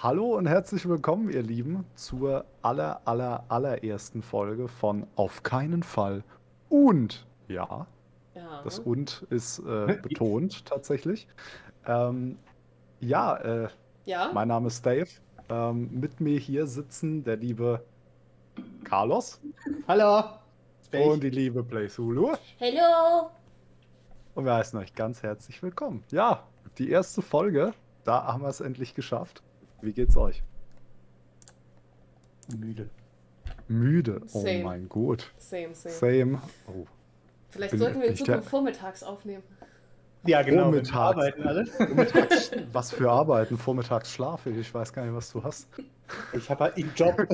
[0.00, 6.22] Hallo und herzlich willkommen, ihr Lieben, zur aller, aller, allerersten Folge von Auf keinen Fall.
[6.68, 7.86] Und, ja,
[8.34, 8.62] Ja.
[8.62, 11.26] das Und ist äh, betont tatsächlich.
[11.86, 12.38] Ähm,
[13.00, 13.68] ja, äh,
[14.04, 14.30] Ja?
[14.32, 15.08] mein Name ist Dave.
[15.48, 17.82] Ähm, mit mir hier sitzen der liebe
[18.84, 19.40] Carlos
[19.88, 20.22] Hallo.
[20.92, 22.34] Und die liebe Playzulu.
[22.58, 23.30] Hello!
[24.34, 26.04] Und wir heißen euch ganz herzlich willkommen.
[26.12, 26.44] Ja,
[26.78, 27.74] die erste Folge,
[28.04, 29.42] da haben wir es endlich geschafft.
[29.80, 30.42] Wie geht's euch?
[32.56, 32.88] müde.
[33.68, 34.22] Müde.
[34.32, 34.62] Oh Same.
[34.64, 35.30] mein Gott.
[35.36, 35.94] Same, same.
[35.94, 36.42] Same.
[36.66, 36.86] Oh.
[37.50, 39.42] Vielleicht Bin- sollten wir in Zukunft der- vormittags aufnehmen.
[40.26, 40.64] Ja, genau.
[40.64, 40.92] Vormittags.
[40.96, 41.66] arbeiten alle.
[41.66, 43.56] Vormittags, was für Arbeiten?
[43.58, 44.56] Vormittags schlafe ich.
[44.58, 45.68] Ich weiß gar nicht, was du hast.
[46.32, 47.16] Ich habe halt einen Job.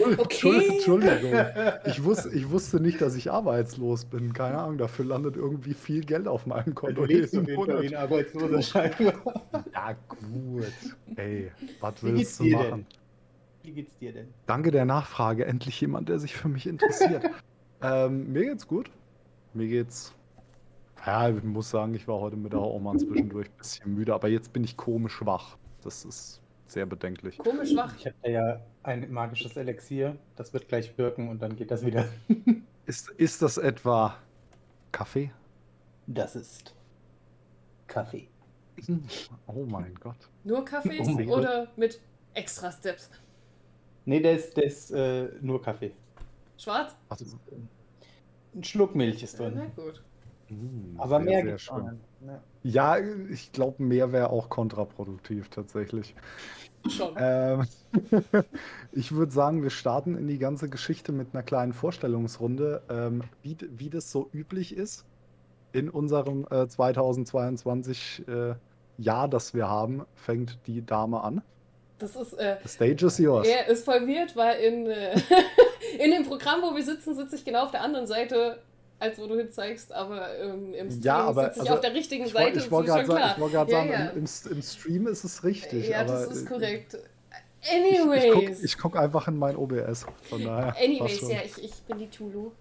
[0.00, 0.24] Entschuldigung.
[0.24, 0.68] Okay.
[0.74, 1.46] Entschuldigung.
[1.86, 4.32] Ich, wusste, ich wusste nicht, dass ich arbeitslos bin.
[4.32, 4.78] Keine Ahnung.
[4.78, 7.02] Dafür landet irgendwie viel Geld auf meinem Konto.
[7.02, 7.84] Du lebst jeden Fall wie Monat.
[7.84, 9.14] ein Arbeitsloser scheinbar.
[9.72, 10.72] Ja, gut.
[11.16, 11.50] Ey,
[11.80, 12.70] was willst du machen?
[12.70, 12.86] denn?
[13.62, 14.28] Wie geht's dir denn?
[14.46, 15.44] Danke der Nachfrage.
[15.44, 17.24] Endlich jemand, der sich für mich interessiert.
[17.82, 18.90] ähm, mir geht's gut.
[19.54, 20.14] Mir geht's.
[21.06, 24.28] Ja, ich muss sagen, ich war heute Mittag auch mal zwischendurch ein bisschen müde, aber
[24.28, 25.56] jetzt bin ich komisch wach.
[25.82, 27.38] Das ist sehr bedenklich.
[27.38, 27.94] Komisch wach.
[27.96, 30.16] Ich habe ja ein magisches Elixier.
[30.36, 32.06] Das wird gleich wirken und dann geht das wieder.
[32.86, 34.16] Ist, ist das etwa
[34.90, 35.30] Kaffee?
[36.08, 36.74] Das ist
[37.86, 38.28] Kaffee.
[39.46, 40.16] Oh mein Gott.
[40.42, 41.38] Nur Kaffees Oh mein Gott.
[41.40, 42.00] oder mit
[42.34, 43.10] extra Steps?
[44.06, 45.92] Nee, der ist, der ist äh, nur Kaffee.
[46.56, 46.96] Schwarz?
[47.08, 47.26] Also,
[48.54, 49.70] Ein Schluck Milch ist Na drin.
[49.76, 50.02] gut.
[50.48, 51.66] mm, Aber sehr, mehr sehr gibt's.
[52.26, 52.42] Ja.
[52.62, 52.98] Ja,
[53.30, 56.14] ich glaube, mehr wäre auch kontraproduktiv tatsächlich.
[56.88, 57.14] Schon.
[57.16, 57.66] Ähm,
[58.92, 63.56] ich würde sagen, wir starten in die ganze Geschichte mit einer kleinen Vorstellungsrunde, ähm, wie,
[63.76, 65.04] wie das so üblich ist
[65.72, 68.54] in unserem äh, 2022 äh,
[68.98, 71.42] Jahr, das wir haben, fängt die Dame an.
[71.98, 73.46] Das ist, äh, The stage is yours.
[73.46, 75.20] er ist voll weird, weil in, äh,
[75.98, 78.62] in dem Programm, wo wir sitzen, sitze ich genau auf der anderen Seite,
[79.00, 81.80] als wo du hin zeigst, aber ähm, im Stream Ja, aber, sitze ich also, auf
[81.80, 84.06] der richtigen Ich, Seite, ich das wollte ist gerade sagen, ich Ja, sagen ja.
[84.10, 85.88] Im, im, Stream ist es richtig.
[85.88, 86.94] ja, aber das ist korrekt.
[87.62, 88.32] Ich, ich Anyways.
[88.32, 90.06] gucke ich guck einfach in mein OBS.
[90.22, 90.76] Von daher.
[90.82, 92.52] Anyways, ja, ich, ich bin die Tulu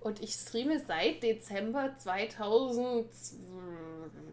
[0.00, 1.90] und ich streame seit Dezember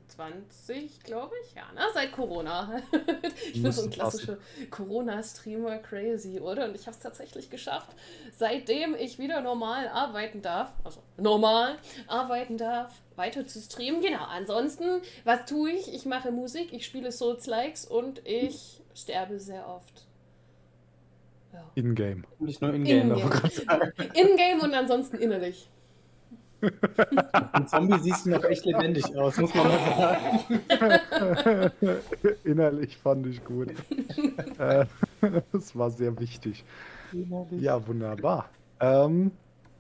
[0.08, 1.56] 2020, glaube ich.
[1.56, 1.82] Ja, ne?
[1.94, 2.82] Seit Corona.
[3.54, 4.38] ich bin so ein klassischer
[4.70, 6.66] Corona-Streamer, crazy, oder?
[6.66, 7.90] Und ich habe es tatsächlich geschafft,
[8.36, 11.78] seitdem ich wieder normal arbeiten darf, also normal
[12.08, 14.02] arbeiten darf, weiter zu streamen.
[14.02, 15.94] Genau, ansonsten, was tue ich?
[15.94, 20.06] Ich mache Musik, ich spiele Souls-Likes und ich sterbe sehr oft.
[21.54, 21.72] Ja.
[21.76, 22.26] In-game.
[22.40, 23.12] Nicht nur in-game.
[23.12, 23.32] In-game.
[24.14, 25.70] In-game und ansonsten innerlich.
[27.52, 31.72] Ein Zombie siehst du noch echt lebendig aus, muss man mal sagen.
[32.44, 33.70] Innerlich fand ich gut.
[34.60, 34.86] äh,
[35.52, 36.64] das war sehr wichtig.
[37.52, 38.50] Ja, wunderbar.
[38.80, 39.32] Ähm,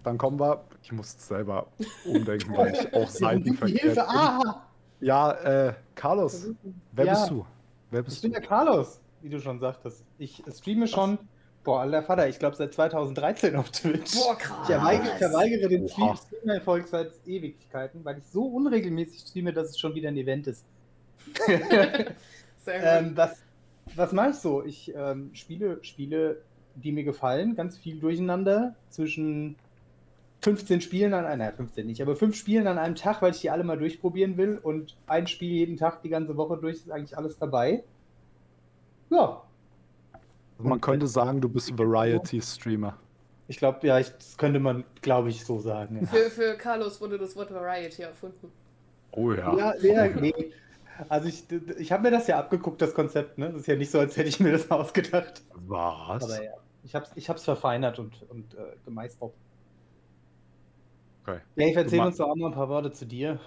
[0.03, 0.63] dann kommen wir.
[0.83, 1.67] Ich muss selber
[2.05, 3.99] umdenken, weil ich auch bin.
[3.99, 4.61] Ah!
[5.01, 6.47] Ja, äh, Carlos,
[6.91, 7.13] wer Ja.
[7.13, 7.45] bist du?
[7.91, 8.39] Wer Ich bist bin du?
[8.39, 10.05] der Carlos, wie du schon sagtest.
[10.17, 11.17] Ich streame schon,
[11.65, 14.13] boah, alter Vater, ich glaube seit 2013 auf Twitch.
[14.15, 14.57] Boah, krass.
[14.61, 16.15] Ich verweigere, ich verweigere den Oha.
[16.15, 20.63] Stream-Erfolg seit Ewigkeiten, weil ich so unregelmäßig streame, dass es schon wieder ein Event ist.
[21.45, 22.15] Sehr gut.
[22.67, 23.37] ähm, was
[23.93, 24.63] was mache ich so?
[24.63, 26.41] Ich ähm, spiele Spiele,
[26.75, 29.55] die mir gefallen, ganz viel durcheinander zwischen
[30.41, 33.41] 15 Spielen an einem, naja, 15 nicht, aber 5 Spielen an einem Tag, weil ich
[33.41, 36.91] die alle mal durchprobieren will und ein Spiel jeden Tag die ganze Woche durch ist
[36.91, 37.83] eigentlich alles dabei.
[39.09, 39.43] Ja,
[40.57, 42.97] man könnte sagen, du bist Variety-Streamer.
[43.47, 45.99] ich glaube, ja, ich, das könnte man, glaube ich, so sagen.
[46.01, 46.07] Ja.
[46.07, 48.51] für, für Carlos wurde das Wort Variety erfunden.
[49.11, 49.55] Oh ja.
[49.55, 50.33] Ja, ja, nee.
[51.09, 51.43] Also ich,
[51.77, 53.49] ich habe mir das ja abgeguckt, das Konzept, ne?
[53.51, 55.43] Das ist ja nicht so, als hätte ich mir das ausgedacht.
[55.53, 56.23] Was?
[56.23, 56.51] Aber ja,
[56.83, 59.33] ich habe es ich hab's verfeinert und, und äh, gemeistert.
[61.25, 61.39] Okay.
[61.55, 63.39] Dave, erzähl uns doch auch mal ein paar Worte zu dir.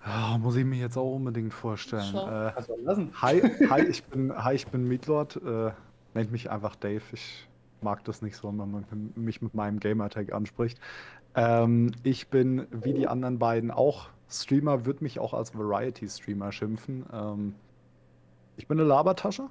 [0.00, 2.14] Ah, muss ich mir jetzt auch unbedingt vorstellen.
[2.14, 3.10] Äh, Also lassen.
[3.20, 5.36] Hi, hi, ich bin, hi, ich bin Meatlord.
[5.36, 5.70] Äh,
[6.14, 7.02] nennt mich einfach Dave.
[7.12, 7.48] Ich
[7.80, 8.84] mag das nicht so, wenn man
[9.14, 10.80] mich mit meinem Gamertag anspricht.
[11.34, 17.06] Ähm, ich bin wie die anderen beiden auch Streamer, würde mich auch als Variety-Streamer schimpfen.
[17.12, 17.54] Ähm,
[18.56, 19.48] ich bin eine Labertasche.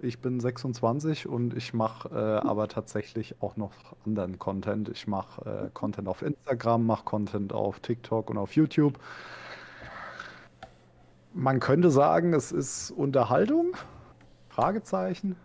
[0.00, 3.72] Ich bin 26 und ich mache äh, aber tatsächlich auch noch
[4.04, 4.88] anderen Content.
[4.88, 8.98] Ich mache äh, Content auf Instagram, mache Content auf TikTok und auf YouTube.
[11.32, 13.76] Man könnte sagen, es ist Unterhaltung.
[14.48, 15.36] Fragezeichen.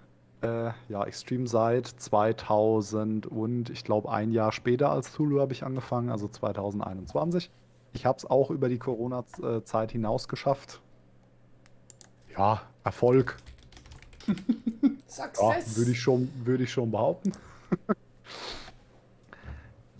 [0.41, 5.63] Äh, ja, stream seit 2000 und ich glaube ein Jahr später als Zulu habe ich
[5.63, 7.51] angefangen, also 2021.
[7.91, 10.81] Ich habe es auch über die Corona-Zeit hinaus geschafft.
[12.37, 13.37] Ja, Erfolg.
[14.81, 15.75] Ja, Success.
[15.75, 17.31] würde ich schon, würde ich schon behaupten.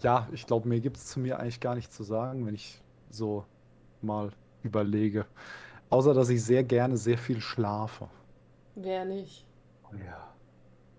[0.01, 2.79] ja, ich glaube, mir gibt es zu mir eigentlich gar nichts zu sagen, wenn ich
[3.09, 3.43] so
[4.01, 4.29] mal
[4.61, 5.25] überlege.
[5.89, 8.07] Außer, dass ich sehr gerne sehr viel schlafe.
[8.75, 9.48] Wer nicht?
[9.93, 10.33] Ja.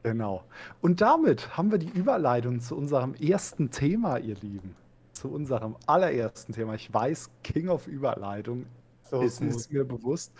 [0.02, 0.44] Genau.
[0.80, 4.74] Und damit haben wir die Überleitung zu unserem ersten Thema, ihr Lieben.
[5.12, 6.74] Zu unserem allerersten Thema.
[6.74, 8.66] Ich weiß, King of Überleitung
[9.02, 10.32] So ist, ist mir bewusst.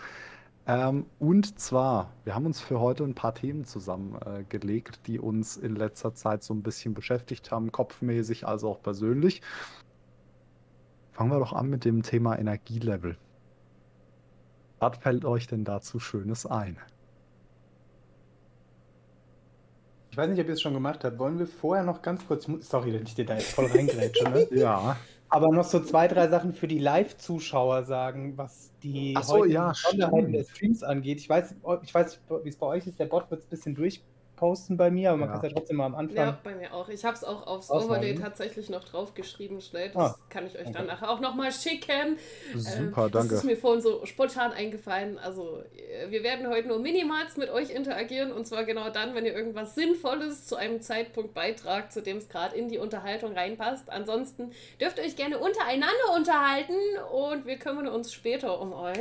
[0.67, 5.57] Ähm, und zwar, wir haben uns für heute ein paar Themen zusammengelegt, äh, die uns
[5.57, 9.43] in letzter Zeit so ein bisschen beschäftigt haben, kopfmäßig als auch persönlich.
[11.13, 13.19] Fangen wir doch an mit dem Thema Energielevel.
[14.79, 16.79] Was fällt euch denn dazu Schönes ein?
[20.11, 21.19] Ich weiß nicht, ob ihr es schon gemacht habt.
[21.19, 24.49] Wollen wir vorher noch ganz kurz, sorry, dass ich dir da jetzt voll reingrätsche, ne?
[24.51, 24.97] Ja,
[25.29, 30.33] aber noch so zwei, drei Sachen für die Live-Zuschauer sagen, was die so, ja, Besonderheiten
[30.33, 31.21] der Streams angeht.
[31.21, 31.55] Ich weiß,
[31.85, 32.99] ich weiß wie es bei euch ist.
[32.99, 33.77] Der Bot wird es ein bisschen
[34.41, 35.35] durchposten bei mir, aber man Ja.
[35.37, 36.17] kann es ja trotzdem mal am Anfang.
[36.17, 36.89] Ja, bei mir auch.
[36.89, 37.99] Ich habe es auch aufs Ausmachen.
[37.99, 39.91] Overlay tatsächlich noch draufgeschrieben, schnell.
[39.91, 40.73] Das Ah, kann ich euch okay.
[40.73, 42.19] dann nachher auch nochmal schicken.
[42.57, 43.47] super, Ähm, Das ist danke.
[43.47, 45.19] mir vorhin so spontan eingefallen.
[45.19, 49.25] Also, äh, wir werden heute nur minimals mit euch interagieren und zwar genau dann, wenn
[49.27, 53.91] ihr irgendwas Sinnvolles zu einem Zeitpunkt beitragt, zu dem es gerade in die Unterhaltung reinpasst.
[53.91, 56.75] Ansonsten dürft ihr euch gerne untereinander unterhalten
[57.13, 58.99] und wir kümmern uns später um euch.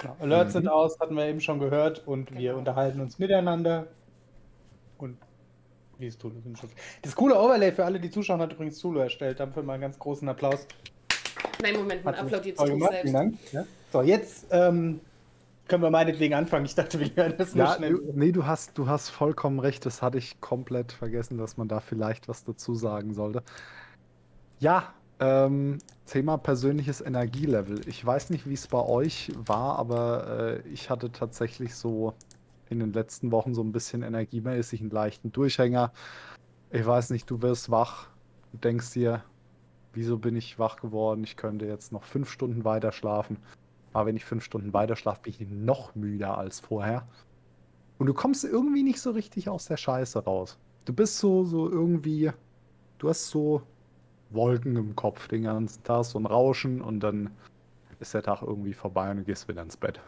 [0.00, 0.16] Genau.
[0.20, 0.58] Alerts Mhm.
[0.60, 2.58] sind aus, hatten wir eben schon gehört und wir Genau.
[2.58, 3.86] unterhalten uns miteinander.
[5.02, 5.18] Und
[5.98, 6.36] wie es Tulu.
[7.02, 9.40] Das coole Overlay für alle, die zuschauen, hat übrigens Tulu erstellt.
[9.40, 10.66] Dafür mal einen ganz großen Applaus.
[11.60, 13.00] Nein, Moment, man applaudiert sich selbst.
[13.00, 13.38] Vielen Dank.
[13.50, 13.64] Ja.
[13.92, 15.00] So, jetzt ähm,
[15.66, 16.66] können wir meinetwegen anfangen.
[16.66, 17.94] Ich dachte, wir hören das nur Ja, schnell.
[17.94, 19.84] du, nee, du hast, du hast vollkommen recht.
[19.86, 23.42] Das hatte ich komplett vergessen, dass man da vielleicht was dazu sagen sollte.
[24.60, 27.80] Ja, ähm, Thema persönliches Energielevel.
[27.88, 32.14] Ich weiß nicht, wie es bei euch war, aber äh, ich hatte tatsächlich so
[32.68, 35.92] in den letzten Wochen so ein bisschen energiemäßig einen leichten Durchhänger.
[36.70, 38.08] Ich weiß nicht, du wirst wach,
[38.52, 39.22] du denkst dir,
[39.92, 41.24] wieso bin ich wach geworden?
[41.24, 43.36] Ich könnte jetzt noch fünf Stunden weiter schlafen.
[43.92, 47.06] Aber wenn ich fünf Stunden weiter schlafe, bin ich noch müder als vorher.
[47.98, 50.58] Und du kommst irgendwie nicht so richtig aus der Scheiße raus.
[50.84, 52.32] Du bist so, so irgendwie,
[52.98, 53.62] du hast so
[54.30, 57.30] Wolken im Kopf den ganzen Tag, so ein Rauschen und dann
[58.00, 60.00] ist der Tag irgendwie vorbei und du gehst wieder ins Bett.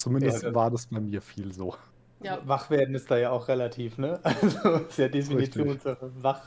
[0.00, 1.76] Zumindest Ja, war das bei mir viel so.
[2.22, 4.18] Ja, Wach werden ist da ja auch relativ, ne?
[4.24, 6.10] Also ist ja Definitionssache.
[6.22, 6.42] Wach.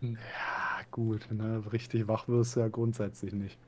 [0.00, 0.16] Ja,
[0.90, 1.62] gut, ne?
[1.72, 3.58] Richtig wach wirst du ja grundsätzlich nicht.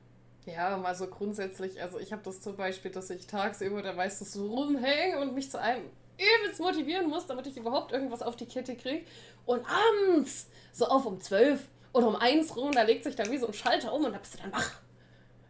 [0.45, 4.33] Ja, mal so grundsätzlich, also ich habe das zum Beispiel, dass ich tagsüber da meistens
[4.33, 5.85] so rumhänge und mich zu einem
[6.17, 9.05] übelst motivieren muss, damit ich überhaupt irgendwas auf die Kette kriege.
[9.45, 13.37] Und abends, so auf um 12 oder um 1 rum, da legt sich da wie
[13.37, 14.71] so ein Schalter um und da bist du dann wach.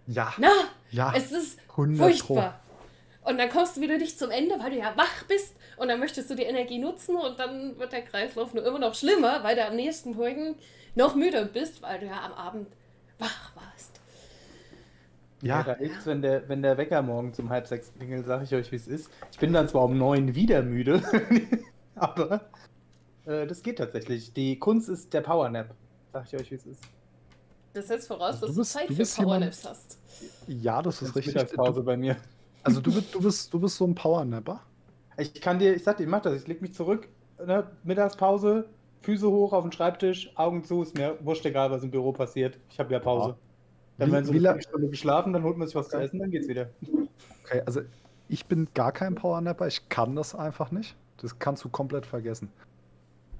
[0.06, 0.51] Ja, Na,
[0.92, 2.60] ja, es ist 100 furchtbar.
[3.25, 5.99] Und dann kommst du wieder nicht zum Ende, weil du ja wach bist und dann
[5.99, 9.55] möchtest du die Energie nutzen und dann wird der Kreislauf nur immer noch schlimmer, weil
[9.55, 10.55] du am nächsten Morgen
[10.95, 12.67] noch müder bist, weil du ja am Abend
[13.19, 14.01] wach warst.
[15.41, 18.43] Ja, Ja, da hilft's, wenn der, wenn der Wecker morgens um halb sechs klingelt, sage
[18.43, 19.09] ich euch, wie es ist.
[19.31, 21.01] Ich bin dann zwar um neun wieder müde,
[21.95, 22.41] aber
[23.25, 24.33] äh, das geht tatsächlich.
[24.33, 25.73] Die Kunst ist der Powernap.
[26.11, 26.81] Sag ich euch, wie es ist.
[27.73, 29.97] Das setzt voraus, Also du dass bist- du Zeit du für jemand- Powernaps hast.
[30.47, 31.51] ja, das Das ist ist richtig.
[31.51, 32.15] Du, bei mir.
[32.63, 34.62] Also du bist, du bist, du bist so ein Powernapper.
[35.18, 36.34] Ich kann dir, ich sag dir, ich mach das.
[36.34, 37.08] Ich leg mich zurück,
[37.46, 38.65] ne, Mittagspause,
[39.01, 42.58] Füße hoch auf den Schreibtisch, Augen zu, ist mir wurscht egal, was im Büro passiert.
[42.70, 43.29] Ich habe ja Pause.
[43.29, 43.36] Ja.
[43.98, 46.20] Dann Wie- werden so wie eine Viertelstunde geschlafen, dann holt man sich was zu essen,
[46.20, 46.70] dann geht's wieder.
[47.43, 47.82] Okay, also
[48.27, 50.96] ich bin gar kein Powernapper, ich kann das einfach nicht.
[51.17, 52.50] Das kannst du komplett vergessen.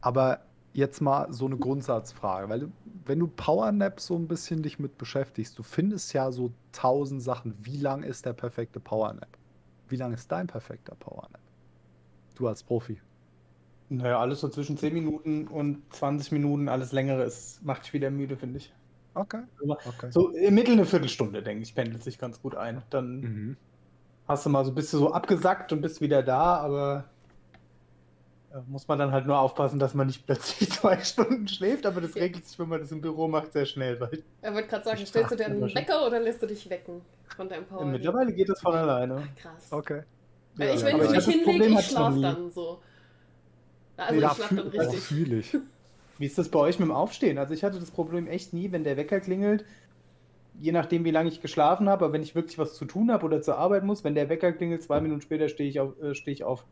[0.02, 0.42] Aber
[0.74, 2.72] jetzt mal so eine Grundsatzfrage, weil
[3.06, 7.56] wenn du Powernap so ein bisschen dich mit beschäftigst, du findest ja so tausend Sachen.
[7.60, 9.38] Wie lang ist der perfekte Powernap?
[9.88, 11.42] Wie lang ist dein perfekter Powernap?
[12.36, 13.02] Du als Profi.
[13.90, 18.10] Naja, alles so zwischen 10 Minuten und 20 Minuten, alles längere ist, macht dich wieder
[18.10, 18.74] müde, finde ich.
[19.14, 19.44] Okay.
[19.86, 20.12] Okay.
[20.12, 22.82] So im Mittel eine Viertelstunde, denke ich, pendelt sich ganz gut ein.
[22.90, 23.58] Dann Mhm.
[24.28, 27.13] hast du mal so, bist du so abgesackt und bist wieder da, aber
[28.68, 32.16] muss man dann halt nur aufpassen, dass man nicht plötzlich zwei Stunden schläft, aber das
[32.16, 32.24] Ja.
[32.24, 35.06] regelt sich, wenn man das im Büro macht, sehr schnell, weil Er wollte gerade sagen,
[35.06, 35.74] stellst du dir einen.
[35.74, 37.02] Wecker oder lässt du dich wecken
[37.36, 37.86] von deinem Power?
[37.86, 39.28] mittlerweile geht das von alleine.
[39.36, 39.72] Krass.
[39.72, 40.04] Okay.
[40.58, 42.80] Ja, ich, wenn ich mich hinlege, ich schon schlaf dann so.
[43.98, 45.00] Also ja, ich schlaf dann fühl, richtig.
[45.02, 45.58] fühle ich.
[46.20, 47.38] Wie ist das bei euch mit dem Aufstehen?
[47.40, 49.66] Also ich hatte das Problem echt nie, wenn der Wecker klingelt,
[50.60, 53.26] je nachdem, wie lange ich geschlafen habe, aber wenn ich wirklich was zu tun habe
[53.26, 56.00] oder zur Arbeit muss, wenn der Wecker klingelt, zwei Minuten später stehe ich auf.
[56.02, 56.66] Äh, stehe ich auf.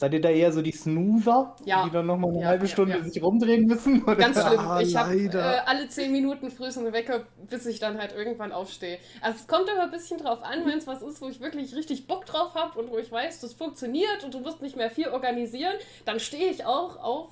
[0.00, 1.84] Seid ihr da eher so die Snoozer, Ja.
[1.84, 3.04] die dann nochmal eine Ja, halbe Stunde ja.
[3.04, 4.02] sich rumdrehen müssen?
[4.02, 4.16] Oder?
[4.16, 4.58] Ganz schlimm.
[4.58, 5.56] Ah, ich habe leider.
[5.56, 8.96] äh, alle 10 Minuten frühestens Wecker, bis ich dann halt irgendwann aufstehe.
[9.20, 11.74] Also es kommt aber ein bisschen drauf an, wenn es was ist, wo ich wirklich
[11.76, 14.88] richtig Bock drauf habe und wo ich weiß, das funktioniert und du musst nicht mehr
[14.90, 15.74] viel organisieren,
[16.06, 17.28] dann stehe ich auch auf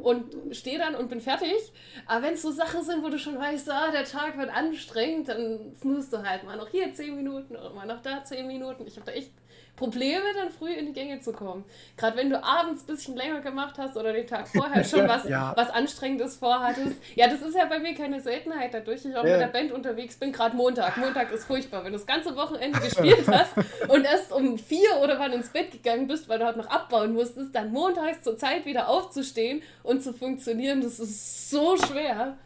[0.00, 1.72] und stehe dann und bin fertig.
[2.06, 5.28] Aber wenn es so Sachen sind, wo du schon weißt, ah, der Tag wird anstrengend,
[5.28, 8.86] dann snoost du halt mal noch hier 10 Minuten oder mal noch da 10 Minuten.
[8.86, 9.32] Ich habe da echt
[9.80, 11.64] Probleme, dann früh in die Gänge zu kommen.
[11.96, 15.26] Gerade wenn du abends ein bisschen länger gemacht hast oder den Tag vorher schon was,
[15.26, 15.54] Ja.
[15.56, 16.96] was Anstrengendes vorhattest.
[17.14, 19.32] Ja, das ist ja bei mir keine Seltenheit, dadurch ich auch Ja.
[19.32, 20.32] mit der Band unterwegs bin.
[20.32, 20.98] Gerade Montag.
[20.98, 23.52] Montag ist furchtbar, wenn du das ganze Wochenende gespielt hast
[23.88, 27.14] und erst um vier oder wann ins Bett gegangen bist, weil du halt noch abbauen
[27.14, 32.36] musstest, dann montags zur Zeit wieder aufzustehen und zu funktionieren, das ist so schwer.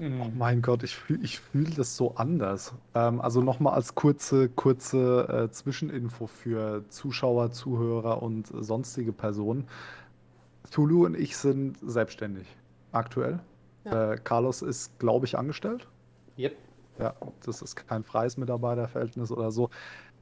[0.00, 2.72] Oh mein Gott, ich fühle ich fühl das so anders.
[2.94, 9.66] Ähm, also nochmal als kurze, kurze äh, Zwischeninfo für Zuschauer, Zuhörer und äh, sonstige Personen.
[10.70, 12.46] Tulu und ich sind selbstständig
[12.92, 13.40] aktuell.
[13.84, 14.12] Ja.
[14.12, 15.88] Äh, Carlos ist, glaube ich, angestellt.
[16.38, 16.56] Yep.
[17.00, 17.14] Ja,
[17.44, 19.70] das ist kein freies Mitarbeiterverhältnis oder so.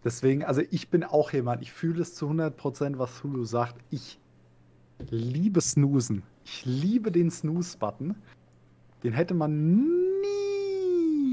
[0.04, 3.76] Deswegen, also ich bin auch jemand, ich fühle es zu 100%, was Hulu sagt.
[3.90, 4.18] Ich
[5.10, 6.22] liebe Snoosen.
[6.44, 8.14] Ich liebe den Snooze-Button.
[9.06, 9.76] Den hätte man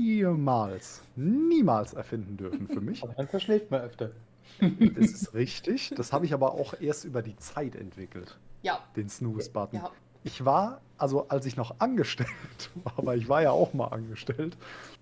[0.07, 3.01] niemals, niemals erfinden dürfen für mich.
[3.03, 4.11] Aber dann verschläft man öfter.
[4.59, 5.91] Das ist richtig.
[5.97, 9.79] Das habe ich aber auch erst über die Zeit entwickelt, Ja, den Snooze-Button.
[9.79, 9.89] ja.
[10.23, 12.29] Ich war, also als ich noch angestellt
[12.83, 14.55] war, aber ich war ja auch mal angestellt,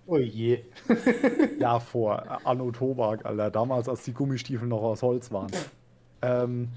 [0.06, 0.60] Oh je.
[1.60, 3.50] Ja, vor äh, Anno Tobak, Alter.
[3.50, 5.50] Damals, als die Gummistiefel noch aus Holz waren.
[6.22, 6.68] Ähm,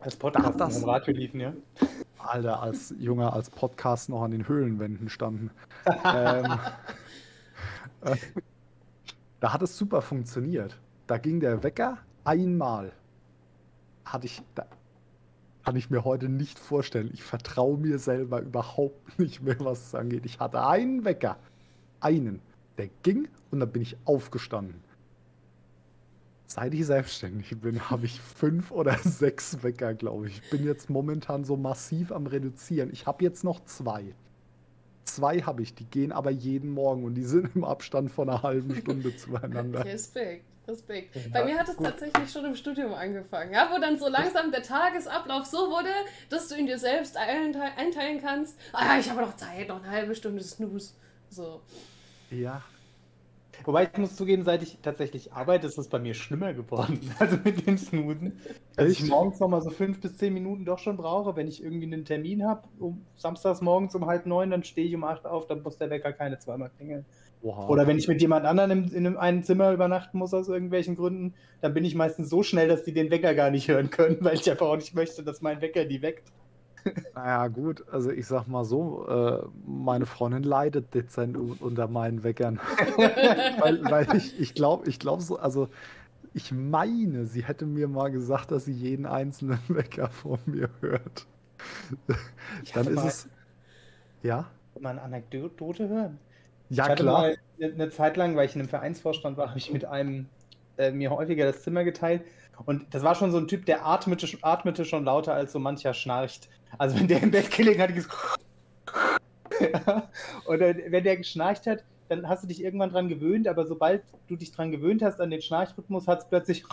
[0.00, 1.52] Als Podcast das- im Radio liefen, ja?
[2.30, 5.50] Alter, als Junge, als Podcasts noch an den Höhlenwänden standen.
[6.04, 6.58] ähm,
[8.02, 8.16] äh,
[9.40, 10.78] da hat es super funktioniert.
[11.06, 12.92] Da ging der Wecker einmal.
[14.04, 14.66] Hatte ich, da,
[15.64, 17.10] kann ich mir heute nicht vorstellen.
[17.12, 20.24] Ich vertraue mir selber überhaupt nicht mehr, was es angeht.
[20.24, 21.36] Ich hatte einen Wecker.
[22.00, 22.40] Einen.
[22.78, 24.85] Der ging und dann bin ich aufgestanden.
[26.48, 30.38] Seit ich selbstständig bin, habe ich fünf oder sechs Wecker, glaube ich.
[30.42, 32.90] Ich bin jetzt momentan so massiv am Reduzieren.
[32.92, 34.14] Ich habe jetzt noch zwei.
[35.04, 38.42] Zwei habe ich, die gehen aber jeden Morgen und die sind im Abstand von einer
[38.42, 39.84] halben Stunde zueinander.
[39.84, 41.14] Respekt, Respekt.
[41.16, 41.86] Ja, Bei mir hat es gut.
[41.86, 45.90] tatsächlich schon im Studium angefangen, ja, wo dann so langsam der Tagesablauf so wurde,
[46.28, 48.56] dass du ihn dir selbst einte- einteilen kannst.
[48.72, 50.94] Ah ja, ich habe noch Zeit, noch eine halbe Stunde Snooze.
[51.30, 51.60] So.
[52.30, 52.62] Ja,
[53.64, 57.00] Wobei ich muss zugeben, seit ich tatsächlich arbeite, ist es bei mir schlimmer geworden.
[57.18, 58.38] Also mit dem Snoosen.
[58.76, 61.34] Dass ich morgens nochmal so fünf bis zehn Minuten doch schon brauche.
[61.34, 64.94] Wenn ich irgendwie einen Termin habe, um samstags morgens um halb neun, dann stehe ich
[64.94, 67.04] um acht auf, dann muss der Wecker keine zweimal klingeln.
[67.42, 67.68] Oha.
[67.68, 71.34] Oder wenn ich mit jemand anderem im, in einem Zimmer übernachten muss aus irgendwelchen Gründen,
[71.60, 74.34] dann bin ich meistens so schnell, dass die den Wecker gar nicht hören können, weil
[74.34, 76.32] ich einfach auch nicht möchte, dass mein Wecker die weckt.
[77.14, 82.22] Naja, gut, also ich sag mal so, äh, meine Freundin leidet dezent u- unter meinen
[82.24, 82.58] Weckern.
[83.60, 85.68] weil, weil ich, ich glaube, ich glaube so, also
[86.34, 91.26] ich meine, sie hätte mir mal gesagt, dass sie jeden einzelnen Wecker von mir hört.
[92.62, 93.28] Ich Dann hatte ist mal- es.
[94.22, 94.46] Ja?
[94.80, 96.18] Mal eine Anekdote hören.
[96.68, 97.20] Ja, ich hatte klar.
[97.20, 100.26] mal eine eine Zeit lang, weil ich in einem Vereinsvorstand war, habe ich mit einem
[100.76, 102.22] äh, mir häufiger das Zimmer geteilt.
[102.64, 105.94] Und das war schon so ein Typ, der atmete, atmete schon lauter als so mancher
[105.94, 106.48] schnarcht.
[106.78, 108.08] Also wenn der im Bett gelegen hat, dieses
[109.60, 110.08] ja.
[110.44, 114.36] Und wenn der geschnarcht hat, dann hast du dich irgendwann dran gewöhnt, aber sobald du
[114.36, 116.64] dich dran gewöhnt hast an den Schnarchrhythmus, hat es plötzlich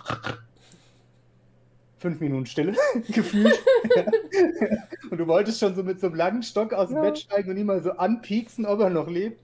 [1.98, 2.76] fünf Minuten Stille
[3.08, 3.58] gefühlt.
[5.10, 7.04] und du wolltest schon so mit so einem langen Stock aus dem Ja.
[7.04, 9.40] Bett steigen und ihn mal so anpieksen, ob er noch lebt.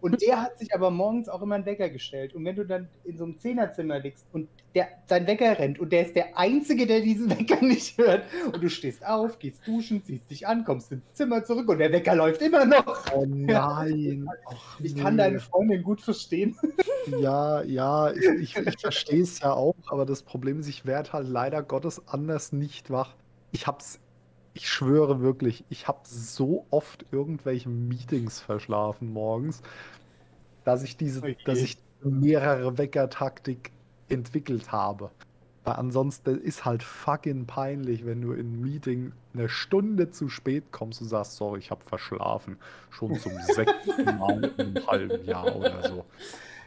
[0.00, 2.34] Und der hat sich aber morgens auch immer einen Wecker gestellt.
[2.34, 5.92] Und wenn du dann in so einem Zehnerzimmer liegst und der, sein Wecker rennt und
[5.92, 10.04] der ist der Einzige, der diesen Wecker nicht hört und du stehst auf, gehst duschen,
[10.04, 13.04] ziehst dich an, kommst ins Zimmer zurück und der Wecker läuft immer noch.
[13.14, 14.28] Oh nein.
[14.82, 15.00] Ich nee.
[15.02, 16.56] kann deine Freundin gut verstehen.
[17.20, 21.12] Ja, ja, ich, ich, ich verstehe es ja auch, aber das Problem ist, ich werde
[21.12, 23.14] halt leider Gottes anders nicht wach.
[23.52, 24.00] Ich hab's,
[24.56, 29.62] ich schwöre wirklich, ich habe so oft irgendwelche Meetings verschlafen morgens,
[30.64, 31.36] dass ich diese, Oje.
[31.44, 33.72] dass ich mehrere Wecker-Taktik
[34.08, 35.10] entwickelt habe.
[35.64, 40.70] Weil ansonsten ist halt fucking peinlich, wenn du in ein Meeting eine Stunde zu spät
[40.70, 42.56] kommst und sagst, sorry, ich habe verschlafen.
[42.90, 46.04] Schon zum sechsten Mal in einem halben Jahr oder so.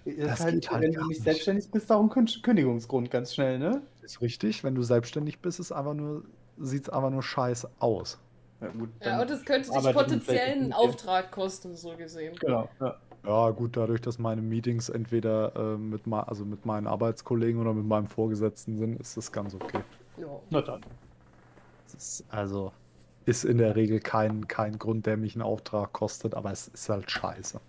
[0.05, 3.33] Das, Das ist halt, halt wenn du nicht selbstständig bist, auch ein Kün- Kündigungsgrund ganz
[3.33, 3.81] schnell, ne?
[4.01, 6.23] Ist richtig, wenn du selbstständig bist, ist einfach nur,
[6.59, 8.19] sieht es einfach nur scheiße aus.
[8.61, 11.31] Ja, gut, Ja, und es könnte dich arbeitet man potenziell vielleicht einen mit dem- Auftrag
[11.31, 12.35] kosten, so gesehen.
[12.39, 12.95] Genau, ja.
[13.25, 17.85] Ja, gut, dadurch, dass meine Meetings entweder äh, mit, also mit meinen Arbeitskollegen oder mit
[17.85, 19.81] meinem Vorgesetzten sind, ist das ganz okay.
[20.17, 20.27] Ja.
[20.49, 20.81] Na dann.
[21.85, 22.71] Das ist also
[23.25, 26.89] ist in der Regel kein, kein Grund, der mich einen Auftrag kostet, aber es ist
[26.89, 27.59] halt scheiße.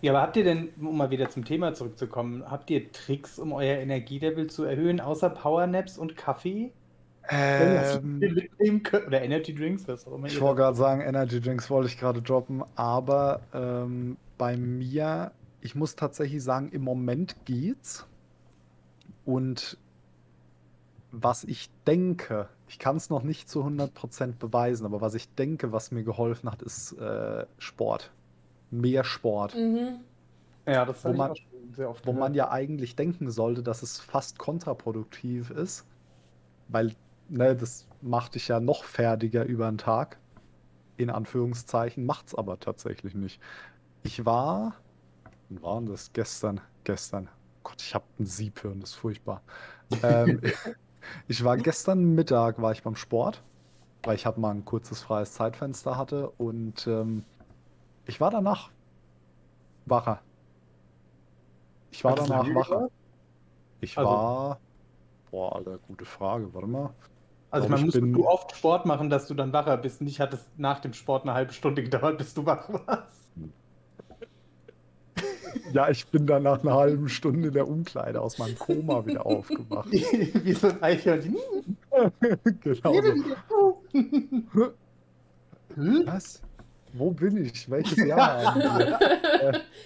[0.00, 3.52] Ja, aber habt ihr denn, um mal wieder zum Thema zurückzukommen, habt ihr Tricks, um
[3.52, 6.72] euer Energielevel zu erhöhen, außer Powernaps und Kaffee?
[7.28, 8.20] Ähm,
[9.06, 10.26] oder Energy Drinks, was auch immer.
[10.26, 15.74] ich wollte gerade sagen, Energy Drinks wollte ich gerade droppen, aber ähm, bei mir, ich
[15.74, 18.06] muss tatsächlich sagen, im Moment geht's.
[19.24, 19.76] Und
[21.10, 25.72] was ich denke, ich kann es noch nicht zu 100% beweisen, aber was ich denke,
[25.72, 28.12] was mir geholfen hat, ist äh, Sport.
[28.70, 29.54] Mehr Sport.
[29.54, 30.00] Mhm.
[30.66, 31.34] Ja, das wo man-
[31.72, 32.36] sehr oft Wo man gehört.
[32.36, 35.84] ja eigentlich denken sollte, dass es fast kontraproduktiv ist,
[36.68, 36.94] weil
[37.28, 40.18] ne, das macht dich ja noch fertiger über den Tag,
[40.96, 43.40] in Anführungszeichen, macht's aber tatsächlich nicht.
[44.02, 44.74] Ich war,
[45.48, 46.12] wann war denn das?
[46.12, 47.28] Gestern, gestern.
[47.62, 49.42] Gott, ich habe ein Siebhirn, das ist furchtbar.
[50.02, 50.40] ähm,
[51.28, 53.42] ich war gestern Mittag, war ich beim Sport,
[54.04, 57.24] weil ich halt mal ein kurzes freies Zeitfenster hatte und ähm,
[58.06, 58.70] ich war danach
[59.86, 60.20] wacher.
[61.90, 62.88] Ich war Hat danach wacher.
[63.80, 64.60] Ich Also- war.
[65.30, 66.54] Boah, Alter, gute Frage.
[66.54, 66.94] Warte mal.
[67.56, 70.02] Also man muss bin- so oft Sport machen, dass du dann wacher bist.
[70.02, 73.32] Nicht hat es nach dem Sport eine halbe Stunde gedauert, bis du wach warst.
[75.72, 79.24] Ja, ich bin dann nach einer halben Stunde in der Umkleide aus meinem Koma wieder
[79.24, 79.90] aufgewacht.
[79.90, 81.36] Wie so ein Eichhörnchen.
[82.60, 84.64] genau so.
[86.04, 86.42] Was?
[86.92, 87.70] Wo bin ich?
[87.70, 88.56] Welches Jahr?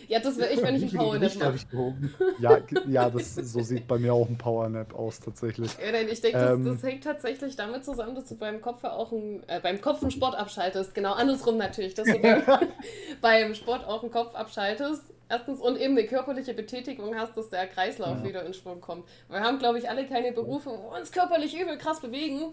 [0.08, 1.94] Ja, das wäre ich, wenn ich einen viele Powernap mache.
[2.40, 5.72] Ja, ja das, so sieht bei mir auch ein Powernap aus, tatsächlich.
[5.84, 6.64] Ja, nein, ich denke, das, Ähm.
[6.64, 10.10] das hängt tatsächlich damit zusammen, dass du beim Kopf auch ein, äh, beim Kopf einen
[10.10, 10.94] Sport abschaltest.
[10.94, 12.42] Genau andersrum natürlich, dass du beim,
[13.20, 15.02] beim Sport auch einen Kopf abschaltest.
[15.30, 18.24] Erstens und eben eine körperliche Betätigung hast, dass der Kreislauf Ja.
[18.24, 19.06] wieder in Schwung kommt.
[19.28, 22.52] Wir haben, glaube ich, alle keine Berufe, wo wir uns körperlich übel krass bewegen.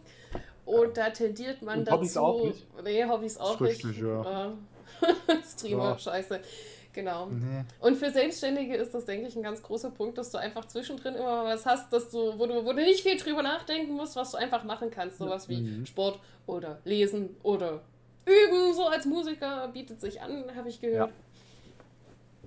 [0.65, 1.97] Und da tendiert man Und dazu.
[1.97, 2.67] Hobbys auch nicht?
[2.83, 3.83] Nee, Hobbys auch nicht.
[3.85, 4.53] richtig, ja.
[5.57, 5.97] Streamer, Ja.
[5.99, 6.39] scheiße.
[6.93, 7.27] Genau.
[7.27, 7.63] Nee.
[7.79, 11.13] Und für Selbstständige ist das, denke ich, ein ganz großer Punkt, dass du einfach zwischendrin
[11.15, 14.31] immer was hast, dass du, wo du, wo du nicht viel drüber nachdenken musst, was
[14.31, 15.19] du einfach machen kannst.
[15.19, 15.85] Sowas wie Mhm.
[15.85, 17.81] Sport oder Lesen oder
[18.25, 21.11] Üben, so als Musiker bietet sich an, habe ich gehört.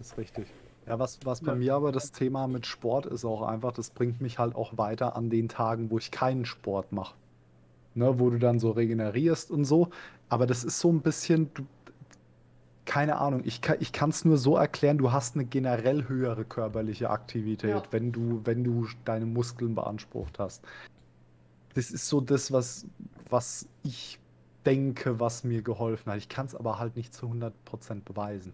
[0.00, 0.46] Ist richtig.
[0.86, 1.58] Ja, was, was bei Ja.
[1.58, 5.14] mir aber das Thema mit Sport ist auch einfach, das bringt mich halt auch weiter
[5.14, 7.14] an den Tagen, wo ich keinen Sport mache.
[7.94, 9.90] Ne, wo du dann so regenerierst und so.
[10.28, 11.64] Aber das ist so ein bisschen, du,
[12.86, 16.44] keine Ahnung, ich, kann- ich kann es nur so erklären, du hast eine generell höhere
[16.44, 17.82] körperliche Aktivität, Ja.
[17.90, 20.64] wenn du, wenn du deine Muskeln beansprucht hast.
[21.74, 22.86] Das ist so das, was,
[23.28, 24.18] was ich
[24.64, 26.18] denke, was mir geholfen hat.
[26.18, 27.52] Ich kann es aber halt nicht zu 100%
[28.04, 28.52] beweisen.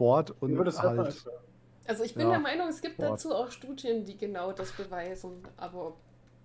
[0.00, 1.24] Sport und halt.
[1.86, 2.30] Also ich bin Ja.
[2.30, 3.10] der Meinung, es gibt Sport.
[3.10, 5.42] dazu auch Studien, die genau das beweisen.
[5.56, 5.94] Aber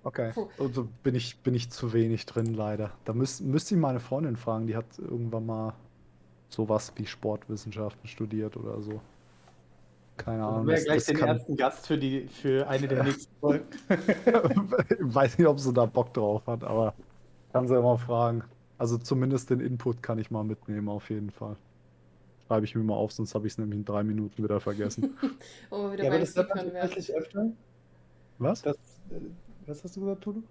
[0.03, 0.33] Okay.
[0.59, 2.91] Also bin ich, bin ich zu wenig drin, leider.
[3.05, 5.73] Da müß, müsste ich meine Freundin fragen, die hat irgendwann mal
[6.49, 9.01] sowas wie Sportwissenschaften studiert oder so.
[10.17, 10.57] Keine Ahnung.
[10.59, 13.33] haben wir Das, gleich das den kann, ersten Gast für, die, für eine der nächsten
[13.39, 13.65] Folgen.
[14.99, 16.93] weiß nicht, ob sie da Bock drauf hat, aber
[17.51, 18.43] kann sie immer fragen.
[18.77, 21.55] Also zumindest den Input kann ich mal mitnehmen, auf jeden Fall.
[22.47, 25.17] Schreibe ich mir mal auf, sonst habe ich es nämlich in drei Minuten wieder vergessen.
[25.71, 27.51] wir wieder Ja, aber das tatsächlich öfter.
[28.37, 28.61] Was?
[28.61, 28.75] Das,
[29.09, 29.19] äh,
[29.65, 30.43] was hast du gesagt, Tudu?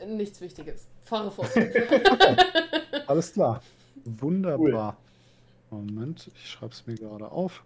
[0.00, 0.88] Äh, Nichts Wichtiges.
[1.02, 1.50] Fahre fort.
[3.06, 3.62] Alles klar.
[4.04, 4.98] Wunderbar.
[5.70, 7.64] Moment, ich schreibe es mir gerade auf.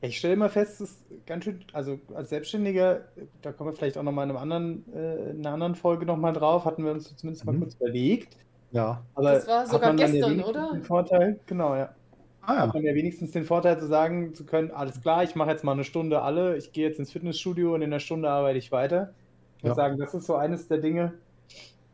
[0.00, 3.08] Ich stelle mal fest, es ist ganz schön, also als Selbstständiger,
[3.40, 6.34] da kommen wir vielleicht auch nochmal in, einem anderen, äh, in einer anderen Folge nochmal
[6.34, 7.60] drauf, hatten wir uns zumindest mal Mhm.
[7.60, 8.36] kurz überlegt.
[8.74, 9.02] Ja.
[9.14, 10.70] Aber Das war hat sogar ja gestern, wenigstens oder?
[10.72, 11.94] Den Vorteil, genau, ja.
[12.42, 12.72] Ah Hat ja.
[12.74, 15.72] man ja wenigstens den Vorteil zu sagen zu können, alles klar, ich mache jetzt mal
[15.72, 19.14] eine Stunde alle, ich gehe jetzt ins Fitnessstudio und in einer Stunde arbeite ich weiter.
[19.62, 19.74] Ich Ja.
[19.74, 21.14] sagen, das ist so eines der Dinge,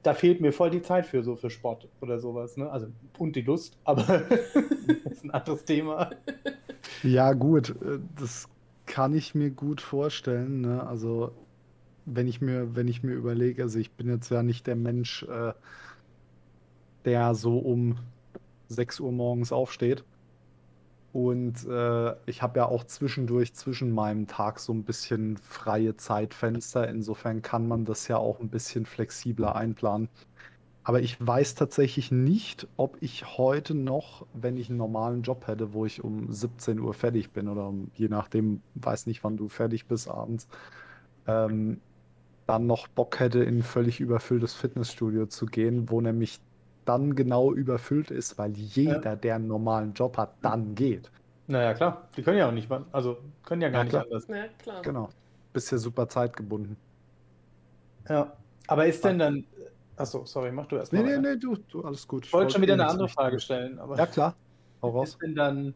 [0.02, 2.70] da fehlt mir voll die Zeit für so für Sport oder sowas, ne?
[2.70, 2.88] Also
[3.18, 4.02] und die Lust, aber
[5.04, 6.10] das ist ein anderes Thema.
[7.02, 8.48] Ja, gut, äh, das
[8.86, 10.60] kann ich mir gut vorstellen.
[10.62, 10.86] Ne?
[10.86, 11.32] Also,
[12.06, 15.24] wenn ich mir, wenn ich mir überlege, also ich bin jetzt ja nicht der Mensch,
[15.24, 15.52] äh,
[17.04, 17.96] der so um
[18.68, 20.04] 6 Uhr morgens aufsteht.
[21.12, 26.88] Und äh, ich habe ja auch zwischendurch zwischen meinem Tag so ein bisschen freie Zeitfenster.
[26.88, 30.08] Insofern kann man das ja auch ein bisschen flexibler einplanen.
[30.84, 35.72] Aber ich weiß tatsächlich nicht, ob ich heute noch, wenn ich einen normalen Job hätte,
[35.74, 39.48] wo ich um 17 Uhr fertig bin oder um, je nachdem, weiß nicht, wann du
[39.48, 40.48] fertig bist abends,
[41.26, 41.80] ähm,
[42.46, 46.40] dann noch Bock hätte, in ein völlig überfülltes Fitnessstudio zu gehen, wo nämlich
[46.84, 51.10] dann genau überfüllt ist, weil jeder, der einen normalen Job hat, dann geht.
[51.46, 54.04] Naja, klar, die können ja auch nicht, also können ja gar Ja, nicht klar.
[54.04, 54.28] anders.
[54.28, 54.82] Na klar.
[54.82, 55.08] Genau.
[55.52, 56.76] Bist ja super zeitgebunden.
[58.08, 58.32] Ja.
[58.66, 59.44] Aber ist denn dann.
[59.96, 61.06] Achso, sorry, mach du erst Nee, mal.
[61.06, 61.34] nee, weiter.
[61.34, 62.24] nee, du, du alles gut.
[62.26, 63.78] Ich wollte schon wieder eine andere Frage stellen.
[63.78, 64.34] Aber Ja, klar.
[64.82, 65.10] Hau raus.
[65.10, 65.74] Ist denn dann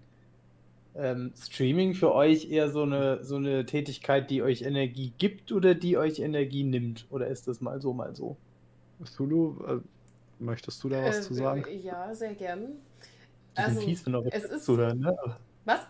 [0.95, 5.75] ähm, Streaming für euch eher so eine, so eine Tätigkeit, die euch Energie gibt oder
[5.75, 7.07] die euch Energie nimmt?
[7.11, 8.37] Oder ist das mal so, mal so?
[9.05, 9.81] Zulu, äh,
[10.39, 11.65] möchtest du da was Äh, zu sagen?
[11.83, 12.67] Ja, sehr gern.
[13.57, 15.17] Die Also, sind fies, wenn eure es Chats ist- zuhören, ne?
[15.23, 15.81] Aber- Was?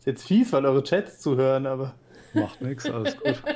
[0.00, 1.94] Ist jetzt fies, weil eure Chats zuhören, aber.
[2.34, 3.42] Macht nichts, alles gut.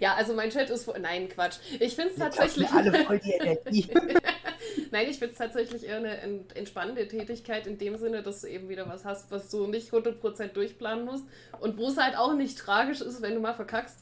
[0.00, 0.84] Ja, also mein Chat ist.
[0.84, 1.56] vor- Nein, Quatsch.
[1.78, 2.68] Ich finde es tatsächlich.
[2.70, 3.88] alle voll die Energie.
[4.90, 8.48] Nein, ich finde es tatsächlich eher eine ent entspannende Tätigkeit in dem Sinne, dass du
[8.48, 11.24] eben wieder was hast, was du nicht 100% durchplanen musst
[11.60, 13.98] und wo es halt auch nicht tragisch ist, wenn du mal verkackst.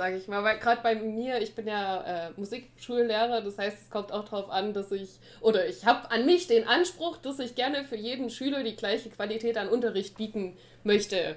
[0.00, 3.90] Sage ich mal, weil gerade bei mir, ich bin ja äh, Musikschullehrer, das heißt, es
[3.90, 7.54] kommt auch darauf an, dass ich, oder ich habe an mich den Anspruch, dass ich
[7.54, 11.36] gerne für jeden Schüler die gleiche Qualität an Unterricht bieten möchte.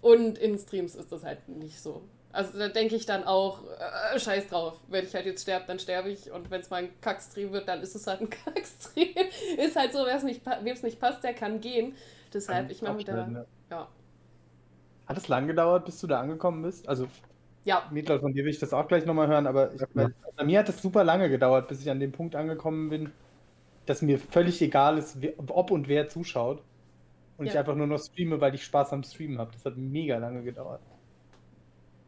[0.00, 2.00] Und in Streams ist das halt nicht so.
[2.32, 3.60] Also da denke ich dann auch,
[4.14, 4.80] äh, scheiß drauf.
[4.88, 6.30] Wenn ich halt jetzt sterbe, dann sterbe ich.
[6.32, 9.16] Und wenn es mal ein Kackstream wird, dann ist es halt ein Kackstream.
[9.58, 11.94] ist halt so, wem es nicht passt, der kann gehen.
[12.32, 13.44] Deshalb, ich mache ja.
[13.70, 13.88] Ja.
[15.04, 16.88] Hat es lang gedauert, bis du da angekommen bist?
[16.88, 17.06] Also,
[17.68, 20.10] Ja, Mietler, von dir will ich das auch gleich nochmal hören, aber ich, Ja, klar.
[20.36, 23.12] bei mir hat es super lange gedauert, bis ich an dem Punkt angekommen bin,
[23.86, 26.64] dass mir völlig egal ist, ob und wer zuschaut.
[27.38, 27.58] Und ich Ja.
[27.58, 29.52] einfach nur noch streame, weil ich Spaß am Streamen habe.
[29.52, 30.82] Das hat mega lange gedauert.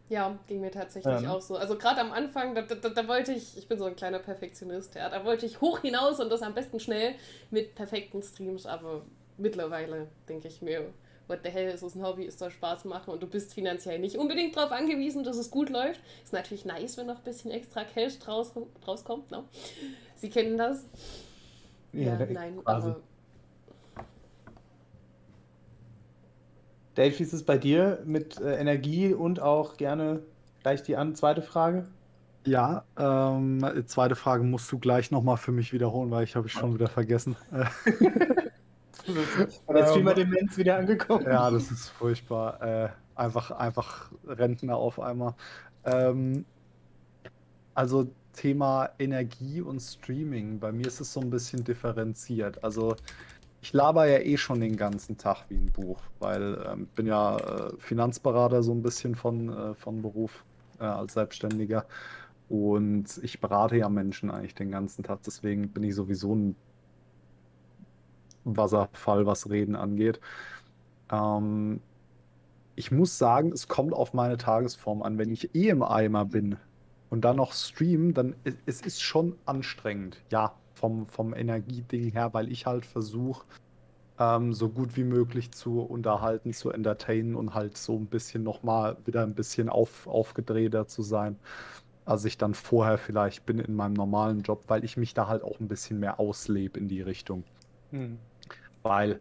[0.09, 1.57] ja, ging mir tatsächlich Ja, auch so.
[1.57, 4.95] Also gerade am Anfang, da, da, da wollte ich, ich bin so ein kleiner Perfektionist,
[4.97, 7.15] ja, da wollte ich hoch hinaus und das am besten schnell
[7.51, 9.03] mit perfekten Streams, aber
[9.37, 10.93] mittlerweile denke ich mir,
[11.31, 13.99] what the hell, es ist ein Hobby, es soll Spaß machen und du bist finanziell
[14.01, 16.01] nicht unbedingt darauf angewiesen, dass es gut läuft.
[16.25, 18.53] Ist natürlich nice, wenn noch ein bisschen extra Cash draus,
[18.87, 19.45] rauskommt, ne?
[20.17, 20.85] Sie kennen das?
[21.93, 22.89] Ja, da- nein, quasi.
[22.89, 23.01] aber
[26.97, 30.23] Dave, wie ist es bei dir mit äh, Energie und auch gerne
[30.63, 31.87] gleich die an zweite Frage?
[32.45, 36.53] Ja, ähm, zweite Frage musst du gleich nochmal für mich wiederholen, weil ich habe ich
[36.53, 37.37] schon wieder vergessen.
[39.17, 41.27] Äh, Bei der Ähm, Streamer-Demenz wieder angekommen?
[41.27, 42.61] ja, das ist furchtbar.
[42.63, 45.35] Äh, einfach, einfach Rentner auf einmal.
[45.85, 46.45] Ähm,
[47.75, 50.59] also Thema Energie und Streaming.
[50.61, 52.63] Bei mir ist es so ein bisschen differenziert.
[52.65, 52.97] Also
[53.63, 57.37] ich laber ja eh schon den ganzen Tag wie ein Buch, weil ähm, bin ja
[57.39, 60.45] äh, Finanzberater so ein bisschen von, äh, von Beruf
[60.79, 61.87] äh, als Selbstständiger.
[62.49, 65.21] Und ich berate ja Menschen eigentlich den ganzen Tag.
[65.25, 66.57] Deswegen bin ich sowieso ein
[68.45, 70.21] Wasserfall, was Reden angeht.
[71.11, 71.81] Ähm,
[72.77, 75.19] ich muss sagen, es kommt auf meine Tagesform an.
[75.19, 76.57] Wenn ich eh im Eimer bin
[77.11, 78.35] und dann noch stream, dann
[78.67, 80.23] es ist schon anstrengend.
[80.31, 83.45] Ja, vom, vom Energieding her, weil ich halt versuche,
[84.19, 88.97] ähm, so gut wie möglich zu unterhalten, zu entertainen und halt so ein bisschen nochmal
[89.05, 91.37] wieder ein bisschen auf, aufgedrehter zu sein,
[92.05, 95.43] als ich dann vorher vielleicht bin in meinem normalen Job, weil ich mich da halt
[95.43, 97.45] auch ein bisschen mehr auslebe in die Richtung.
[97.91, 98.19] Hm.
[98.83, 99.21] Weil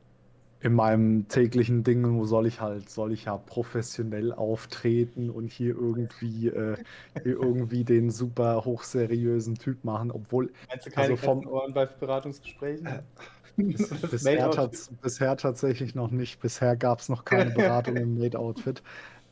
[0.62, 5.74] in meinem täglichen Ding, wo soll ich halt, soll ich ja professionell auftreten und hier
[5.74, 6.76] irgendwie, äh,
[7.24, 11.86] hier irgendwie den super hochseriösen Typ machen, obwohl Meinst du keine Also vom- Katzenohren bei
[11.86, 12.88] Beratungsgesprächen?
[13.56, 16.42] bis, Das bisher, tats bisher tatsächlich noch nicht.
[16.42, 18.84] Bisher gab es noch keine Beratung im Made-Outfit.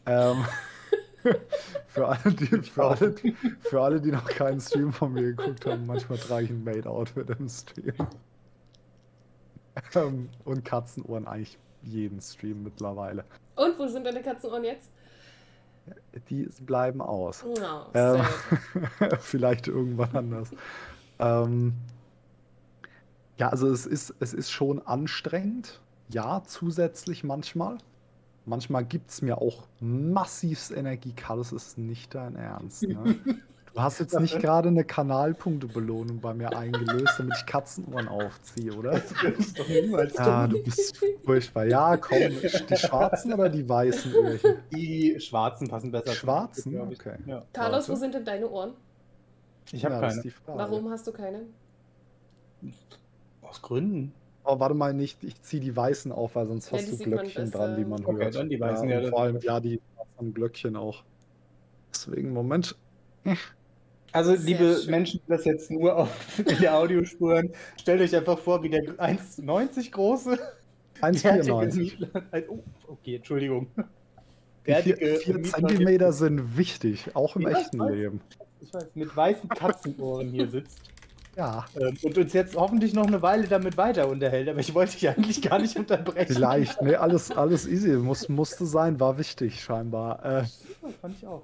[0.06, 0.46] Ähm,
[1.88, 3.16] für, alle, die, für, alle,
[3.60, 7.30] für alle, die noch keinen Stream von mir geguckt haben, manchmal trage ich ein Made-Outfit
[7.38, 7.94] im Stream.
[9.96, 13.24] Ähm, und Katzenohren eigentlich jeden Stream mittlerweile.
[13.56, 14.92] Und wo sind deine Katzenohren jetzt?
[16.30, 17.46] Die bleiben aus.
[17.46, 17.54] Oh,
[17.94, 18.22] Ähm,
[19.20, 20.52] vielleicht irgendwann anders.
[21.20, 21.74] Ähm,
[23.38, 25.80] ja, also es ist, es ist schon anstrengend.
[26.10, 27.78] Ja, zusätzlich manchmal.
[28.46, 31.14] Manchmal gibt es mir auch massivst Energie.
[31.14, 32.84] Carlos, ist nicht dein Ernst.
[32.84, 33.16] Ne?
[33.78, 38.94] Du hast jetzt nicht gerade eine Kanalpunktebelohnung bei mir eingelöst, damit ich Katzenohren aufziehe, oder?
[38.94, 40.58] Das ist doch niemals Ja, dumm.
[40.58, 41.66] du bist furchtbar.
[41.68, 44.56] Ja, komm, die schwarzen oder die weißen Öhrchen?
[44.74, 46.10] Die schwarzen passen besser.
[46.10, 46.74] Die schwarzen?
[46.92, 47.00] ich.
[47.00, 47.18] Okay.
[47.28, 47.44] Ja.
[47.54, 48.74] Carlos, wo sind denn deine Ohren?
[49.72, 50.14] Ich habe Ja, keine.
[50.14, 50.58] ist die Frage.
[50.58, 51.42] Warum hast du keine?
[53.44, 54.12] Aus Gründen.
[54.44, 57.52] Oh, warte mal nicht, ich ziehe die weißen auf, weil sonst Ja, hast du Glöckchen
[57.52, 58.34] dran, die man Okay, hört.
[58.38, 59.80] dann die weißen, ja, und das- vor allem, ja, die
[60.18, 61.04] haben Glöckchen auch.
[61.94, 62.76] Deswegen, Moment.
[64.14, 64.92] Also, Sehr liebe schön.
[64.92, 68.84] Menschen, die das jetzt nur auf, in der Audiospuren, stellt euch einfach vor, wie der
[68.84, 70.40] 1,90 große
[71.02, 71.76] 1,94.
[71.78, 73.68] Mietler- Oh, okay, Entschuldigung.
[74.64, 77.92] Bärtige vier Mietler- Zentimeter sind wichtig, auch im Ja, ich echten weiß.
[77.92, 78.22] Leben.
[78.62, 80.80] Ich weiß, mit weißen Katzenohren hier sitzt
[81.36, 84.94] Ja, ähm, und uns jetzt hoffentlich noch eine Weile damit weiter unterhält, aber ich wollte
[84.94, 86.34] dich eigentlich gar nicht unterbrechen.
[86.34, 86.82] vielleicht.
[86.82, 87.92] Nee, alles, alles easy.
[87.92, 90.26] Muss, musste sein, war wichtig, scheinbar.
[90.26, 90.46] Äh, Ja,
[91.02, 91.44] fand ich auch.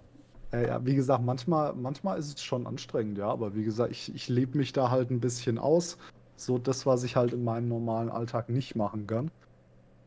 [0.53, 4.13] Äh, ja, wie gesagt, manchmal, manchmal ist es schon anstrengend, ja, aber wie gesagt, ich,
[4.13, 5.97] ich lebe mich da halt ein bisschen aus.
[6.35, 9.31] So das, was ich halt in meinem normalen Alltag nicht machen kann.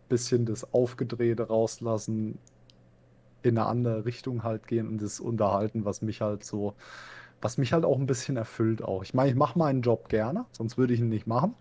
[0.08, 2.38] Bisschen das Aufgedrehte rauslassen,
[3.42, 6.74] in eine andere Richtung halt gehen und das Unterhalten, was mich halt so,
[7.40, 9.02] was mich halt auch ein bisschen erfüllt auch.
[9.02, 11.54] Ich meine, ich mache meinen Job gerne, sonst würde ich ihn nicht machen.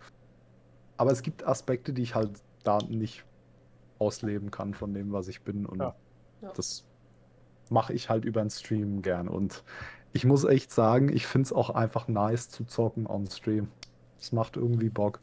[0.96, 2.30] Aber es gibt Aspekte, die ich halt
[2.64, 3.24] da nicht
[3.98, 5.66] ausleben kann von dem, was ich bin.
[5.66, 5.94] Und Ja.
[6.42, 6.52] Ja.
[6.54, 6.85] das
[7.70, 9.28] mache ich halt über den Stream gern.
[9.28, 9.62] Und
[10.12, 13.68] ich muss echt sagen, ich finde es auch einfach nice zu zocken on Stream.
[14.18, 15.20] Es macht irgendwie Bock.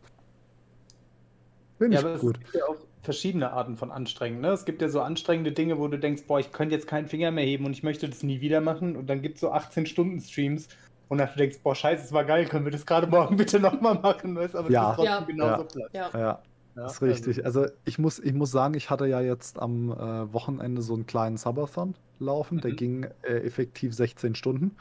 [1.77, 2.39] Finde Ja, ich aber es gut.
[2.39, 4.39] gibt ja auch verschiedene Arten von Anstrengen.
[4.39, 4.49] Ne?
[4.49, 7.31] Es gibt ja so anstrengende Dinge, wo du denkst, boah, ich könnte jetzt keinen Finger
[7.31, 8.95] mehr heben und ich möchte das nie wieder machen.
[8.95, 10.69] Und dann gibt es so 18-Stunden-Streams,
[11.09, 13.95] wonach du denkst, boah, scheiße, es war geil, können wir das gerade morgen bitte nochmal
[13.95, 14.35] machen?
[14.35, 14.55] Weißt?
[14.55, 14.81] Aber Ja.
[14.81, 15.21] das ist trotzdem Ja.
[15.21, 15.67] genauso Ja.
[15.67, 15.89] platt.
[15.93, 16.19] Ja.
[16.19, 16.43] Ja,
[16.75, 17.45] Ja, ist richtig.
[17.45, 21.05] Also ich muss, ich muss sagen, ich hatte ja jetzt am äh, Wochenende so einen
[21.05, 22.61] kleinen Subathon laufen.
[22.61, 22.75] Der Mhm.
[22.75, 24.75] ging äh, effektiv 16 Stunden.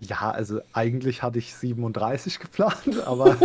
[0.00, 3.36] Ja, also eigentlich hatte ich 37 geplant, aber,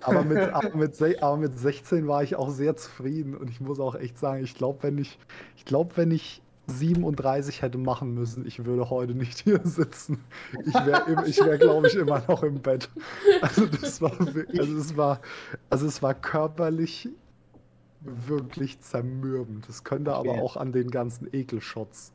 [0.00, 3.78] aber, mit, aber, mit, aber mit 16 war ich auch sehr zufrieden und ich muss
[3.78, 5.18] auch echt sagen, ich glaube, wenn ich,
[5.56, 10.24] ich glaube, wenn ich 37 hätte machen müssen, ich würde heute nicht hier sitzen.
[10.66, 12.88] Ich wäre, ich wär, glaube ich, immer noch im Bett.
[13.40, 15.20] Also das war, also es war,
[15.70, 17.08] also es war körperlich
[18.00, 19.68] wirklich zermürbend.
[19.68, 20.38] Das könnte aber Okay.
[20.38, 22.12] auch an den ganzen Ekelshots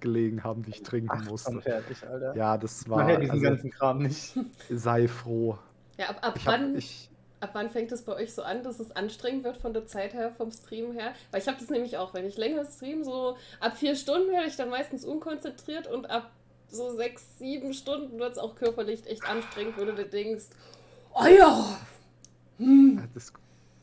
[0.00, 1.62] gelegen haben, die ich trinken Ach, musste.
[1.62, 2.36] fertig, Alter.
[2.36, 4.36] Ja, das war, Nachher diesen also ganzen Kram nicht.
[4.70, 5.58] sei froh.
[5.98, 7.10] Ja, ab, ab, Ich hab, wann, ich,
[7.40, 10.14] ab wann fängt es bei euch so an, dass es anstrengend wird von der Zeit
[10.14, 11.14] her, vom Stream her?
[11.30, 14.48] Weil ich habe das nämlich auch, wenn ich länger stream, so ab vier Stunden werde
[14.48, 16.32] ich dann meistens unkonzentriert und ab
[16.68, 20.46] so sechs, sieben Stunden wird es auch körperlich echt anstrengend, wo du dir denkst,
[21.14, 21.78] oh ja,
[22.60, 23.32] hm, das,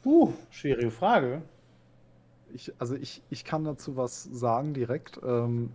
[0.04, 1.42] Puh, schwierige Frage.
[2.54, 5.20] ich, also ich, ich kann dazu was sagen direkt.
[5.24, 5.72] Ähm,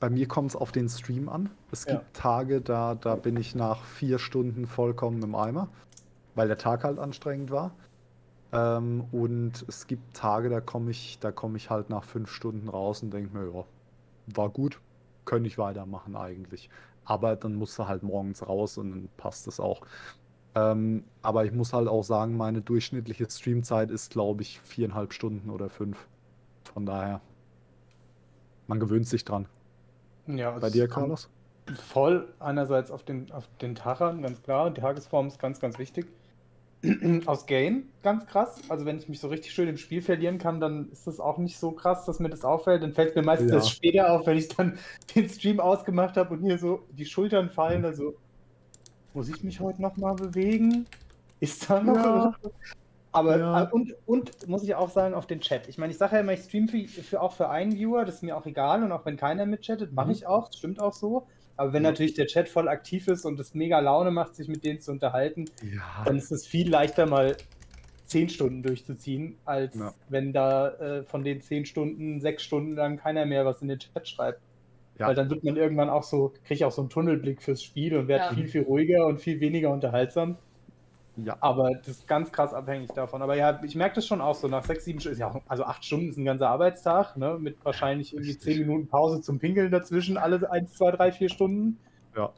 [0.00, 1.50] bei mir kommt es auf den Stream an.
[1.72, 1.92] Es Ja.
[1.92, 5.68] gibt Tage, da, da bin ich nach vier Stunden vollkommen im Eimer,
[6.34, 7.72] weil der Tag halt anstrengend war.
[8.52, 12.68] Ähm, und es gibt Tage, da komme ich, da komme ich halt nach fünf Stunden
[12.68, 13.64] raus und denke mir, ja,
[14.36, 14.80] war gut,
[15.24, 16.70] könnte ich weitermachen eigentlich.
[17.04, 19.82] Aber dann musst du halt morgens raus und dann passt es auch.
[20.56, 25.50] Ähm, aber ich muss halt auch sagen, meine durchschnittliche Streamzeit ist, glaube ich, viereinhalb Stunden
[25.50, 26.08] oder fünf.
[26.74, 27.22] Von daher,
[28.66, 29.48] man gewöhnt sich dran.
[30.26, 31.30] Ja, Bei dir, Carlos?
[31.74, 34.70] Voll einerseits auf den, auf den Tag an, ganz klar.
[34.70, 36.06] Die Tagesform ist ganz, ganz wichtig.
[37.26, 38.62] Aus Game, ganz krass.
[38.68, 41.38] Also wenn ich mich so richtig schön im Spiel verlieren kann, dann ist das auch
[41.38, 42.82] nicht so krass, dass mir das auffällt.
[42.82, 43.56] Dann fällt mir meistens Ja.
[43.56, 44.78] erst später auf, wenn ich dann
[45.16, 47.84] den Stream ausgemacht habe und hier so die Schultern fallen.
[47.84, 48.20] Also,
[49.16, 50.86] muss ich mich heute nochmal bewegen?
[51.40, 52.34] Ist da noch Ja.
[53.12, 53.62] Aber Ja.
[53.64, 55.68] äh, und, und muss ich auch sagen, auf den Chat.
[55.68, 58.16] Ich meine, ich sage ja immer, ich streame für, für, auch für einen Viewer, das
[58.16, 58.82] ist mir auch egal.
[58.82, 60.12] Und auch wenn keiner mitchattet, mache Mhm.
[60.12, 61.26] ich auch, das stimmt auch so.
[61.56, 61.90] Aber wenn Ja.
[61.90, 64.92] natürlich der Chat voll aktiv ist und es mega Laune macht, sich mit denen zu
[64.92, 65.46] unterhalten,
[66.04, 67.36] dann ist es viel leichter, mal
[68.04, 73.24] zehn Stunden durchzuziehen, als wenn da äh, von den zehn Stunden sechs Stunden lang keiner
[73.26, 74.45] mehr was in den Chat schreibt.
[74.98, 75.08] Ja.
[75.08, 77.96] Weil dann wird man irgendwann auch so, kriege ich auch so einen Tunnelblick fürs Spiel
[77.96, 78.34] und werde Ja.
[78.34, 80.38] viel, viel ruhiger und viel weniger unterhaltsam.
[81.16, 81.36] Ja.
[81.40, 83.22] Aber das ist ganz krass abhängig davon.
[83.22, 85.40] Aber ja, ich merke das schon auch so, nach sechs, sieben Stunden, ist ja auch,
[85.48, 87.38] also acht Stunden ist ein ganzer Arbeitstag, ne?
[87.40, 88.54] Mit wahrscheinlich irgendwie richtig.
[88.56, 91.78] zehn Minuten Pause zum Pinkeln dazwischen, alle eins, zwei, drei, vier Stunden.
[92.14, 92.32] Ja.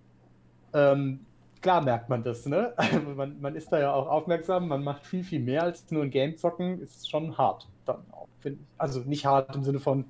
[0.75, 1.27] Ähm,
[1.61, 2.75] klar merkt man das, ne?
[3.16, 6.11] man, man ist da ja auch aufmerksam, man macht viel, viel mehr als nur ein
[6.11, 8.66] Game zocken, ist schon hart dann auch, finde ich.
[8.81, 10.05] Also nicht hart im Sinne von,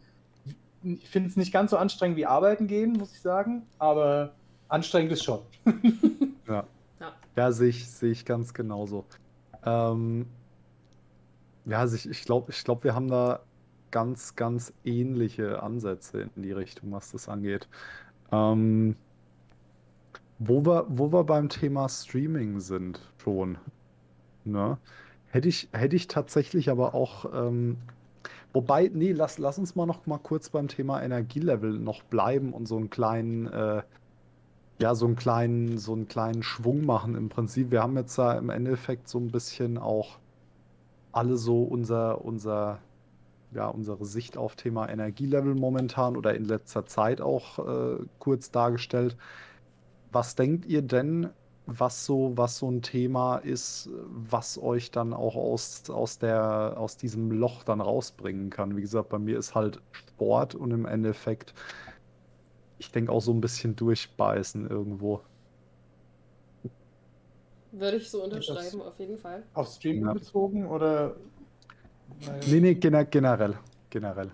[1.05, 4.35] finde es nicht ganz so anstrengend wie arbeiten gehen, muss ich sagen, aber
[4.69, 5.41] anstrengend ist schon.
[6.49, 6.65] Ja.
[6.99, 7.13] Ja.
[7.37, 9.05] Ja, sehe ich, sehe ich ganz genauso.
[9.67, 10.25] Ähm,
[11.67, 13.41] ja, also ich, ich glaube, ich glaub, wir haben da
[13.91, 17.69] ganz, ganz ähnliche Ansätze in die Richtung, was das angeht.
[18.33, 18.97] Ähm,
[20.39, 23.59] wo wir, wo wir beim Thema Streaming sind schon,
[24.45, 24.79] ne?
[25.27, 27.77] Hätte ich, hätte ich tatsächlich aber auch, ähm,
[28.59, 32.67] wobei, nee, lass, lass uns mal noch mal kurz beim Thema Energielevel noch bleiben und
[32.67, 33.83] so einen kleinen, äh,
[34.81, 37.71] ja, so einen kleinen, so einen kleinen Schwung machen im Prinzip.
[37.71, 40.19] Wir haben jetzt da im Endeffekt so ein bisschen auch
[41.13, 42.81] alle so unser, unser,
[43.53, 49.17] ja, unsere Sicht auf Thema Energielevel momentan oder in letzter Zeit auch äh, kurz dargestellt.
[50.11, 51.31] Was denkt ihr denn,
[51.71, 56.97] was so, was so ein Thema ist, was euch dann auch aus, aus der, aus
[56.97, 58.75] diesem Loch dann rausbringen kann?
[58.75, 61.53] Wie gesagt, bei mir ist halt Sport und im Endeffekt,
[62.79, 65.21] ich denke auch so ein bisschen durchbeißen irgendwo.
[67.73, 69.43] würde ich so unterschreiben, auf jeden Fall.
[69.53, 70.13] Auf Streaming Ja.
[70.15, 71.17] bezogen oder?
[72.47, 73.59] Nee, nee, gener generell.
[73.91, 74.31] Generell.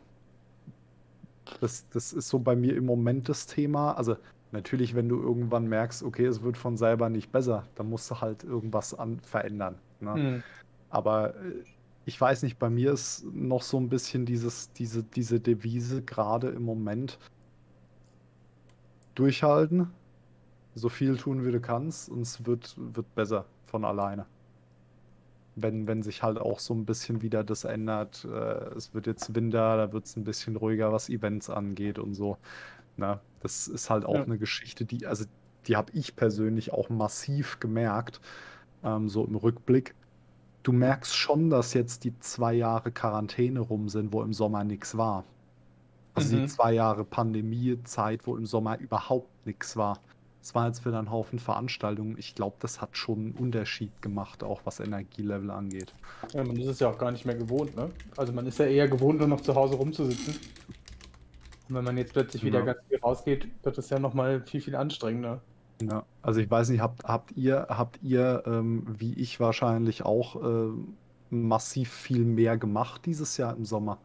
[1.60, 3.92] Das, das ist so bei mir im Moment das Thema.
[3.94, 4.16] Also
[4.54, 8.22] natürlich, wenn du irgendwann merkst, okay, es wird von selber nicht besser, dann musst du
[8.22, 9.76] halt irgendwas an verändern.
[10.00, 10.14] Ne?
[10.14, 10.42] Hm.
[10.88, 11.64] Aber äh,
[12.06, 16.48] ich weiß nicht, bei mir ist noch so ein bisschen dieses, diese, diese Devise gerade
[16.48, 17.18] im Moment
[19.14, 19.90] durchhalten,
[20.74, 24.26] so viel tun, wie du kannst, und es wird, wird besser von alleine.
[25.56, 28.24] Wenn, wenn sich halt auch so ein bisschen wieder das ändert.
[28.24, 32.14] Äh, es wird jetzt Winter, da wird es ein bisschen ruhiger, was Events angeht und
[32.14, 32.38] so.
[32.96, 34.22] Na, das ist halt auch Ja.
[34.24, 35.26] eine Geschichte, die, also
[35.68, 38.20] die habe ich persönlich auch massiv gemerkt,
[38.82, 39.94] ähm, so im Rückblick.
[40.62, 44.96] Du merkst schon, dass jetzt die zwei Jahre Quarantäne rum sind, wo im Sommer nichts
[44.96, 45.24] war.
[46.14, 46.48] Also die Mhm.
[46.48, 50.00] zwei Jahre Pandemiezeit, wo im Sommer überhaupt nichts war.
[50.40, 52.16] Es war jetzt wieder ein Haufen Veranstaltungen.
[52.18, 55.92] Ich glaube, das hat schon einen Unterschied gemacht, auch was Energielevel angeht.
[56.32, 57.90] Ja, man ist es ja auch gar nicht mehr gewohnt, ne?
[58.16, 60.34] Also man ist ja eher gewohnt, nur noch zu Hause rumzusitzen.
[61.68, 62.64] Und wenn man jetzt plötzlich wieder Ja.
[62.66, 65.40] ganz viel rausgeht, wird es ja nochmal viel, viel anstrengender.
[65.82, 70.36] Ja, also ich weiß nicht, habt, habt ihr, habt ihr, ähm, wie ich wahrscheinlich auch,
[70.42, 70.94] ähm,
[71.30, 73.98] massiv viel mehr gemacht dieses Jahr im Sommer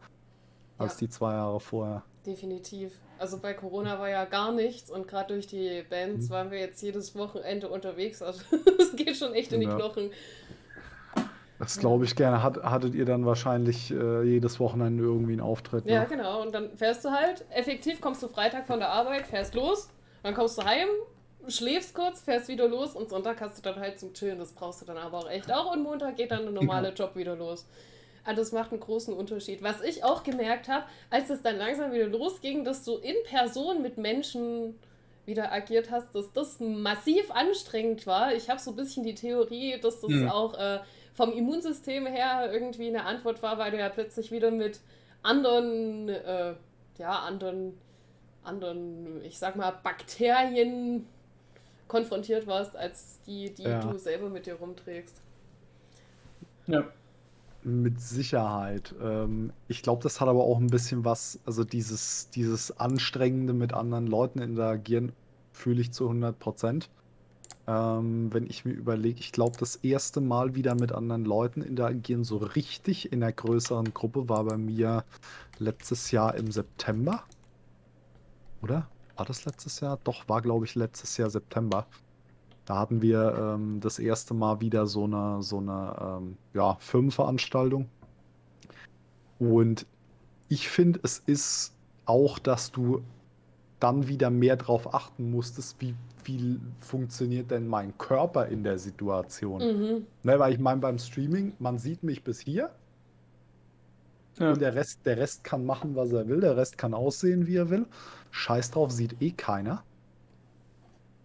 [0.78, 1.06] als Ja.
[1.06, 2.02] die zwei Jahre vorher?
[2.26, 2.98] Definitiv.
[3.18, 6.32] Also bei Corona war ja gar nichts und gerade durch die Bands Mhm.
[6.32, 8.20] waren wir jetzt jedes Wochenende unterwegs.
[8.22, 8.40] Also
[8.80, 9.76] es geht schon echt in die Ja.
[9.76, 10.10] Knochen.
[11.60, 12.42] Das glaube ich gerne.
[12.42, 15.84] Hat, hattet ihr dann wahrscheinlich äh, jedes Wochenende irgendwie einen Auftritt?
[15.86, 16.06] Ja, Ne?
[16.08, 16.42] genau.
[16.42, 19.88] Und dann fährst du halt, effektiv kommst du Freitag von der Arbeit, fährst los,
[20.22, 20.88] dann kommst du heim,
[21.48, 24.38] schläfst kurz, fährst wieder los und Sonntag hast du dann halt zum Chillen.
[24.38, 25.72] Das brauchst du dann aber auch echt auch.
[25.72, 27.66] Und Montag geht dann der normale Job wieder los.
[28.24, 29.62] Also das macht einen großen Unterschied.
[29.62, 33.80] Was ich auch gemerkt habe, als es dann langsam wieder losging, dass du in Person
[33.82, 34.78] mit Menschen
[35.26, 38.34] wieder agiert hast, dass das massiv anstrengend war.
[38.34, 40.28] Ich habe so ein bisschen die Theorie, dass das Mhm.
[40.28, 40.80] auch äh,
[41.14, 44.80] vom Immunsystem her irgendwie eine Antwort war, weil du ja plötzlich wieder mit
[45.22, 46.54] anderen, äh,
[46.98, 47.74] ja, anderen,
[48.42, 51.06] anderen, ich sag mal, Bakterien
[51.88, 53.80] konfrontiert warst, als die, die Ja.
[53.80, 55.20] du selber mit dir rumträgst.
[56.66, 56.84] Ja.
[57.62, 58.94] Mit Sicherheit.
[59.02, 63.74] Ähm, ich glaube, das hat aber auch ein bisschen was, also dieses, dieses Anstrengende mit
[63.74, 65.12] anderen Leuten interagieren,
[65.52, 66.88] fühle ich zu 100 Prozent.
[67.70, 72.24] Ähm, wenn ich mir überlege, ich glaube, das erste Mal wieder mit anderen Leuten interagieren,
[72.24, 75.04] so richtig in einer größeren Gruppe, war bei mir
[75.58, 77.22] letztes Jahr im September.
[78.60, 78.88] Oder?
[79.14, 80.00] War das letztes Jahr?
[80.02, 81.86] Doch, war, glaube ich, letztes Jahr September.
[82.64, 87.88] Da hatten wir ähm, das erste Mal wieder so eine, so eine ähm, ja, Firmenveranstaltung.
[89.38, 89.86] Und
[90.48, 91.72] ich finde, es ist
[92.04, 93.04] auch, dass du
[93.78, 99.60] dann wieder mehr drauf achten musstest, wie, wie funktioniert denn mein Körper in der Situation.
[99.60, 100.06] Mhm.
[100.22, 102.70] Ne, weil ich meine, beim Streaming, man sieht mich bis hier
[104.38, 104.52] Ja.
[104.52, 107.56] und der Rest, der Rest kann machen, was er will, der Rest kann aussehen, wie
[107.56, 107.86] er will.
[108.30, 109.82] Scheiß drauf, sieht eh keiner.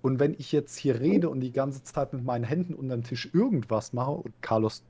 [0.01, 3.29] Und wenn ich jetzt hier rede und die ganze Zeit mit meinen Händen unterm Tisch
[3.33, 4.83] irgendwas mache, und Carlos,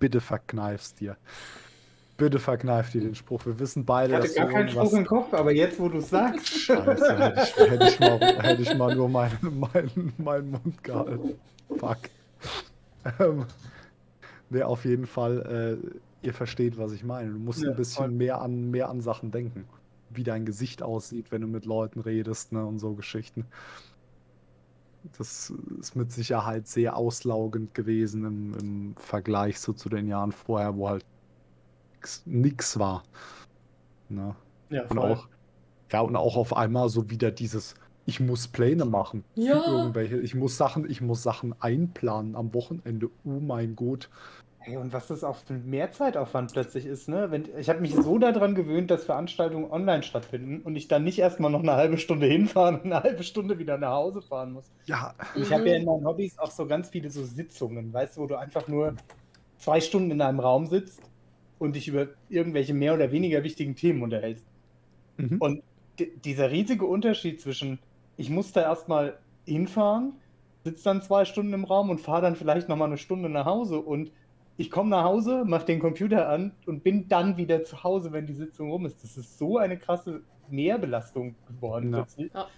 [0.00, 1.16] bitte verkneif's dir.
[2.16, 3.44] Bitte verkneif dir den Spruch.
[3.44, 5.98] Wir wissen Ich beide, hatte dass gar keinen Spruch im Kopf, aber jetzt, wo du
[5.98, 6.48] es sagst.
[6.48, 9.36] Scheiße, hätte ich, hätte ich, mal, hätte ich mal nur meinen
[9.74, 11.34] mein, meinen Mund gehalten.
[11.76, 11.98] Fuck.
[13.20, 13.44] Ähm,
[14.50, 17.32] nee, auf jeden Fall, äh, ihr versteht, was ich meine.
[17.32, 18.10] Du musst Ja, ein bisschen voll.
[18.10, 19.66] mehr an, mehr an Sachen denken.
[20.10, 23.44] Wie dein Gesicht aussieht, wenn du mit Leuten redest, ne, und so Geschichten.
[25.18, 30.76] Das ist mit Sicherheit sehr auslaugend gewesen im, im Vergleich so zu den Jahren vorher,
[30.76, 31.04] wo halt
[31.96, 33.02] nix- nix war.
[34.08, 34.34] Ne?
[34.70, 35.12] Ja, Und voll.
[35.12, 35.28] auch,
[35.92, 39.24] ja, und auch auf einmal so wieder dieses, ich muss Pläne machen.
[39.34, 39.64] für Ja.
[39.66, 43.08] Irgendwelche, ich muss Sachen, ich muss Sachen einplanen am Wochenende.
[43.24, 44.08] Oh mein Gott.
[44.58, 47.30] Hey, und was das auch für ein Mehrzeitaufwand plötzlich ist, ne?
[47.30, 51.20] Wenn, ich habe mich so daran gewöhnt, dass Veranstaltungen online stattfinden und ich dann nicht
[51.20, 54.72] erstmal noch eine halbe Stunde hinfahren und eine halbe Stunde wieder nach Hause fahren muss.
[54.86, 58.22] Ja, Ich habe ja in meinen Hobbys auch so ganz viele so Sitzungen, weißt du,
[58.22, 58.96] wo du einfach nur
[59.58, 61.00] zwei Stunden in einem Raum sitzt
[61.58, 64.46] und dich über irgendwelche mehr oder weniger wichtigen Themen unterhältst.
[65.16, 65.36] mhm.
[65.38, 65.62] Und
[65.98, 67.78] di- dieser riesige Unterschied zwischen,
[68.16, 70.12] ich muss da erstmal hinfahren,
[70.64, 73.78] sitze dann zwei Stunden im Raum und fahre dann vielleicht nochmal eine Stunde nach Hause
[73.80, 74.10] und
[74.58, 78.26] ich komme nach Hause, mache den Computer an und bin dann wieder zu Hause, wenn
[78.26, 79.02] die Sitzung rum ist.
[79.04, 81.92] Das ist so eine krasse Mehrbelastung geworden.
[81.92, 82.06] Ja.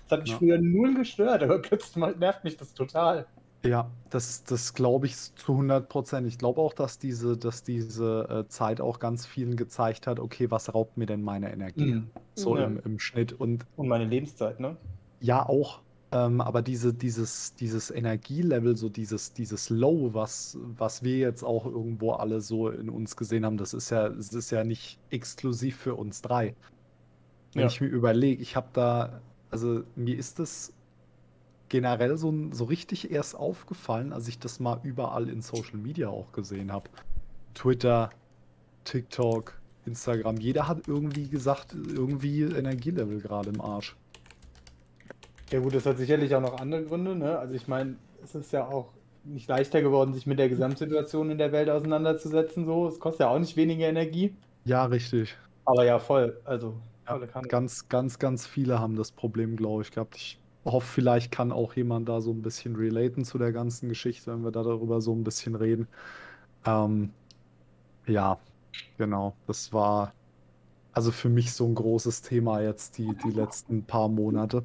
[0.08, 0.38] Das hat mich Ja.
[0.38, 3.26] früher null gestört, aber plötzlich nervt mich das total.
[3.64, 6.26] Ja, das, das glaube ich zu 100 Prozent.
[6.28, 10.50] Ich glaube auch, dass diese, dass diese äh, Zeit auch ganz vielen gezeigt hat, okay,
[10.50, 11.94] was raubt mir denn meine Energie?
[11.94, 12.10] Mhm.
[12.34, 12.66] So Ja.
[12.66, 13.32] im, im Schnitt.
[13.32, 14.76] Und Und meine Lebenszeit, ne?
[15.20, 15.82] Ja, auch.
[16.10, 21.66] Ähm, aber diese, dieses, dieses Energielevel, so dieses, dieses Low, was, was wir jetzt auch
[21.66, 25.76] irgendwo alle so in uns gesehen haben, das ist ja, das ist ja nicht exklusiv
[25.76, 26.56] für uns drei.
[27.54, 27.66] Wenn Ja.
[27.66, 30.72] ich mir überlege, ich habe da, also mir ist das
[31.68, 36.32] generell so, so richtig erst aufgefallen, als ich das mal überall in Social Media auch
[36.32, 36.88] gesehen habe.
[37.54, 38.10] Twitter,
[38.84, 40.36] TikTok, Instagram.
[40.38, 43.96] Jeder hat irgendwie gesagt, irgendwie Energielevel gerade im Arsch.
[45.50, 47.38] Ja gut, das hat sicherlich auch noch andere Gründe, ne?
[47.38, 48.92] Also ich meine, es ist ja auch
[49.24, 52.66] nicht leichter geworden, sich mit der Gesamtsituation in der Welt auseinanderzusetzen.
[52.66, 54.34] So, es kostet ja auch nicht weniger Energie.
[54.64, 55.36] Ja, richtig.
[55.64, 56.40] Aber ja, voll.
[56.44, 60.16] Also Ja, ganz, ganz, ganz viele haben das Problem, glaube ich, gehabt.
[60.16, 64.32] Ich hoffe, vielleicht kann auch jemand da so ein bisschen relaten zu der ganzen Geschichte,
[64.32, 65.88] wenn wir da darüber so ein bisschen reden.
[66.66, 67.10] Ähm,
[68.06, 68.38] ja,
[68.98, 69.34] genau.
[69.46, 70.12] Das war
[70.92, 74.64] also für mich so ein großes Thema jetzt die, die letzten paar Monate.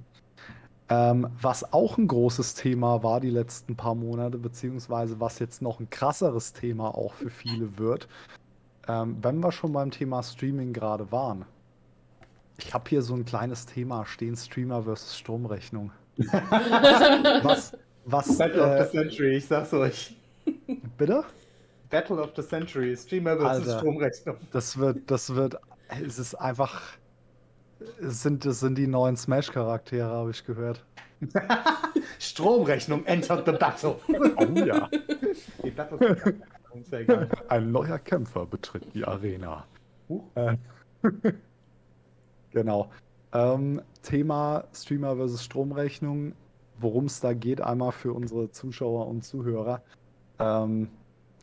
[0.90, 5.80] Ähm, was auch ein großes Thema war die letzten paar Monate, beziehungsweise was jetzt noch
[5.80, 8.08] ein krasseres Thema auch für viele wird,
[8.88, 11.46] ähm, wenn wir schon beim Thema Streaming gerade waren.
[12.58, 15.92] Ich habe hier so ein kleines Thema stehen, Streamer versus Stromrechnung.
[16.18, 17.76] Was,
[18.06, 20.16] was, Battle of äh, the Century, ich sag's euch.
[20.98, 21.24] bitte?
[21.90, 23.80] Battle of the Century, Streamer versus Alter.
[23.80, 24.38] Stromrechnung.
[24.52, 25.56] Das wird, das wird,
[26.06, 26.82] es ist einfach,
[28.00, 30.86] es sind, es sind die neuen Smash-Charaktere, habe ich gehört.
[32.20, 33.96] Stromrechnung entered the battle.
[34.08, 34.90] Oh ja.
[35.64, 36.42] Die Battle of the Century,
[36.82, 37.30] ist ja egal.
[37.48, 39.66] Ein neuer Kämpfer betritt die Arena.
[40.10, 40.24] Huch.
[40.36, 40.58] Äh,
[42.54, 42.90] genau.
[43.34, 46.34] Ähm, Thema Streamer versus Stromrechnung.
[46.80, 49.82] Worum es da geht, einmal für unsere Zuschauer und Zuhörer,
[50.40, 50.90] ähm,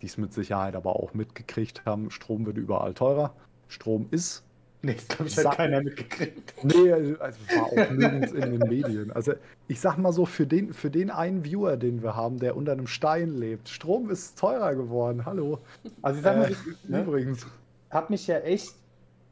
[0.00, 2.10] die es mit Sicherheit aber auch mitgekriegt haben.
[2.10, 3.34] Strom wird überall teurer.
[3.68, 4.44] Strom ist
[4.82, 6.54] Nee, das glaube ich, hat keiner mitgekriegt.
[6.64, 7.14] Nee, also
[7.54, 9.10] war auch nirgends in den Medien.
[9.12, 9.34] Also
[9.68, 12.72] ich sag mal so, für den, für den einen Viewer, den wir haben, der unter
[12.72, 15.26] einem Stein lebt, Strom ist teurer geworden.
[15.26, 15.58] Hallo.
[16.00, 17.46] Also ich sag mal, Äh, ich ne, Übrigens.
[17.90, 18.74] habe mich ja echt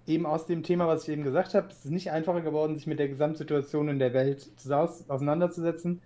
[0.08, 2.86] eben aus dem Thema, was ich eben gesagt habe, es ist nicht einfacher geworden, sich
[2.86, 6.00] mit der Gesamtsituation in der Welt zu- aus- auseinanderzusetzen,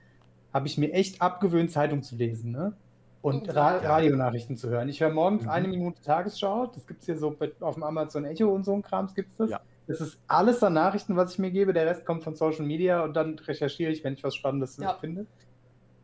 [0.52, 2.72] habe ich mir echt abgewöhnt, Zeitung zu lesen, ne?
[3.22, 3.52] Und Ja.
[3.52, 3.90] Ra Ja.
[3.94, 4.88] Radionachrichten zu hören.
[4.88, 5.50] Ich höre morgens Mhm.
[5.50, 8.82] eine Minute Tagesschau, das gibt es hier so auf dem Amazon Echo und so ein
[8.82, 9.50] Krams gibt's das.
[9.50, 9.60] Ja.
[9.86, 11.72] Das ist alles an Nachrichten, was ich mir gebe.
[11.72, 14.94] Der Rest kommt von Social Media und dann recherchiere ich, wenn ich was Spannendes Ja.
[14.94, 15.26] finde.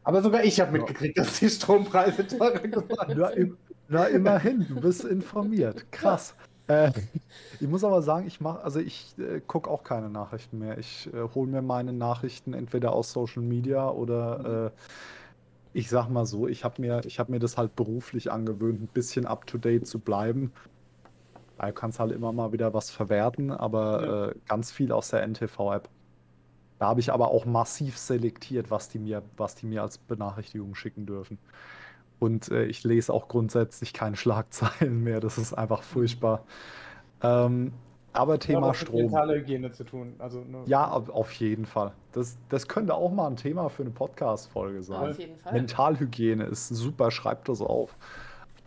[0.04, 0.78] Aber sogar ich habe Ja.
[0.78, 3.38] mitgekriegt, dass die Strompreise teurer geworden Na, sind.
[3.38, 3.56] im,
[3.88, 5.90] na immerhin, du bist informiert.
[5.92, 6.34] Krass.
[6.68, 6.92] Äh,
[7.60, 10.78] ich muss aber sagen, ich mache, also ich äh, gucke auch keine Nachrichten mehr.
[10.78, 14.80] Ich äh, hole mir meine Nachrichten entweder aus Social Media oder äh,
[15.72, 18.88] ich sag mal so, ich habe mir, ich habe mir das halt beruflich angewöhnt, ein
[18.88, 20.52] bisschen up to date zu bleiben.
[21.58, 25.88] Du kannst halt immer mal wieder was verwerten, aber äh, ganz viel aus der NTV-App.
[26.78, 30.74] Da habe ich aber auch massiv selektiert, was die mir, was die mir als Benachrichtigung
[30.74, 31.38] schicken dürfen.
[32.18, 35.20] Und äh, ich lese auch grundsätzlich keine Schlagzeilen mehr.
[35.20, 36.44] Das ist einfach furchtbar.
[37.22, 37.72] Ähm,
[38.12, 39.02] aber Thema mit Strom.
[39.02, 40.14] Mentale Hygiene zu tun.
[40.18, 41.92] Also nur Ja, auf jeden Fall.
[42.12, 45.10] Das, das könnte auch mal ein Thema für eine Podcast-Folge sein.
[45.10, 45.52] Auf jeden Fall.
[45.52, 47.94] Mentalhygiene ist super, schreibt das auf.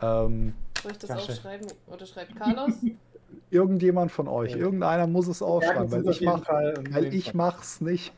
[0.02, 1.32] Ähm, Soll ich das Tasche.
[1.34, 1.68] aufschreiben?
[1.88, 2.74] Oder schreibt Carlos?
[3.50, 4.58] irgendjemand von euch, Ja.
[4.58, 7.34] irgendeiner muss es aufschreiben, Stärken weil ich, jeden mach, Fall und weil jeden ich Fall.
[7.36, 8.14] mach's nicht.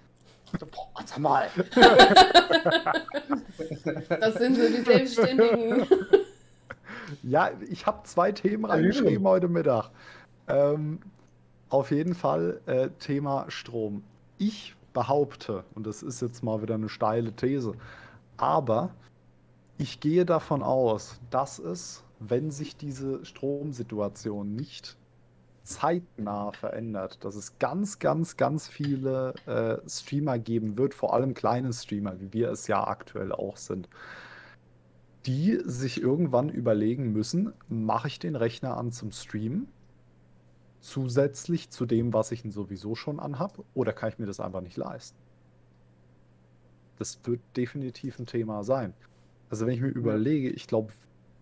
[0.60, 1.49] Boah, warte mal.
[4.10, 5.86] Das sind so die Selbstständigen.
[7.22, 9.91] Ja, ich habe zwei Themen reingeschrieben heute Mittag.
[10.47, 10.99] Ähm,
[11.70, 14.04] auf jeden Fall äh, Thema Strom.
[14.38, 17.74] Ich behaupte, und das ist jetzt mal wieder eine steile These,
[18.38, 18.91] aber
[19.78, 24.97] ich gehe davon aus, dass es, wenn sich diese Stromsituation nicht
[25.64, 31.72] zeitnah verändert, dass es ganz, ganz, ganz viele äh, Streamer geben wird, vor allem kleine
[31.72, 33.88] Streamer, wie wir es ja aktuell auch sind,
[35.26, 39.70] die sich irgendwann überlegen müssen, mache ich den Rechner an zum Streamen,
[40.82, 44.61] zusätzlich zu dem, was ich ihn sowieso schon anhab, oder kann ich mir das einfach
[44.61, 45.18] nicht leisten?
[46.99, 48.93] Das wird definitiv ein Thema sein.
[49.49, 50.91] Also wenn ich mir überlege, ich glaube,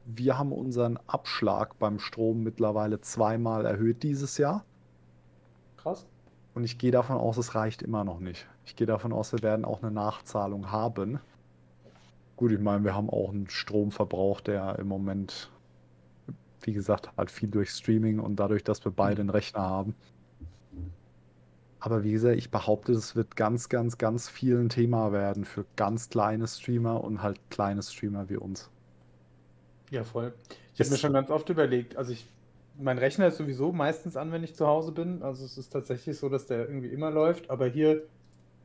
[0.06, 4.66] wir haben unseren Abschlag beim Strom mittlerweile zweimal erhöht dieses Jahr.
[5.78, 6.06] Krass.
[6.54, 8.48] Und ich gehe davon aus, es reicht immer noch nicht.
[8.66, 11.20] Ich gehe davon aus, wir werden auch eine Nachzahlung haben.
[12.36, 15.52] Gut, ich meine, wir haben auch einen Stromverbrauch, der im Moment,
[16.62, 19.96] wie gesagt, halt viel durch Streaming und dadurch, dass wir beide einen Rechner haben.
[21.80, 25.66] Aber wie gesagt, ich behaupte, es wird ganz, ganz, ganz viel ein Thema werden für
[25.76, 28.71] ganz kleine Streamer und halt kleine Streamer wie uns.
[29.92, 30.34] Ja, voll.
[30.74, 32.26] Ich habe mir schon ganz oft überlegt, also ich,
[32.76, 35.22] mein Rechner ist sowieso meistens an, wenn ich zu Hause bin.
[35.22, 37.50] Also es ist tatsächlich so, dass der irgendwie immer läuft.
[37.50, 38.10] Aber hier,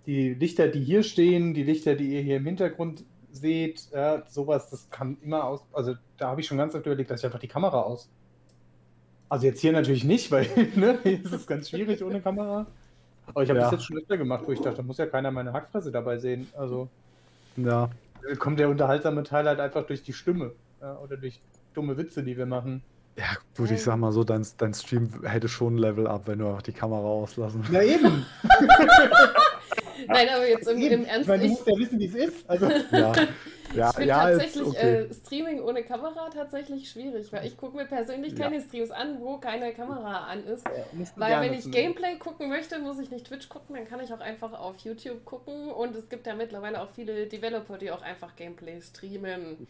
[0.07, 4.71] die Lichter, die hier stehen, die Lichter, die ihr hier im Hintergrund seht, ja, sowas,
[4.71, 5.67] das kann immer aus.
[5.73, 8.13] Also da habe ich schon ganz oft überlegt, dass ich einfach die Kamera aus.
[9.29, 10.47] Also jetzt hier natürlich nicht, weil
[10.77, 12.77] ne, hier ist es ganz schwierig ohne Kamera.
[13.27, 13.65] Aber ich habe Ja.
[13.65, 16.19] das jetzt schon öfter gemacht, wo ich dachte, da muss ja keiner meine Hackfresse dabei
[16.19, 16.49] sehen.
[16.55, 16.91] Also
[17.57, 17.91] Ja,
[18.39, 21.41] kommt der unterhaltsame Teil halt einfach durch die Stimme ja, oder durch
[21.75, 22.83] dumme Witze, die wir machen.
[23.17, 23.25] ja
[23.57, 26.49] gut, ich sag mal so, dein, dein Stream hätte schon ein Level up, wenn du
[26.49, 28.25] einfach die Kamera auslassen Ja, eben.
[30.09, 32.15] Nein, aber jetzt im, im ich Ernst, meine, du ich, musst ja wissen, wie es
[32.15, 32.51] ist.
[32.51, 33.13] Also, Ja,
[33.75, 34.95] ja, ich finde ja, tatsächlich okay.
[35.01, 38.45] äh, Streaming ohne Kamera tatsächlich schwierig, weil ich gucke mir persönlich Ja.
[38.45, 40.65] keine Streams an, wo keine Kamera an ist.
[41.17, 44.21] Weil wenn ich Gameplay gucken möchte, muss ich nicht Twitch gucken, dann kann ich auch
[44.21, 48.37] einfach auf YouTube gucken und es gibt ja mittlerweile auch viele Developer, die auch einfach
[48.37, 49.67] Gameplay streamen.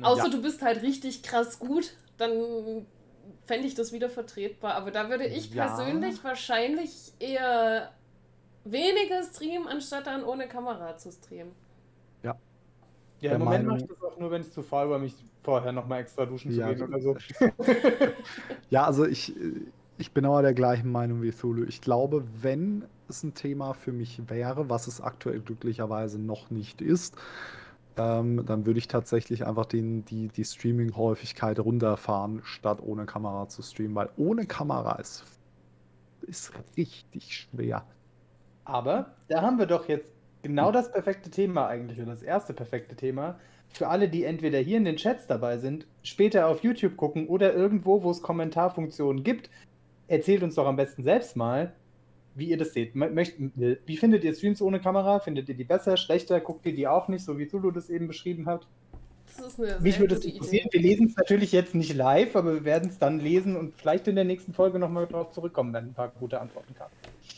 [0.00, 0.28] Außer Ja.
[0.28, 2.86] du bist halt richtig krass gut, dann
[3.46, 4.74] fände ich das wieder vertretbar.
[4.74, 5.66] Aber da würde ich Ja.
[5.66, 7.92] persönlich wahrscheinlich eher
[8.64, 11.52] weniger streamen, anstatt dann ohne Kamera zu streamen.
[13.20, 15.14] Ja, der im Moment mache ich das auch nur, wenn es zu faul war, mich
[15.42, 17.16] vorher nochmal extra duschen Ja, zu gehen oder so.
[18.70, 19.34] Ja, also ich,
[19.96, 21.64] ich bin aber der gleichen Meinung wie Thulu.
[21.64, 26.80] Ich glaube, wenn es ein Thema für mich wäre, was es aktuell glücklicherweise noch nicht
[26.80, 27.16] ist,
[27.98, 33.62] ähm, dann würde ich tatsächlich einfach den, die, die Streaming-Häufigkeit runterfahren, statt ohne Kamera zu
[33.62, 35.24] streamen, weil ohne Kamera ist,
[36.22, 37.84] ist richtig schwer.
[38.64, 42.94] Aber da haben wir doch jetzt genau das perfekte Thema eigentlich, oder das erste perfekte
[42.94, 43.38] Thema.
[43.70, 47.52] Für alle, die entweder hier in den Chats dabei sind, später auf YouTube gucken oder
[47.52, 49.50] irgendwo, wo es Kommentarfunktionen gibt,
[50.06, 51.72] erzählt uns doch am besten selbst mal,
[52.38, 52.94] wie ihr das seht.
[52.94, 53.52] Mö- Möchten,
[53.84, 55.18] wie findet ihr Streams ohne Kamera?
[55.20, 56.40] Findet ihr die besser, schlechter?
[56.40, 58.66] Guckt ihr die auch nicht, so wie Zulu das eben beschrieben hat?
[59.36, 60.68] Das ist eine Mich würde es interessieren.
[60.68, 60.78] Idee.
[60.78, 64.08] Wir lesen es natürlich jetzt nicht live, aber wir werden es dann lesen und vielleicht
[64.08, 66.90] in der nächsten Folge nochmal darauf zurückkommen, wenn ein paar gute Antworten kamen.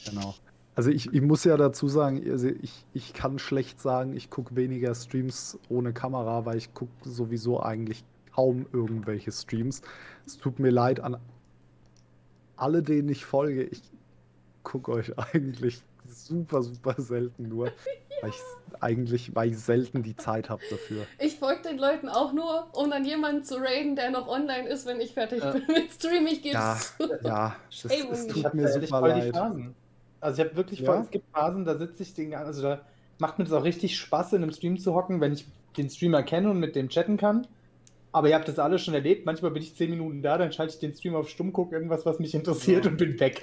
[0.08, 0.34] Genau.
[0.76, 4.54] Also ich, ich muss ja dazu sagen, also ich, ich kann schlecht sagen, ich gucke
[4.54, 9.82] weniger Streams ohne Kamera, weil ich gucke sowieso eigentlich kaum irgendwelche Streams.
[10.24, 11.16] Es tut mir leid an
[12.56, 13.64] alle, denen ich folge.
[13.64, 13.82] Ich
[14.62, 17.72] gucke euch eigentlich super, super selten nur,
[18.20, 18.36] weil ich
[18.80, 21.06] eigentlich, weil ich selten die Zeit habe dafür.
[21.18, 24.86] Ich folge den Leuten auch nur, um dann jemanden zu raiden, der noch online ist,
[24.86, 25.52] wenn ich fertig Ja.
[25.52, 26.26] bin mit Stream.
[26.26, 27.08] Ich gebe Ja, es zu.
[27.22, 28.26] ja, es, Shame on es.
[28.26, 29.34] Ich tut habe mir super voll die leid.
[29.34, 29.74] Phasen.
[30.20, 30.92] Also ich habe wirklich Ja?
[30.92, 32.86] voll, es gibt Phasen, da sitze ich den ganzen, also da
[33.18, 35.46] macht mir das auch richtig Spaß, in einem Stream zu hocken, wenn ich
[35.76, 37.46] den Streamer kenne und mit dem chatten kann.
[38.12, 39.24] Aber ihr habt das alle schon erlebt.
[39.26, 42.04] Manchmal bin ich zehn Minuten da, dann schalte ich den Stream auf Stumm, gucke irgendwas,
[42.06, 42.90] was mich interessiert Ja.
[42.90, 43.40] und bin weg.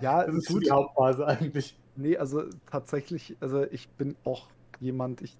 [0.00, 0.66] Ja, das ist gut.
[0.66, 1.74] die Hauptphase eigentlich.
[1.96, 4.48] Nee, also tatsächlich, also ich bin auch
[4.80, 5.36] jemand, ich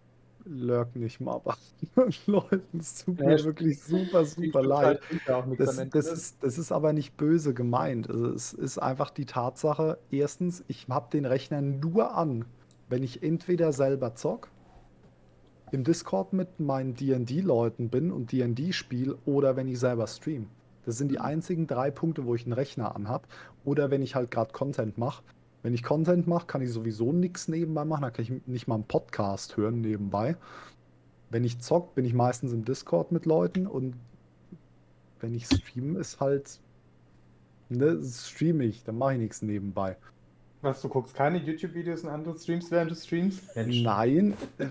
[0.46, 1.54] lurk nicht mal bei
[2.26, 2.78] Leuten.
[2.78, 5.00] Es tut mir wirklich super, super leid.
[5.26, 8.08] Am Das, das, ist, das ist aber nicht böse gemeint.
[8.08, 12.44] Also es ist einfach die Tatsache, erstens, ich habe den Rechner nur an,
[12.88, 14.48] wenn ich entweder selber zock,
[15.74, 20.46] im Discord mit meinen D&D-Leuten bin und D&D spiele oder wenn ich selber stream.
[20.86, 23.26] Das sind die einzigen drei Punkte, wo ich einen Rechner anhab
[23.64, 25.24] oder wenn ich halt gerade Content mache.
[25.62, 28.76] Wenn ich Content mache, kann ich sowieso nichts nebenbei machen, dann kann ich nicht mal
[28.76, 30.36] einen Podcast hören nebenbei.
[31.30, 33.96] Wenn ich zock, bin ich meistens im Discord mit Leuten und
[35.20, 36.60] wenn ich streame, ist halt,
[37.68, 39.96] ne, streame ich, dann mache ich nichts nebenbei.
[40.64, 43.42] Was, du guckst keine YouTube-Videos und andere Streams während du streamst?
[43.54, 44.66] Nein, äh,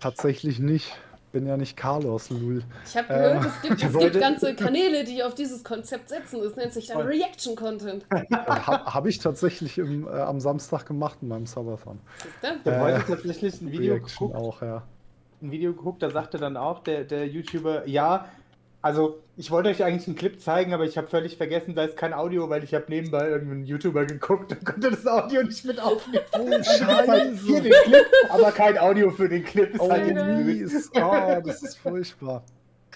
[0.00, 0.92] tatsächlich nicht.
[1.30, 2.64] Bin ja nicht Carlos, Lul.
[2.84, 5.62] Ich habe gehört, Ähm, es, gibt, ich es wollte- gibt ganze Kanäle, die auf dieses
[5.62, 6.40] Konzept setzen.
[6.40, 7.02] Es nennt sich dann.
[7.02, 8.06] Reaction-Content.
[8.10, 12.00] Äh, Habe hab ich tatsächlich im, äh, am Samstag gemacht in meinem Subathon.
[12.42, 14.82] Ich habe Äh, heute tatsächlich ein Video Reaction geguckt, auch, ja.
[15.42, 18.24] ein Video geguckt, da sagte dann auch der, der YouTuber, ja,
[18.80, 21.96] also ich wollte euch eigentlich einen Clip zeigen, aber ich habe völlig vergessen, da ist
[21.96, 25.80] kein Audio, weil ich habe nebenbei irgendeinen YouTuber geguckt und konnte das Audio nicht mit
[25.80, 26.24] aufnehmen.
[26.32, 29.74] Oh, Halt hier den Clip, aber kein Audio für den Clip.
[29.74, 30.14] Ist Oh, halt
[30.44, 30.90] mies.
[30.94, 32.44] Oh, das ist furchtbar.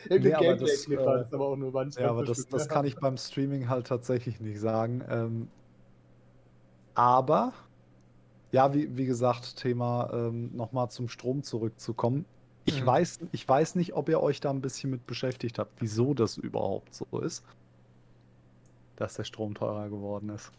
[0.09, 2.69] Irgendein Nee, aber das, Gameplay-Clip äh, war aber auch nur nicht Ja, aber das, das
[2.69, 5.05] kann ich beim Streaming halt tatsächlich nicht sagen.
[5.09, 5.49] Ähm,
[6.95, 7.53] aber,
[8.51, 12.25] ja, wie, wie gesagt, Thema ähm, nochmal zum Strom zurückzukommen.
[12.65, 12.87] Ich, Mhm.
[12.87, 16.37] weiß, ich weiß nicht, ob ihr euch da ein bisschen mit beschäftigt habt, wieso das
[16.37, 17.45] überhaupt so ist,
[18.97, 20.53] dass der Strom teurer geworden ist.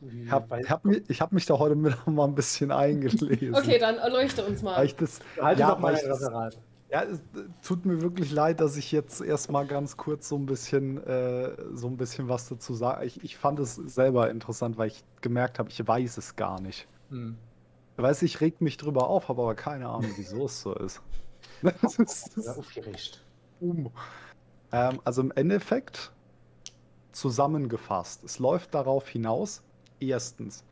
[0.00, 3.54] Ich habe hab mich, ich hab mich da heute Mittag mal ein bisschen eingelesen.
[3.54, 4.84] Okay, dann erleuchte uns Weil mal.
[4.84, 6.58] ich das, Halte ja, doch mal weil ich ein das, Referat.
[6.90, 7.22] ja, es
[7.62, 11.86] tut mir wirklich leid, dass ich jetzt erstmal ganz kurz so ein bisschen, äh, so
[11.88, 13.06] ein bisschen was dazu sage.
[13.06, 16.86] Ich, ich fand es selber interessant, weil ich gemerkt habe, ich weiß es gar nicht.
[17.10, 17.36] Hm.
[17.96, 21.00] Ich weiß, ich reg mich drüber auf, habe aber keine Ahnung, wieso es so ist.
[21.62, 23.24] Das ist das aufgeregt.
[23.60, 23.90] um.
[24.72, 26.12] ähm, also im Endeffekt
[27.12, 29.62] zusammengefasst, es läuft darauf hinaus,
[30.00, 30.64] erstens,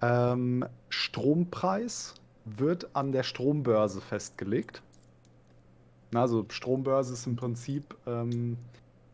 [0.00, 4.82] ähm, Strompreis wird an der Strombörse festgelegt.
[6.14, 8.58] Also Strombörse ist im Prinzip ähm,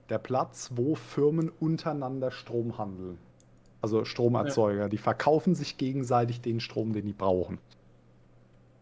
[0.09, 3.19] der Platz, wo Firmen untereinander Strom handeln.
[3.81, 7.59] Also Stromerzeuger, die verkaufen sich gegenseitig den Strom, den die brauchen.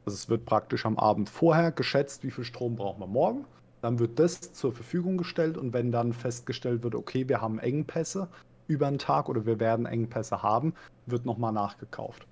[0.06, 3.44] Also es wird praktisch am Abend vorher geschätzt, wie viel Strom brauchen wir morgen.
[3.82, 8.28] Dann wird das zur Verfügung gestellt und wenn dann festgestellt wird, okay, wir haben Engpässe
[8.68, 10.74] über einen Tag oder wir werden Engpässe haben,
[11.06, 12.26] wird nochmal nachgekauft.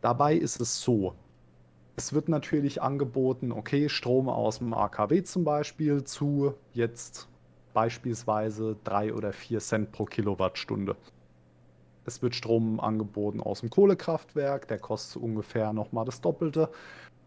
[0.00, 1.14] Dabei ist es so,
[1.96, 7.28] es wird natürlich angeboten, okay, Strom aus dem AKW zum Beispiel zu jetzt
[7.72, 10.96] beispielsweise 3 oder 4 Cent pro Kilowattstunde.
[12.04, 16.70] Es wird Strom angeboten aus dem Kohlekraftwerk, der kostet ungefähr nochmal das Doppelte.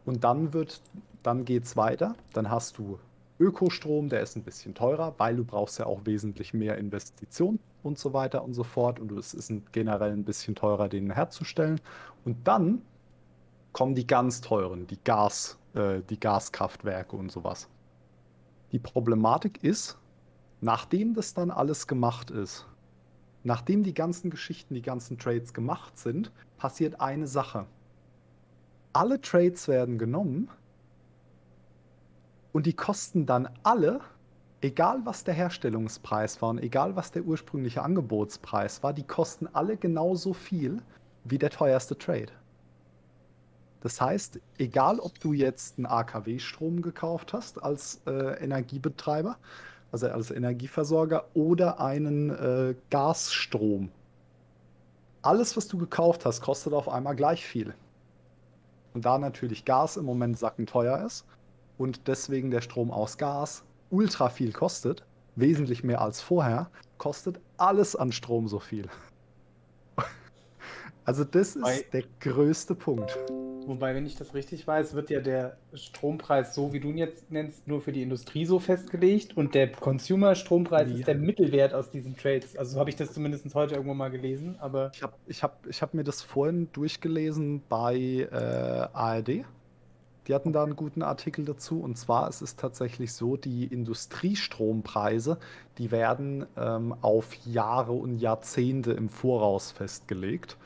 [0.06, 0.82] Und dann wird,
[1.24, 2.16] dann geht es weiter.
[2.34, 3.00] Dann hast du
[3.40, 8.00] Ökostrom, der ist ein bisschen teurer, weil du brauchst ja auch wesentlich mehr Investitionen und
[8.00, 9.00] so weiter und so fort.
[9.00, 11.80] Und es ist generell ein bisschen teurer, den herzustellen.
[12.26, 12.82] Und dann
[13.74, 17.68] kommen die ganz teuren, die Gas, äh, die Gaskraftwerke und sowas.
[18.72, 19.98] Die Problematik ist,
[20.62, 22.66] nachdem das dann alles gemacht ist,
[23.48, 27.66] nachdem die ganzen Geschichten, die ganzen Trades gemacht sind, passiert eine Sache.
[28.92, 30.50] Alle Trades werden genommen
[32.52, 34.02] und die kosten dann alle,
[34.60, 39.78] egal was der Herstellungspreis war und egal was der ursprüngliche Angebotspreis war, die kosten alle
[39.78, 40.82] genauso viel
[41.24, 42.34] wie der teuerste Trade.
[43.80, 49.38] Das heißt, egal ob du jetzt einen AKW-Strom gekauft hast als äh, Energiebetreiber,
[49.92, 53.92] also als Energieversorger, oder einen äh, Gasstrom,
[55.22, 57.74] alles, was du gekauft hast, kostet auf einmal gleich viel.
[58.94, 61.26] Und da natürlich Gas im Moment sackenteuer ist
[61.78, 67.96] und deswegen der Strom aus Gas ultra viel kostet, wesentlich mehr als vorher, kostet alles
[67.96, 68.88] an Strom so viel.
[71.06, 73.18] Also das ist der größte Punkt.
[73.68, 77.30] Wobei, wenn ich das richtig weiß, wird ja der Strompreis, so wie du ihn jetzt
[77.32, 80.96] nennst, nur für die Industrie so festgelegt und der Consumer-Strompreis Ja.
[80.96, 82.56] ist der Mittelwert aus diesen Trades.
[82.58, 85.68] Also so habe ich das zumindest heute irgendwo mal gelesen, aber Ich habe ich hab,
[85.68, 87.96] ich hab mir das vorhin durchgelesen bei
[88.32, 89.46] äh, ARD.
[90.28, 91.80] Die hatten da einen guten Artikel dazu.
[91.80, 95.38] Und zwar es ist tatsächlich so, die Industriestrompreise,
[95.78, 100.58] die werden ähm, auf Jahre und Jahrzehnte im Voraus festgelegt.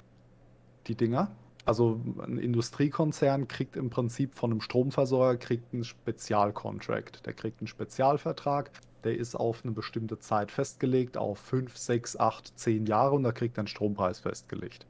[0.88, 1.30] Die Dinger.
[1.66, 7.26] Also ein Industriekonzern kriegt im Prinzip von einem Stromversorger kriegt einen Spezialcontract.
[7.26, 8.72] Der kriegt einen Spezialvertrag,
[9.04, 13.32] der ist auf eine bestimmte Zeit festgelegt, auf 5, 6, 8, 10 Jahre und da
[13.32, 14.86] kriegt er einen Strompreis festgelegt.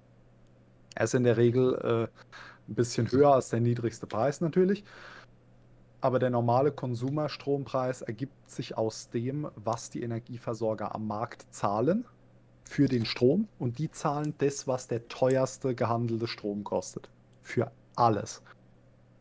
[0.95, 2.03] Er ist in der Regel äh,
[2.69, 4.83] ein bisschen höher als der niedrigste Preis natürlich.
[5.99, 12.05] Aber der normale Konsumerstrompreis ergibt sich aus dem, was die Energieversorger am Markt zahlen
[12.71, 17.09] für den Strom und die zahlen das, was der teuerste gehandelte Strom kostet.
[17.41, 18.41] Für alles.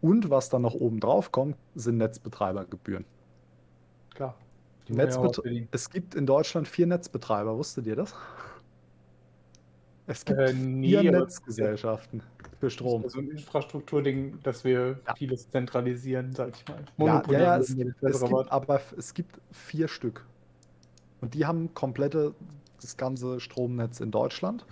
[0.00, 3.04] Und was dann noch oben drauf kommt, sind Netzbetreibergebühren.
[4.14, 4.36] klar.
[4.88, 5.66] Netzbet- ja.
[5.72, 8.14] Es gibt in Deutschland vier Netzbetreiber, wusstet ihr das?
[10.06, 12.22] Es gibt Äh, vier nee, aber Netzgesellschaften
[12.60, 13.08] für Strom.
[13.08, 15.14] so ein Infrastrukturding, dass wir Ja.
[15.16, 16.84] vieles zentralisieren, sag ich mal.
[16.98, 20.24] Ja, ja, ja, es, es gibt, aber es gibt vier Stück.
[21.20, 22.34] Und die haben komplette,
[22.82, 24.66] das ganze Stromnetz in Deutschland.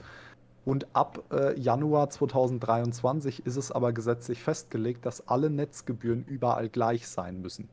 [0.64, 7.08] Und ab äh, Januar 2023 ist es aber gesetzlich festgelegt, dass alle Netzgebühren überall gleich
[7.08, 7.68] sein müssen.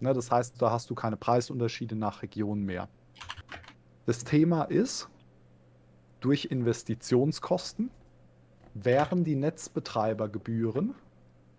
[0.00, 2.88] Ne, das heißt, da hast du keine Preisunterschiede nach Region mehr.
[4.06, 5.08] Das Thema ist,
[6.20, 7.90] durch Investitionskosten
[8.74, 10.94] wären die Netzbetreibergebühren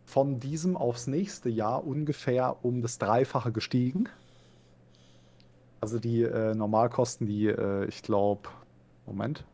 [0.05, 4.07] von diesem aufs nächste Jahr ungefähr um das Dreifache gestiegen.
[5.85, 8.49] Also die äh, Normalkosten, die, äh, ich glaube,
[9.05, 9.45] Moment,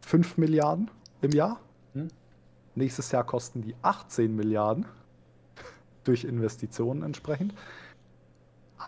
[0.00, 1.60] 5 Milliarden im Jahr.
[1.92, 2.08] Hm.
[2.74, 4.86] Nächstes Jahr kosten die 18 Milliarden
[6.04, 7.54] durch Investitionen entsprechend.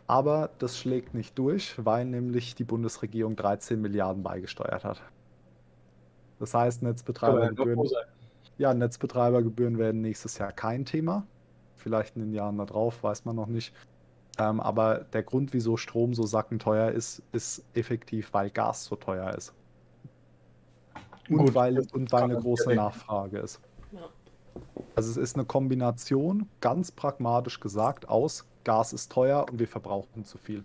[0.06, 5.02] Aber das schlägt nicht durch, weil nämlich die Bundesregierung 13 Milliarden beigesteuert hat.
[6.38, 7.90] Das heißt, Netzbetreibergebühren
[8.56, 11.26] ja, Netzbetreibergebühren werden nächstes Jahr kein Thema.
[11.74, 13.74] Vielleicht in den Jahren darauf, weiß man noch nicht.
[14.38, 19.34] Ähm, aber der Grund, wieso Strom so sackenteuer ist, ist effektiv, weil Gas so teuer
[19.34, 19.54] ist.
[21.28, 22.74] Und Gut, weil, und weil eine große.
[22.74, 23.60] Nachfrage ist.
[23.92, 24.08] Ja.
[24.94, 30.24] Also es ist eine Kombination, ganz pragmatisch gesagt, aus Gas ist teuer und wir verbrauchen
[30.24, 30.64] zu viel.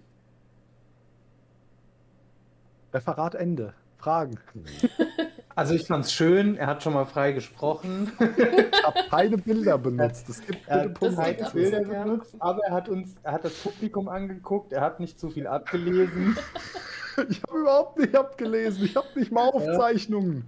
[2.94, 3.74] Referat Ende.
[3.98, 4.40] Fragen.
[5.56, 8.12] Also ich fand's schön, er hat schon mal frei gesprochen.
[8.20, 10.30] Ich habe keine Bilder benutzt.
[10.30, 14.08] Es gibt Er hat keine Bilder benutzt, aber er hat uns, er hat das Publikum
[14.08, 16.38] angeguckt, er hat nicht zu viel abgelesen.
[17.30, 18.86] Ich habe überhaupt nicht abgelesen.
[18.86, 20.48] Ich habe nicht mal Aufzeichnungen.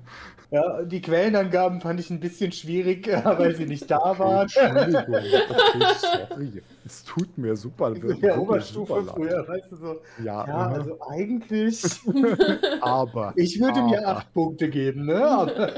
[0.51, 4.43] Ja, die Quellenangaben fand ich ein bisschen schwierig, weil sie nicht da waren.
[4.43, 5.15] Entschuldigung.
[6.29, 6.61] Okay.
[6.85, 7.87] Es tut mir super.
[7.95, 9.09] In der super Oberstufe leid.
[9.15, 10.01] früher, weißt du so.
[10.23, 10.73] Ja, Ja, mhm.
[10.75, 11.83] also eigentlich,
[12.81, 13.33] aber.
[13.35, 14.17] ich würde mir aber.
[14.17, 15.25] acht Punkte geben, ne?
[15.25, 15.71] Aber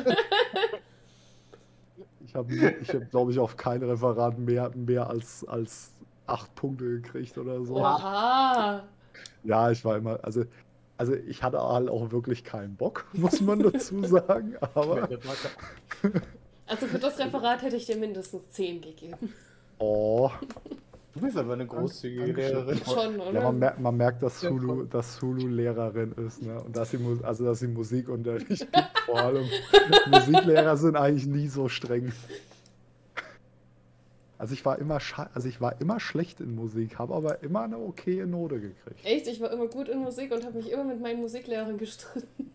[2.25, 5.91] Ich habe, ich hab, glaube ich, auf kein Referat mehr, mehr als, als
[6.27, 7.77] acht Punkte gekriegt oder so.
[7.77, 8.83] Oha.
[9.45, 10.43] Ja, ich war immer, also,
[10.97, 14.55] also ich hatte halt auch wirklich keinen Bock, muss man dazu sagen.
[14.73, 15.07] Aber
[16.67, 19.33] Also für das Referat hätte ich dir mindestens 10 gegeben.
[19.77, 20.31] oh,
[21.13, 22.31] du bist aber eine großzügige.
[22.33, 22.81] Lehrerin.
[22.83, 23.33] Schon, oder?
[23.33, 24.87] ja, man, merkt, man merkt, dass voll.
[24.89, 26.59] dass Hulu Lehrerin ist, ne?
[26.61, 29.45] Und dass sie, also dass sie Musikunterricht gibt, vor allem.
[30.11, 32.11] Musiklehrer sind eigentlich nie so streng.
[34.37, 34.99] Also ich war immer
[35.33, 39.03] also ich war immer schlecht in Musik, habe aber immer eine okaye Note gekriegt.
[39.05, 42.51] Echt, ich war immer gut in Musik und habe mich immer mit meinen Musiklehrern gestritten.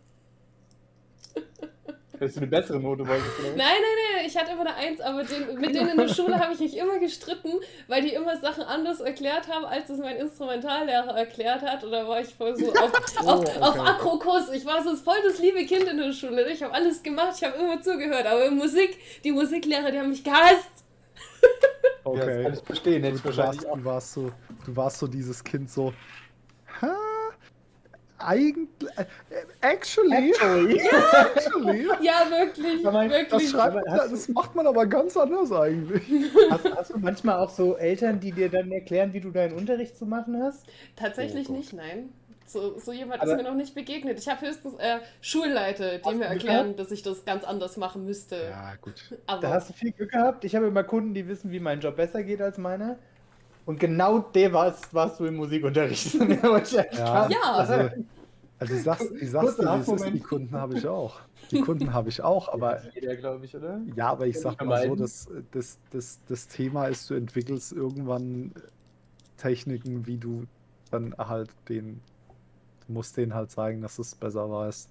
[2.18, 3.42] Hättest du eine bessere Note wolltest du?
[3.44, 3.76] Nein, nein,
[4.16, 6.60] nein, ich hatte immer eine Eins, aber den, mit denen in der Schule habe ich
[6.60, 7.48] mich immer gestritten,
[7.88, 11.82] weil die immer Sachen anders erklärt haben, als es mein Instrumentallehrer erklärt hat.
[11.82, 13.58] Oder war ich voll so auf, Oh, auf, okay.
[13.60, 14.50] auf Akrokurs.
[14.52, 16.46] Ich war so voll das liebe Kind in der Schule.
[16.50, 18.26] Ich habe alles gemacht, ich habe immer zugehört.
[18.26, 20.68] Aber in Musik, die Musiklehrer, die haben mich gehasst.
[22.12, 22.42] Ja, das Okay.
[22.44, 23.76] kann ich verstehen, hätte ich Du wahrscheinlich warst, auch.
[23.76, 24.32] du, warst so,
[24.64, 25.92] du warst so dieses Kind so.
[26.80, 26.86] Hä?
[28.18, 28.68] Eigentlich.
[28.96, 29.06] Äh,
[29.62, 30.30] actually.
[30.30, 30.78] Actually.
[31.36, 31.88] actually.
[32.02, 33.28] Ja, wirklich, das wirklich.
[33.28, 36.02] Das, schreibt, hast das macht man aber ganz anders eigentlich.
[36.50, 39.96] Hast, hast du manchmal auch so Eltern, die dir dann erklären, wie du deinen Unterricht
[39.96, 40.66] zu machen hast?
[40.96, 42.12] Tatsächlich Oh nicht, nein.
[42.52, 44.18] So, so jemand Aber- ist mir noch nicht begegnet.
[44.18, 48.04] Ich habe höchstens äh, Schulleiter, die mir du erklären, dass ich das ganz anders machen
[48.04, 48.36] müsste.
[48.50, 48.94] Ja, gut.
[49.26, 50.44] Aber Da hast du viel Glück gehabt.
[50.44, 52.96] Ich habe immer Kunden, die wissen, wie mein Job besser geht als meiner.
[53.66, 56.14] Und genau der warst, warst du im Musikunterricht.
[56.92, 57.52] Ja, Ja.
[57.52, 57.90] Also,
[58.58, 61.20] also ich sag's, ich sag's Kurzer dir, wie es ist, die Kunden habe ich auch.
[61.50, 63.80] Die Kunden habe ich auch, aber jeder, glaube ich, oder?
[63.96, 64.98] ja, aber ich Kann sag ich mal so, vermeiden.
[64.98, 68.52] das, das, das, das Thema ist, du entwickelst irgendwann
[69.36, 70.44] Techniken, wie du
[70.90, 72.00] dann halt den, du
[72.90, 74.88] musst denen halt zeigen, dass du es besser weißt.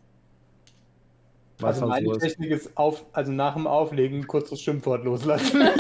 [1.58, 2.22] Es Also halt meine so ist.
[2.22, 5.62] Technik ist auf, also nach dem Auflegen kurz das Schimpfwort loslassen.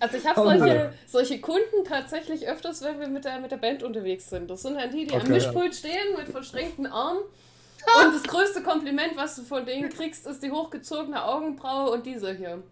[0.00, 3.56] Also ich habe Oh solche, solche Kunden tatsächlich öfters, wenn wir mit der, mit der
[3.56, 4.50] Band unterwegs sind.
[4.50, 5.32] Das sind halt die, die am Okay.
[5.32, 7.20] Mischpult stehen mit verschränkten Armen.
[7.20, 12.32] Und das größte Kompliment, was du von denen kriegst, ist die hochgezogene Augenbraue und diese
[12.34, 12.62] hier.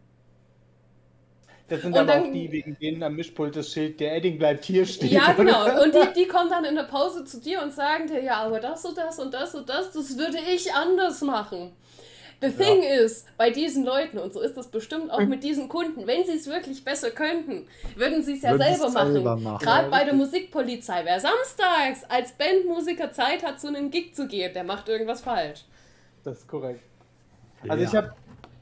[1.68, 4.38] Das sind Und aber dann- auch die, wegen denen am Mischpult das Schild, der Edding
[4.38, 5.12] bleibt hier stehen.
[5.12, 5.82] Ja, genau.
[5.82, 8.60] Und die, die kommen dann in der Pause zu dir und sagen dir, ja, aber
[8.60, 11.72] das und das und das und das, das würde ich anders machen.
[12.42, 16.08] The thing is, bei diesen Leuten, und so ist das bestimmt auch mit diesen Kunden,
[16.08, 19.12] wenn sie es wirklich besser könnten, würden sie es ja Würden selber machen.
[19.12, 19.64] selber machen.
[19.64, 20.14] Gerade Ja, bei der.
[20.14, 21.02] Musikpolizei.
[21.04, 25.60] Wer samstags als Bandmusiker Zeit hat, zu einem Gig zu gehen, der macht irgendwas falsch.
[26.24, 26.80] Das ist korrekt.
[27.68, 27.88] Also Ja.
[27.88, 28.12] ich habe,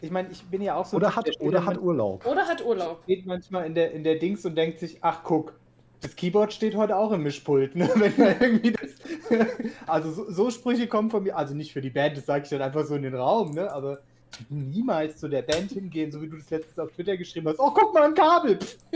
[0.01, 0.97] ich meine, ich bin ja auch so.
[0.97, 2.27] Oder hat, oder hat Urlaub.
[2.27, 3.03] Oder hat Urlaub.
[3.05, 5.55] steht manchmal in der, in der Dings und denkt sich, ach guck,
[6.01, 7.89] das Keyboard steht heute auch im Mischpult, ne?
[7.97, 8.91] Wenn da irgendwie das,
[9.87, 12.51] also so, so Sprüche kommen von mir, also nicht für die Band, das sage ich
[12.51, 13.71] dann einfach so in den Raum, ne?
[13.73, 14.01] Aber
[14.49, 17.59] niemals zu der Band hingehen, so wie du das letztens auf Twitter geschrieben hast.
[17.59, 18.59] Oh, guck mal, ein Kabel!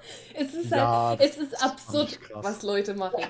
[0.00, 3.22] Pff, Es ist Ja, halt, das es ist absurd, was Leute machen.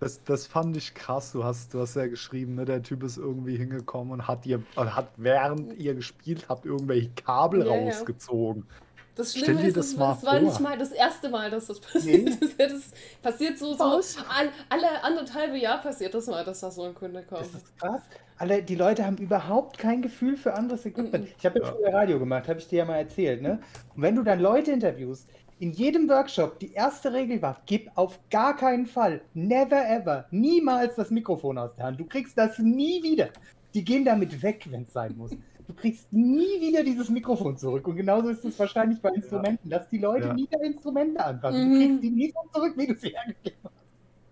[0.00, 1.32] Das, das fand ich krass.
[1.32, 4.58] Du hast, du hast ja geschrieben, ne, der Typ ist irgendwie hingekommen und hat ihr,
[4.76, 7.70] äh, hat während ihr gespielt habt, irgendwelche Kabel Ja, ja.
[7.86, 8.68] rausgezogen.
[9.16, 10.38] Das Stell Schlimme dir ist, das es war vor.
[10.38, 12.60] nicht mal das erste Mal, dass das passiert ist.
[12.60, 16.94] Das passiert so, so all, alle anderthalbe Jahr passiert das mal, dass da so ein
[16.94, 17.40] Kunde kommt.
[17.40, 18.02] Das ist krass.
[18.36, 21.26] Alle, die Leute haben überhaupt kein Gefühl für anderes Equipment.
[21.36, 21.72] Ich habe ja Ja.
[21.72, 23.58] früher Radio gemacht, habe ich dir ja mal erzählt, ne?
[23.96, 25.28] Und wenn du dann Leute interviewst,
[25.60, 30.94] in jedem Workshop, die erste Regel war, gib auf gar keinen Fall, never ever, niemals
[30.96, 32.00] das Mikrofon aus der Hand.
[32.00, 33.28] Du kriegst das nie wieder.
[33.74, 35.30] Die gehen damit weg, wenn es sein muss.
[35.66, 37.86] Du kriegst nie wieder dieses Mikrofon zurück.
[37.86, 39.68] Und genauso ist es wahrscheinlich bei Instrumenten.
[39.68, 40.34] Lass die Leute Ja.
[40.34, 41.68] nie deine Instrumente anfassen.
[41.68, 41.72] Mhm.
[41.74, 43.74] Du kriegst die nie so zurück, wie du sie hergegeben hast.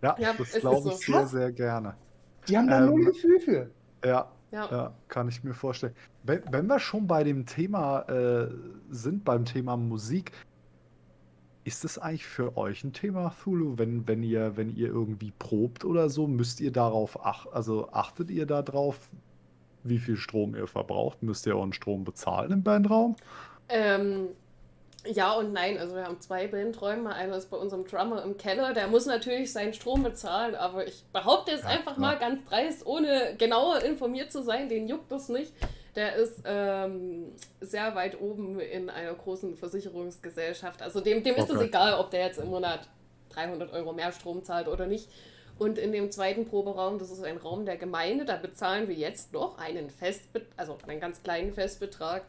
[0.02, 0.90] Ja, Ja, das glaube so.
[0.90, 1.94] ich sehr, sehr gerne.
[2.48, 3.70] Die haben da Ähm, null Gefühl für.
[4.04, 4.68] Ja, Ja.
[4.70, 5.94] ja, kann ich mir vorstellen.
[6.22, 8.48] Wenn, wenn wir schon bei dem Thema äh,
[8.90, 10.32] sind, beim Thema Musik,
[11.66, 15.84] ist das eigentlich für euch ein Thema, Thulu, wenn, wenn ihr, wenn ihr irgendwie probt
[15.84, 18.98] oder so, müsst ihr darauf ach, also achtet ihr darauf,
[19.82, 21.22] wie viel Strom ihr verbraucht?
[21.22, 23.16] Müsst ihr euren Strom bezahlen im Bandraum?
[23.68, 24.28] Ähm,
[25.04, 27.12] ja und nein, also wir haben zwei Bandräume.
[27.12, 31.04] Einer ist bei unserem Drummer im Keller, der muss natürlich seinen Strom bezahlen, aber ich
[31.12, 32.12] behaupte es Ja, einfach klar.
[32.12, 35.52] mal ganz dreist, ohne genauer informiert zu sein, den juckt das nicht.
[35.96, 40.82] Der ist ähm, sehr weit oben in einer großen Versicherungsgesellschaft.
[40.82, 42.88] Also dem, dem ist es egal, ob der jetzt im Monat
[43.30, 45.08] 300 Euro mehr Strom zahlt oder nicht.
[45.58, 49.32] Und in dem zweiten Proberaum, das ist ein Raum der Gemeinde, da bezahlen wir jetzt
[49.32, 52.24] noch einen Festbet also einen ganz kleinen Festbetrag,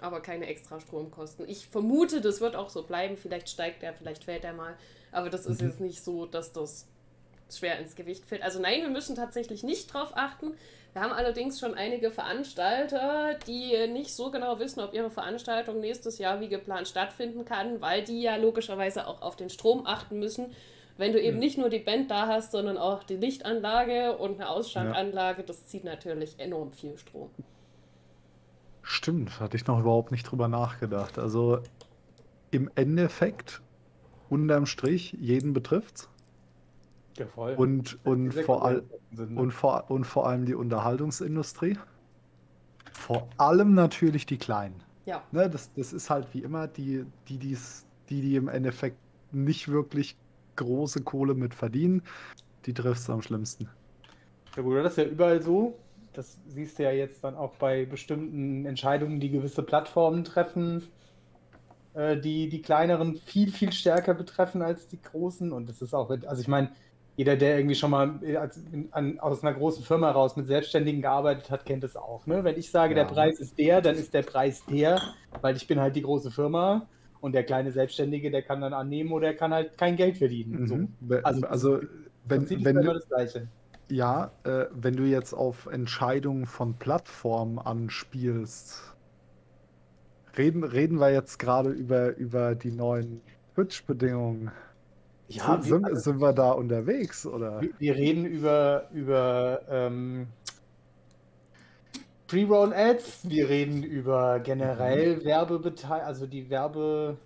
[0.00, 1.48] aber keine extra Stromkosten.
[1.48, 3.16] Ich vermute, das wird auch so bleiben.
[3.16, 4.76] Vielleicht steigt der, vielleicht fällt er mal.
[5.10, 5.68] Aber das ist Mhm.
[5.68, 6.86] jetzt nicht so, dass das
[7.50, 8.42] schwer ins Gewicht fällt.
[8.42, 10.54] Also nein, wir müssen tatsächlich nicht drauf achten.
[10.96, 16.16] Wir haben allerdings schon einige Veranstalter, die nicht so genau wissen, ob ihre Veranstaltung nächstes
[16.16, 20.54] Jahr wie geplant stattfinden kann, weil die ja logischerweise auch auf den Strom achten müssen.
[20.96, 21.40] Wenn du eben Mhm.
[21.40, 25.84] nicht nur die Band da hast, sondern auch die Lichtanlage und eine Ausschankanlage, das zieht
[25.84, 27.28] natürlich enorm viel Strom.
[28.80, 31.18] Stimmt, hatte ich noch überhaupt nicht drüber nachgedacht.
[31.18, 31.58] Also
[32.50, 33.60] im Endeffekt,
[34.30, 36.08] unterm Strich, jeden betrifft's.
[37.16, 37.54] Ja, voll.
[37.54, 39.40] Und, und, vor, all, sind, ne?
[39.40, 41.78] und, vor, und vor allem die Unterhaltungsindustrie.
[42.92, 44.82] Vor allem natürlich die Kleinen.
[45.04, 45.22] Ja.
[45.30, 48.98] Ne, das, das ist halt wie immer die, die, die's, die, die im Endeffekt
[49.32, 50.16] nicht wirklich
[50.56, 52.02] große Kohle mit verdienen,
[52.64, 53.68] die trifft's am schlimmsten.
[54.56, 55.78] Ja gut, das ist ja überall so.
[56.12, 60.82] Das siehst du ja jetzt dann auch bei bestimmten Entscheidungen, die gewisse Plattformen treffen,
[61.92, 65.52] äh, die die kleineren viel, viel stärker betreffen als die großen.
[65.52, 66.70] Und das ist auch, also ich meine,
[67.16, 68.60] jeder, der irgendwie schon mal äh, als,
[68.90, 72.26] an, aus einer großen Firma raus mit Selbstständigen gearbeitet hat, kennt es auch.
[72.26, 72.44] Ne?
[72.44, 73.04] Wenn ich sage, Ja.
[73.04, 75.00] der Preis ist der, dann ist der Preis der,
[75.40, 76.86] weil ich bin halt die große Firma
[77.20, 80.66] und der kleine Selbstständige, der kann dann annehmen oder er kann halt kein Geld verdienen.
[80.66, 80.76] So.
[80.76, 80.88] Mhm.
[81.00, 81.80] We- Also, Also,
[82.26, 83.48] wenn, wenn, ja du- das Gleiche.
[83.88, 88.94] Ja, äh, wenn du jetzt auf Entscheidungen von Plattformen anspielst,
[90.36, 93.20] reden, reden wir jetzt gerade über, über die neuen
[93.54, 94.50] Twitch-Bedingungen.
[95.28, 97.60] Ja, sind, wir- sind, sind wir da unterwegs, oder?
[97.60, 100.28] Wir, wir reden über, über ähm,
[102.28, 107.16] Pre-Roll-Ads, wir reden über generell Werbebeteiligung, also die Werbe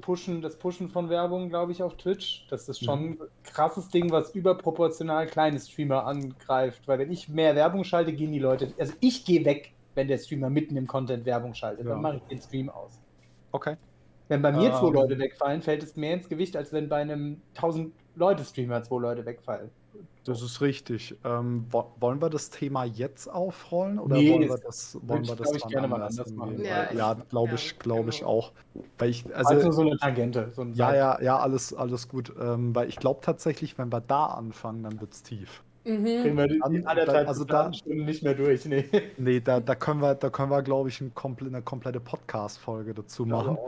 [0.00, 2.46] pushen, das Pushen von Werbung, glaube ich, auf Twitch.
[2.50, 6.86] Das ist schon ein krasses Ding, was überproportional kleine Streamer angreift.
[6.86, 8.72] Weil wenn ich mehr Werbung schalte, gehen die Leute.
[8.78, 11.84] Also ich gehe weg, wenn der Streamer mitten im Content Werbung schaltet.
[11.84, 11.92] Ja.
[11.92, 12.98] Dann mache ich den Stream aus.
[13.52, 13.76] Okay.
[14.28, 14.94] Wenn bei mir zwei Ähm.
[14.94, 19.00] Leute wegfallen, fällt es mehr ins Gewicht, als wenn bei einem 1000 Leute Streamer zwei
[19.00, 19.70] Leute wegfallen.
[20.24, 21.16] Das ist richtig.
[21.24, 25.28] Ähm, wo, wollen wir das Thema jetzt aufrollen oder Nee, wollen wir das wollen ich,
[25.30, 26.62] wir das ich, gerne mal anders machen.
[26.62, 28.30] Ja, ja glaube ja, ich, glaube ich genau.
[28.30, 28.52] auch.
[28.98, 30.50] Weil ich, Also, also, so eine Tangente.
[30.54, 32.32] So ein ja, ja, ja, alles, alles gut.
[32.40, 35.62] Ähm, weil ich glaube tatsächlich, wenn wir da anfangen, dann wird's tief.
[35.84, 36.36] Kriegen Mhm.
[36.36, 38.64] wir die Dann- anderthalb also da- Stunden nicht mehr durch.
[38.66, 38.84] Nee.
[39.18, 42.94] Nee, da, da können wir, da können wir, glaube ich, ein komple eine komplette Podcast-Folge
[42.94, 43.58] dazu machen.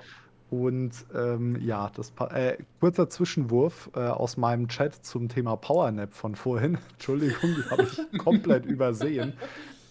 [0.63, 6.37] Und ähm, ja, das äh, kurzer Zwischenwurf äh, aus meinem Chat zum Thema Powernap von
[6.37, 6.79] vorhin.
[6.93, 9.35] Entschuldigung, die habe ich komplett übersehen.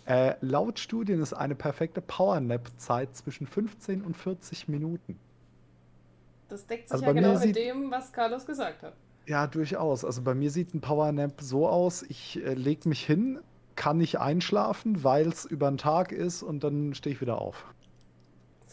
[0.05, 5.19] Äh, laut Studien ist eine perfekte Powernap-Zeit zwischen 15 und 40 Minuten.
[6.49, 8.93] Das deckt sich Also ja genau mit dem, was Carlos gesagt hat.
[9.25, 10.03] Ja, durchaus.
[10.03, 13.39] Also bei mir sieht ein Powernap so aus, ich äh, lege mich hin,
[13.75, 17.65] kann nicht einschlafen, weil es über den Tag ist und dann stehe ich wieder auf.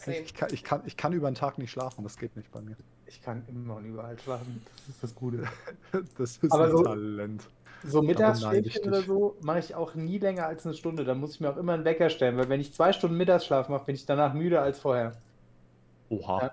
[0.05, 0.17] Same.
[0.19, 2.61] Ich kann, ich, kann, ich kann über den Tag nicht schlafen, das geht nicht bei
[2.61, 2.75] mir.
[3.05, 4.61] Ich kann immer und überall schlafen.
[4.77, 5.43] Das ist das Gute.
[6.17, 7.47] Das ist Aber ein so- Talent.
[7.83, 11.03] So Mittagsschläfchen oder so mache ich auch nie länger als eine Stunde.
[11.03, 13.69] Da muss ich mir auch immer einen Wecker stellen, weil wenn ich zwei Stunden Mittagsschlaf
[13.69, 15.13] mache, bin ich danach müder als vorher.
[16.09, 16.51] Oha.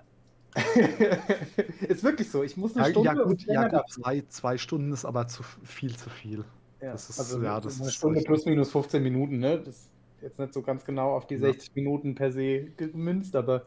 [0.55, 0.63] Ja.
[1.87, 2.41] ist wirklich so.
[2.43, 5.43] Ich muss eine Ja, Stunde ja gut, ja gut zwei, zwei Stunden ist aber zu
[5.63, 6.43] viel zu viel.
[6.81, 9.59] Ja, das ist- also ja, das eine Stunde plus minus 15 Minuten, ne?
[9.59, 9.87] Das
[10.21, 11.39] jetzt nicht so ganz genau auf die Ja.
[11.39, 13.65] 60 Minuten per se gemünzt, aber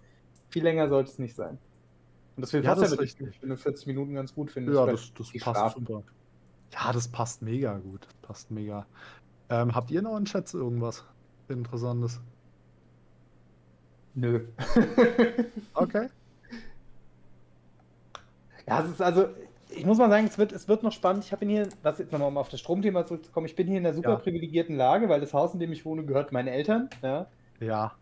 [0.49, 1.59] viel länger sollte es nicht sein.
[2.37, 3.29] Und das will Ja, passt ja wirklich richtig.
[3.31, 4.87] Ich finde 40 Minuten ganz gut, finde Ja, ich.
[4.87, 5.87] weil das, das passt schlafen.
[5.87, 6.05] super.
[6.73, 8.07] Ja, das passt mega gut.
[8.07, 8.87] Das passt mega.
[9.51, 11.05] Ähm, habt ihr noch in Chats irgendwas
[11.49, 12.21] Interessantes?
[14.15, 14.47] Nö.
[15.75, 16.09] Okay.
[18.67, 19.29] Ja, es ist also,
[19.77, 21.25] ich muss mal sagen, es wird, es wird noch spannend.
[21.25, 23.87] Ich habe hier, was jetzt nochmal um auf das Stromthema zurückzukommen, ich bin hier in
[23.87, 24.17] einer super Ja.
[24.17, 26.89] privilegierten Lage, weil das Haus, in dem ich wohne, gehört meinen Eltern.
[27.03, 27.27] Ja.
[27.61, 27.93] Ja.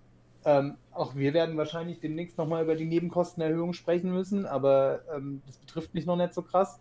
[0.45, 5.59] Ähm, auch wir werden wahrscheinlich demnächst nochmal über die Nebenkostenerhöhung sprechen müssen, aber ähm, das
[5.59, 6.81] betrifft mich noch nicht so krass.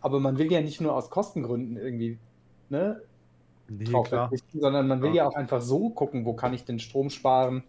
[0.00, 2.18] Aber man will ja nicht nur aus Kostengründen irgendwie
[2.68, 3.02] ne,
[3.68, 4.30] Nee, klar.
[4.52, 5.24] sondern man will Ja.
[5.24, 7.64] ja auch einfach so gucken, wo kann ich den Strom sparen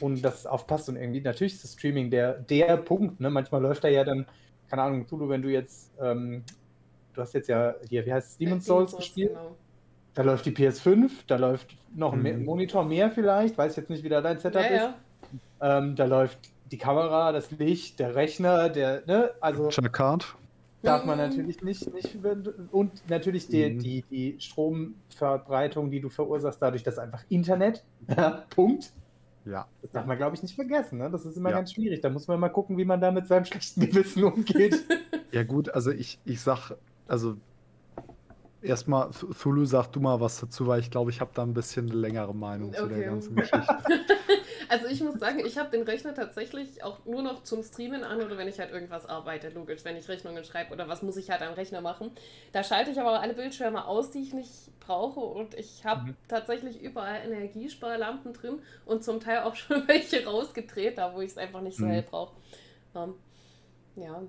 [0.00, 0.88] und das aufpasst.
[0.88, 3.20] Und irgendwie, natürlich ist das Streaming der, der Punkt.
[3.20, 3.30] Ne?
[3.30, 4.26] Manchmal läuft da ja dann,
[4.72, 6.42] keine Ahnung, Tulu, wenn du jetzt, ähm,
[7.12, 9.54] du hast jetzt ja hier, wie heißt es, Demon's Souls gespielt, Genau.
[10.14, 12.46] da läuft die PS5, da läuft noch ein mehr- Mhm.
[12.46, 14.94] Monitor mehr vielleicht, weiß jetzt nicht, wie da dein Setup Ja, ist.
[15.60, 15.78] ja.
[15.78, 16.38] Ähm, da läuft
[16.70, 20.36] die Kamera, das Licht, der Rechner, der, ne, also Checkcard.
[20.80, 21.24] darf man Mhm.
[21.28, 22.16] natürlich nicht, nicht
[22.72, 23.78] und natürlich die, Mhm.
[23.78, 28.90] die, die Stromverbreitung, die du verursachst, dadurch, dass einfach Internet, ja, Punkt.
[29.44, 29.66] Ja.
[29.82, 30.98] Das darf man, glaube ich, nicht vergessen.
[30.98, 31.10] Ne?
[31.10, 31.56] Das ist immer Ja.
[31.56, 32.00] ganz schwierig.
[32.00, 34.84] Da muss man mal gucken, wie man da mit seinem schlechten Gewissen umgeht.
[35.32, 36.72] Ja, gut, also ich, ich sag,
[37.08, 37.36] also
[38.62, 41.90] erstmal, Thulu, sag du mal was dazu, weil ich glaube, ich habe da ein bisschen
[41.90, 43.04] eine längere Meinung zu der Okay.
[43.04, 43.84] ganzen Geschichte.
[44.68, 48.22] Also ich muss sagen, ich habe den Rechner tatsächlich auch nur noch zum Streamen an
[48.22, 51.30] oder wenn ich halt irgendwas arbeite, logisch, wenn ich Rechnungen schreibe oder was muss ich
[51.30, 52.12] halt am Rechner machen.
[52.52, 56.16] Da schalte ich aber alle Bildschirme aus, die ich nicht brauche und ich habe Mhm.
[56.28, 61.38] tatsächlich überall Energiesparlampen drin und zum Teil auch schon welche rausgedreht, da wo ich es
[61.38, 61.88] einfach nicht so Mhm.
[61.88, 62.36] hell brauche.
[62.94, 63.14] Ähm,
[63.96, 64.22] ja.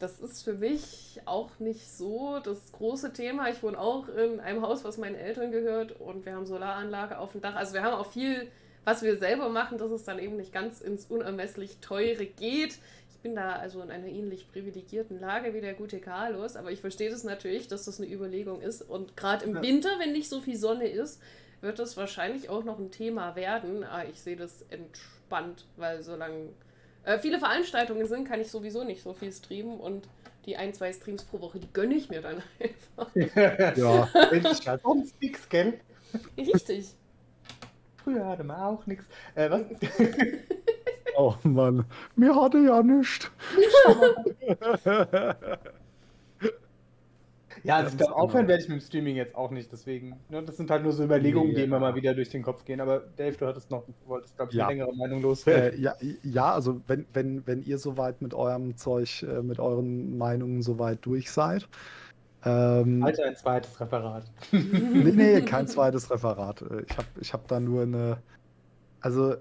[0.00, 3.50] Das ist für mich auch nicht so das große Thema.
[3.50, 7.32] Ich wohne auch in einem Haus, was meinen Eltern gehört und wir haben Solaranlage auf
[7.32, 7.54] dem Dach.
[7.54, 8.48] Also wir haben auch viel,
[8.84, 12.78] was wir selber machen, dass es dann eben nicht ganz ins unermesslich teure geht.
[13.10, 16.80] Ich bin da also in einer ähnlich privilegierten Lage wie der gute Carlos, aber ich
[16.80, 18.80] verstehe das natürlich, dass das eine Überlegung ist.
[18.80, 19.60] Und gerade im Ja.
[19.62, 21.20] Winter, wenn nicht so viel Sonne ist,
[21.60, 23.84] wird das wahrscheinlich auch noch ein Thema werden.
[23.84, 26.48] Aber ich sehe das entspannt, weil solange
[27.04, 30.08] äh, viele Veranstaltungen sind, kann ich sowieso nicht so viel streamen und
[30.46, 33.76] die ein, zwei Streams pro Woche, die gönne ich mir dann einfach.
[33.76, 34.08] Ja.
[34.30, 35.80] Mensch, ja, sonst nix, gell?
[36.36, 36.94] Richtig.
[38.02, 39.04] Früher hatte man auch nix.
[39.34, 39.62] Äh, was?
[41.16, 41.84] Oh Mann,
[42.16, 43.30] mir hatte ja nichts.
[47.64, 50.42] Ja, also ich glaube, aufhören werde ich mit dem Streaming jetzt auch nicht, deswegen, ne,
[50.42, 51.80] das sind halt nur so Überlegungen, die Nee, immer ja.
[51.80, 52.80] mal wieder durch den Kopf gehen.
[52.80, 54.66] Aber Dave, du hattest noch, du wolltest, glaube ich, Ja.
[54.68, 55.78] eine längere Meinung loswerden.
[55.78, 60.16] Äh, ja, ja, also wenn, wenn, wenn ihr soweit mit eurem Zeug, äh, mit euren
[60.18, 61.68] Meinungen soweit durch seid.
[62.44, 64.30] Ähm, Alter, ein zweites Referat.
[64.52, 66.62] nee, nee, kein zweites Referat.
[66.62, 68.22] Äh, Ich habe ich hab da nur eine.
[69.00, 69.36] Also,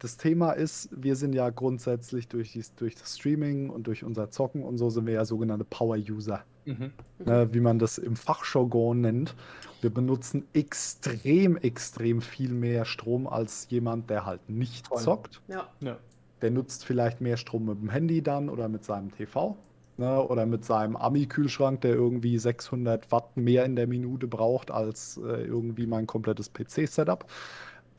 [0.00, 4.30] das Thema ist, wir sind ja grundsätzlich durch, dies, durch das Streaming und durch unser
[4.30, 6.92] Zocken und so sind wir ja sogenannte Power-User, Mhm.
[7.24, 9.34] ne, wie man das im Fachjargon nennt.
[9.80, 14.98] Wir benutzen extrem, extrem viel mehr Strom als jemand, der halt nicht Voll.
[14.98, 15.42] zockt.
[15.48, 15.68] Ja.
[15.80, 15.98] Ja.
[16.40, 19.56] Der nutzt vielleicht mehr Strom mit dem Handy dann oder mit seinem TV.
[19.98, 25.18] Ne, oder mit seinem Ami-Kühlschrank, der irgendwie 600 Watt mehr in der Minute braucht als
[25.18, 27.26] äh, irgendwie mein komplettes PC-Setup.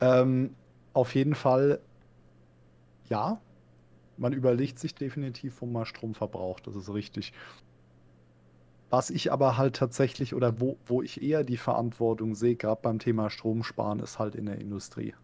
[0.00, 0.56] Ähm,
[0.92, 1.78] auf jeden Fall,
[3.08, 3.40] ja,
[4.16, 7.32] man überlegt sich definitiv, wo man Strom verbraucht, das ist richtig.
[8.94, 13.00] Was ich aber halt tatsächlich oder wo, wo ich eher die Verantwortung sehe, gerade beim
[13.00, 15.14] Thema Stromsparen, ist halt in der Industrie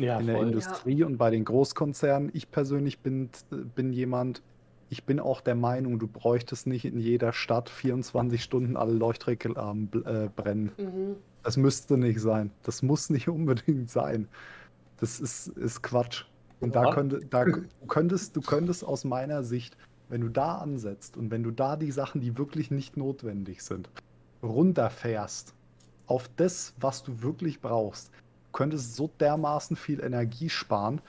[0.00, 0.46] Ja, in der voll.
[0.48, 2.30] Industrie und bei den Großkonzernen.
[2.32, 3.30] Ich persönlich bin,
[3.76, 4.42] bin jemand,
[4.88, 9.90] ich bin auch der Meinung, du bräuchtest nicht in jeder Stadt 24 Stunden alle Leuchtreklamen
[10.04, 10.72] äh, brennen.
[10.78, 11.16] Mhm.
[11.44, 12.50] Das müsste nicht sein.
[12.64, 14.26] Das muss nicht unbedingt sein.
[14.96, 16.24] Das ist, ist Quatsch.
[16.58, 16.90] Und da, Ja.
[16.90, 17.44] könnte, da
[17.86, 19.76] könntest du könntest aus meiner Sicht,
[20.08, 23.88] wenn du da ansetzt und wenn du da die Sachen, die wirklich nicht notwendig sind,
[24.42, 25.54] runterfährst
[26.06, 28.10] auf das, was du wirklich brauchst,
[28.52, 31.00] könntest so dermaßen viel Energie sparen,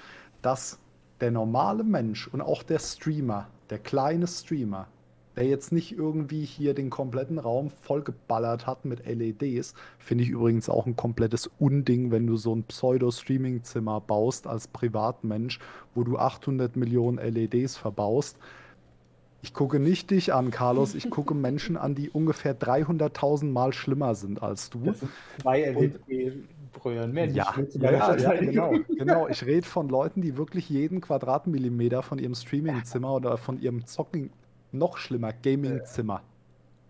[0.41, 0.80] dass
[1.22, 4.88] der normale Mensch und auch der Streamer, der kleine Streamer,
[5.36, 10.70] der jetzt nicht irgendwie hier den kompletten Raum vollgeballert hat mit LEDs, finde ich übrigens
[10.70, 15.60] auch ein komplettes Unding, wenn du so ein Pseudo-Streaming-Zimmer baust als Privatmensch,
[15.95, 18.38] wo du 800 Millionen LEDs verbaust.
[19.42, 24.14] Ich gucke nicht dich an, Carlos, ich gucke Menschen an, die ungefähr 300.000 Mal schlimmer
[24.16, 24.82] sind als du.
[24.84, 25.12] Das sind
[25.42, 27.76] zwei LED-Brühen, mehr Ja, nicht.
[27.76, 29.28] ja, ja, ja, genau, genau.
[29.30, 34.32] Ich rede von Leuten, die wirklich jeden Quadratmillimeter von ihrem Streamingzimmer oder von ihrem Zocken,
[34.72, 36.22] noch schlimmer, Gamingzimmer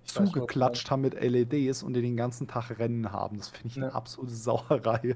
[0.10, 3.38] zugeklatscht haben mit LEDs und die den ganzen Tag Rennen haben.
[3.38, 5.16] Das finde ich eine absolute Sauerei.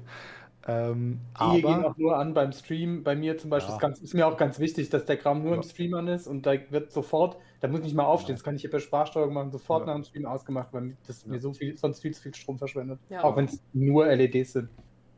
[0.66, 3.02] Ähm, Die hier gehen auch nur an beim Stream.
[3.04, 3.76] Bei mir zum Beispiel Ja.
[3.76, 5.62] ist, ganz, ist mir auch ganz wichtig, dass der Kram nur im.
[5.62, 8.36] Stream an ist und da wird sofort, da muss ich nicht mal aufstehen, Ja.
[8.36, 9.86] das kann ich hier per Sprachsteuerung machen, sofort Ja.
[9.88, 11.30] nach dem Stream ausgemacht, weil das Ja.
[11.32, 12.98] mir so viel, sonst viel zu viel Strom verschwendet.
[13.10, 13.22] Ja.
[13.24, 14.70] Auch wenn es nur LEDs sind.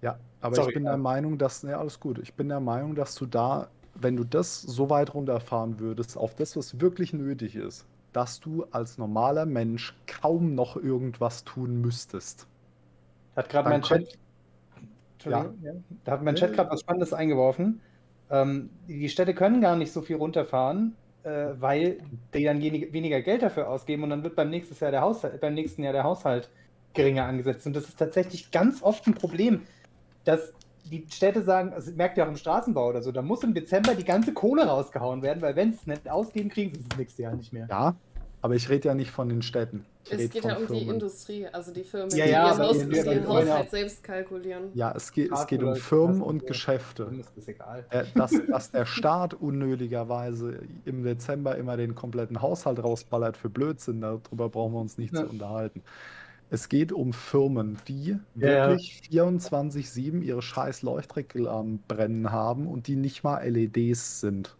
[0.03, 0.90] Ja, aber Sorry, ich bin ja.
[0.90, 2.18] der Meinung, dass, ja, alles gut.
[2.18, 6.34] Ich bin der Meinung, dass du da, wenn du das so weit runterfahren würdest, auf
[6.34, 12.47] das, was wirklich nötig ist, dass du als normaler Mensch kaum noch irgendwas tun müsstest.
[13.36, 14.18] Hat gerade mein Chat,
[15.25, 15.51] ja.
[16.05, 17.81] da hat mein Chat gerade was Spannendes eingeworfen.
[18.31, 21.99] Ähm, die Städte können gar nicht so viel runterfahren, äh, weil
[22.35, 25.41] die dann wenig- weniger Geld dafür ausgeben und dann wird beim nächsten Jahr der Haushalt,
[25.41, 26.51] beim nächsten Jahr der Haushalt
[26.95, 27.67] geringer angesetzt.
[27.67, 29.62] Und das ist tatsächlich ganz oft ein Problem,
[30.25, 30.53] dass
[30.91, 33.95] die Städte sagen, also merkt ihr auch im Straßenbau oder so, da muss im Dezember
[33.95, 36.99] die ganze Kohle rausgehauen werden, weil wenn sie es nicht ausgeben, kriegen sie es das
[36.99, 37.67] nächste Jahr nicht mehr.
[37.69, 37.97] Ja,
[38.41, 39.85] aber ich rede ja nicht von den Städten.
[40.11, 40.94] Es geht ja um die Firmen.
[40.94, 44.02] Industrie, also die Firmen, Ja, die ja, ihren, aber Haus, wir- die wir- Haushalt selbst
[44.04, 44.64] kalkulieren.
[44.74, 46.46] Ja, es geht, es geht um Firmen und.
[46.46, 47.04] Geschäfte.
[47.07, 47.84] Dann ist das egal.
[47.90, 54.00] Äh, dass, dass der Staat unnötigerweise im Dezember immer den kompletten Haushalt rausballert für Blödsinn,
[54.00, 55.22] darüber brauchen wir uns nicht Ja.
[55.24, 55.82] zu unterhalten.
[56.48, 62.94] Es geht um Firmen, die Ja, wirklich 24-7 ihre scheiß Leuchtreklamen brennen haben und die
[62.94, 64.54] nicht mal LEDs sind.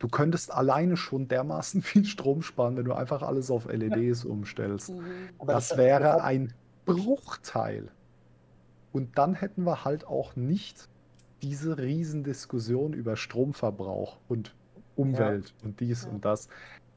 [0.00, 4.90] Du könntest alleine schon dermaßen viel Strom sparen, wenn du einfach alles auf LEDs umstellst.
[4.90, 5.04] Mhm.
[5.46, 6.52] Das das- wäre ein
[6.86, 7.88] Bruchteil.
[8.92, 10.88] Und dann hätten wir halt auch nicht
[11.42, 14.54] diese Riesendiskussion über Stromverbrauch und
[14.96, 16.10] Umwelt und dies Ja.
[16.10, 16.48] und das.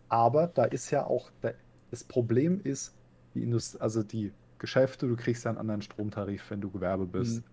[0.09, 1.53] Aber da ist ja auch, da-
[1.91, 2.93] das Problem ist,
[3.35, 7.37] die Indust also die Geschäfte, du kriegst ja einen anderen Stromtarif, wenn du Gewerbe bist.
[7.37, 7.43] Mhm.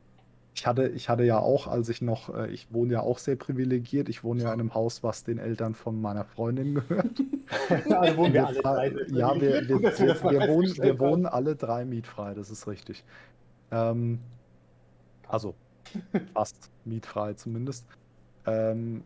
[0.55, 3.37] Ich hatte, ich hatte ja auch, als ich noch, äh, ich wohne ja auch sehr
[3.37, 7.23] privilegiert, ich wohne ja in einem Haus, was den Eltern von meiner Freundin gehört.
[7.91, 9.17] also wohnen wir alle fahren- drei.
[9.17, 13.05] ja, wir, wohnen alle drei mietfrei, das ist richtig.
[13.71, 14.19] Ähm,
[15.29, 15.55] also
[16.35, 17.87] fast mietfrei zumindest.
[18.47, 19.05] Ähm,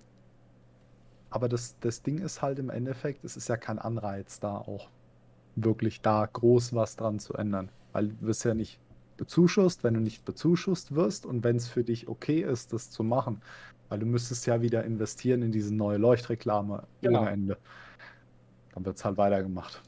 [1.31, 4.89] aber das, das Ding ist halt im Endeffekt, es ist ja kein Anreiz da auch
[5.57, 7.69] wirklich da groß was dran zu ändern.
[7.93, 8.81] Weil du wirst ja nicht
[9.17, 13.05] bezuschusst, wenn du nicht bezuschusst wirst und wenn es für dich okay ist, das zu
[13.05, 13.43] machen.
[13.89, 17.23] Weil du müsstest ja wieder investieren in diese neue Leuchtreklame Genau.
[17.23, 17.59] ohne Ende.
[18.75, 19.81] Dann wird es halt weitergemacht.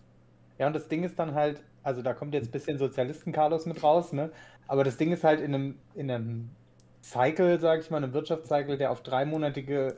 [0.59, 3.83] Ja, und das Ding ist dann halt, also da kommt jetzt ein bisschen Sozialisten-Carlos mit
[3.83, 4.31] raus, ne?
[4.69, 6.51] Aber das Ding ist halt in einem, in einem
[7.03, 9.97] Cycle, sage ich mal, einem Wirtschaftscycle, der auf dreimonatige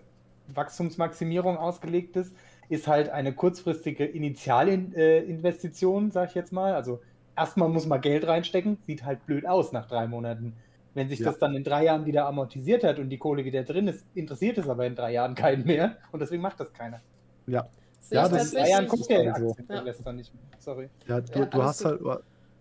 [0.49, 2.35] Wachstumsmaximierung ausgelegt ist,
[2.69, 6.75] ist halt eine kurzfristige Initialinvestition, sage ich jetzt mal.
[6.75, 7.01] Also
[7.39, 10.55] erstmal muss man Geld reinstecken, sieht halt blöd aus nach drei Monaten.
[10.95, 11.27] Wenn sich Ja.
[11.27, 14.59] das dann in drei Jahren wieder amortisiert hat und die Kohle wieder drin ist, interessiert
[14.59, 17.01] es aber in drei Jahren keinen mehr und deswegen macht das keiner.
[17.47, 17.67] Ja,
[18.01, 19.51] Sehe Ja, das ist- drei Jahren guckt der so.
[19.51, 20.43] Aktieninvestor nicht mehr.
[20.59, 20.89] Sorry.
[21.07, 22.01] Ja, du, Ja, du hast halt,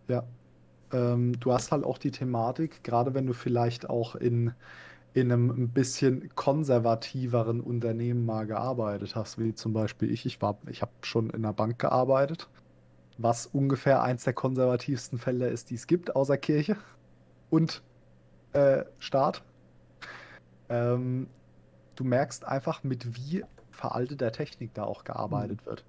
[0.08, 0.24] ja,
[0.94, 4.54] ähm, du hast halt auch die Thematik, gerade wenn du vielleicht auch in,
[5.14, 10.26] in einem ein bisschen konservativeren Unternehmen mal gearbeitet hast, wie zum Beispiel ich.
[10.26, 12.50] Ich war, ich habe schon in einer Bank gearbeitet,
[13.18, 16.78] was ungefähr eins der konservativsten Felder ist, die es gibt, außer Kirche
[17.50, 17.82] und
[18.54, 19.44] äh, Staat.
[20.70, 21.28] Ähm,
[21.96, 25.86] du merkst einfach, mit wie veralteter Technik da auch gearbeitet wird.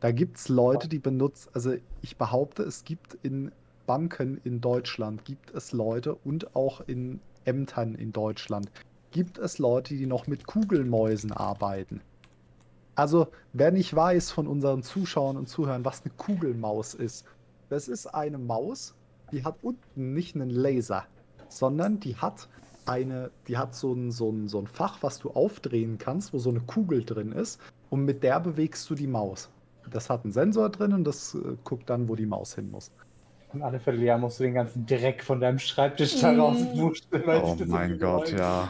[0.00, 3.52] Da gibt es Leute, die benutzen, also ich behaupte, es gibt in
[3.86, 8.70] Banken in Deutschland, gibt es Leute und auch in Ämtern in Deutschland,
[9.10, 12.00] gibt es Leute, die noch mit Kugelmäusen arbeiten.
[12.94, 17.24] Also, wer nicht weiß von unseren Zuschauern und Zuhörern, was eine Kugelmaus ist,
[17.70, 18.94] das ist eine Maus,
[19.30, 21.04] die hat unten nicht einen Laser,
[21.48, 22.48] sondern die hat
[22.84, 26.38] eine, die hat so ein, so ein, so ein Fach, was du aufdrehen kannst, wo
[26.38, 29.48] so eine Kugel drin ist und mit der bewegst du die Maus.
[29.90, 32.90] Das hat einen Sensor drin und das äh, guckt dann, wo die Maus hin muss.
[33.52, 36.40] Und alle Vierteljahr musst du den ganzen Dreck von deinem Schreibtisch da Mm.
[36.40, 37.26] rausmuscheln.
[37.26, 38.30] weil Oh viel geräumt.
[38.32, 38.68] ja.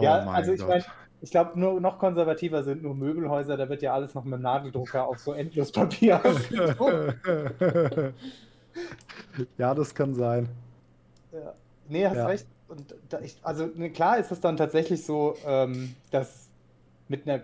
[0.00, 0.84] Ja, also ich meine,
[1.22, 4.42] ich glaube, nur noch konservativer sind nur Möbelhäuser, da wird ja alles noch mit dem
[4.42, 6.20] Nageldrucker auf so Endlospapier
[9.58, 10.48] ja, das kann sein.
[11.32, 11.54] Ja.
[11.88, 12.26] Nee, hast Ja.
[12.26, 12.46] recht.
[12.68, 16.48] Und da ich, also ne, klar ist es dann tatsächlich so, ähm, dass
[17.06, 17.42] mit einer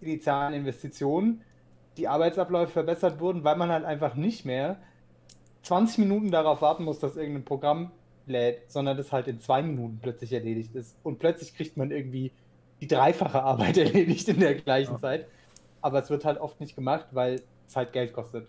[0.00, 1.42] initialen Investition
[1.98, 4.78] die Arbeitsabläufe verbessert wurden, weil man halt einfach nicht mehr
[5.64, 7.90] 20 Minuten darauf warten muss, dass irgendein Programm
[8.26, 10.96] lädt, sondern das halt in zwei Minuten plötzlich erledigt ist.
[11.02, 12.32] Und plötzlich kriegt man irgendwie
[12.82, 14.98] die dreifache Arbeit erledigt in der gleichen Ja.
[14.98, 15.26] Zeit.
[15.80, 18.46] Aber es wird halt oft nicht gemacht, weil es halt Geld kostet.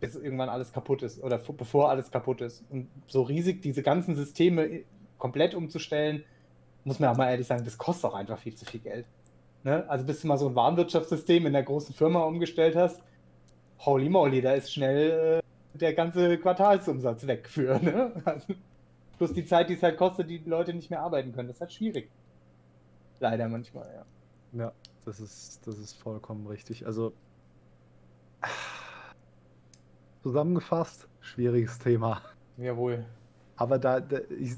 [0.00, 2.64] Bis irgendwann alles kaputt ist oder bevor alles kaputt ist.
[2.70, 4.80] Und so riesig diese ganzen Systeme
[5.16, 6.24] komplett umzustellen,
[6.82, 9.06] muss man auch mal ehrlich sagen, das kostet auch einfach viel zu viel Geld.
[9.62, 9.88] Ne?
[9.88, 13.00] Also bis du mal so ein Warenwirtschaftssystem in der großen Firma umgestellt hast,
[13.78, 17.78] holy moly, da ist schnell äh, der ganze Quartalsumsatz weg für.
[17.82, 18.10] Ne?
[18.24, 18.54] Also,
[19.18, 21.46] plus die Zeit, die es halt kostet, die Leute nicht mehr arbeiten können.
[21.46, 22.10] Das ist halt schwierig.
[23.22, 24.04] Leider manchmal, ja.
[24.64, 24.72] Ja,
[25.04, 26.84] das ist, das ist vollkommen richtig.
[26.86, 27.12] Also
[30.24, 32.20] zusammengefasst, schwieriges Thema.
[32.56, 33.04] Jawohl.
[33.54, 34.56] Aber da, da ich,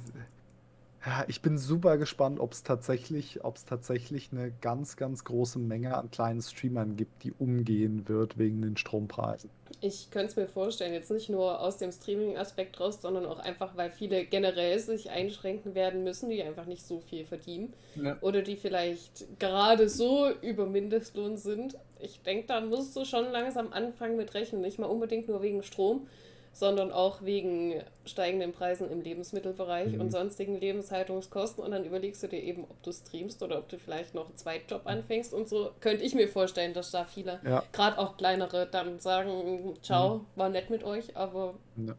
[1.06, 5.58] ja, ich bin super gespannt, ob es tatsächlich, ob es tatsächlich eine ganz, ganz große
[5.58, 9.50] Menge an kleinen Streamern gibt, die umgehen wird wegen den Strompreisen.
[9.80, 13.76] Ich könnte es mir vorstellen, jetzt nicht nur aus dem Streaming-Aspekt raus, sondern auch einfach,
[13.76, 17.74] weil viele generell sich einschränken werden müssen, die einfach nicht so viel verdienen.
[17.96, 18.16] Ne?
[18.22, 21.76] Oder die vielleicht gerade so über Mindestlohn sind.
[22.00, 24.62] Ich denke, da musst du schon langsam anfangen mit rechnen.
[24.62, 26.06] Nicht mal unbedingt nur wegen Strom,
[26.54, 30.00] sondern auch wegen steigenden Preisen im Lebensmittelbereich Mhm.
[30.00, 31.62] und sonstigen Lebenshaltungskosten.
[31.64, 34.36] Und dann überlegst du dir eben, ob du streamst oder ob du vielleicht noch einen
[34.36, 35.34] Zweitjob anfängst.
[35.34, 37.64] Und so könnte ich mir vorstellen, dass da viele, Ja.
[37.72, 41.94] gerade auch kleinere, dann sagen, ciao, war nett mit euch, aber Ja,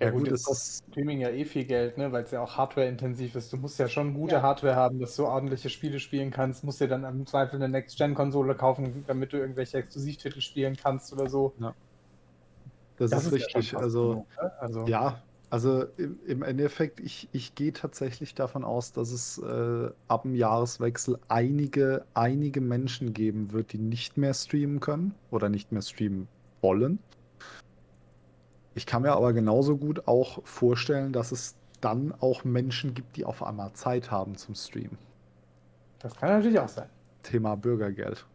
[0.00, 2.10] Ja, ja gut, das kostet Streaming ja eh viel Geld, ne?
[2.12, 3.52] weil es ja auch hardware-intensiv ist.
[3.52, 4.42] Du musst ja schon gute Ja.
[4.42, 6.64] Hardware haben, dass du ordentliche Spiele spielen kannst.
[6.64, 11.28] Musst dir dann im Zweifel eine Next-Gen-Konsole kaufen, damit du irgendwelche Exklusivtitel spielen kannst oder
[11.28, 11.54] so.
[12.96, 13.70] Das ist ja richtig.
[13.72, 14.52] fast Also, genug, ne?
[14.60, 19.90] also ja, Also im, im Endeffekt, ich, ich gehe tatsächlich davon aus, dass es äh,
[20.08, 25.70] ab dem Jahreswechsel einige, einige Menschen geben wird, die nicht mehr streamen können oder nicht
[25.72, 26.28] mehr streamen
[26.60, 26.98] wollen.
[28.74, 33.24] Ich kann mir aber genauso gut auch vorstellen, dass es dann auch Menschen gibt, die
[33.24, 34.98] auf einmal Zeit haben zum Streamen.
[36.00, 36.88] Das kann natürlich auch sein.
[37.22, 38.26] Thema Bürgergeld.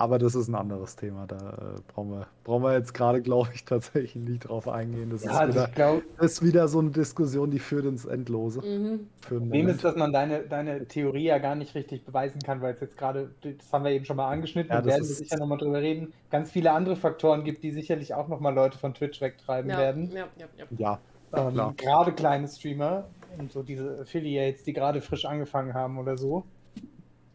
[0.00, 1.26] Aber das ist ein anderes Thema.
[1.26, 5.10] Da äh, brauchen, wir, brauchen wir jetzt gerade, glaube ich, tatsächlich nicht drauf eingehen.
[5.10, 8.06] Das, Ja, ist, wieder, ich glaube, das ist wieder so eine Diskussion, die führt ins
[8.06, 8.60] Endlose.
[8.62, 9.10] Mhm.
[9.20, 12.80] Problem ist, dass man deine, deine Theorie ja gar nicht richtig beweisen kann, weil es
[12.80, 15.80] jetzt gerade, das haben wir eben schon mal angeschnitten Ja, werden wir sicher nochmal drüber
[15.80, 19.78] reden, ganz viele andere Faktoren gibt, die sicherlich auch nochmal Leute von Twitch wegtreiben Ja,
[19.78, 20.10] werden.
[20.12, 20.66] ja, ja, ja.
[20.70, 21.00] Ja,
[21.32, 26.50] Ähm, gerade kleine Streamer und so diese Affiliates, die gerade frisch angefangen haben oder so.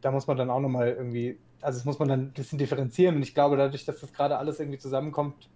[0.01, 3.15] Da muss man dann auch nochmal irgendwie, also das muss man dann ein bisschen differenzieren
[3.17, 5.49] und ich glaube, dadurch, dass das gerade alles irgendwie zusammenkommt,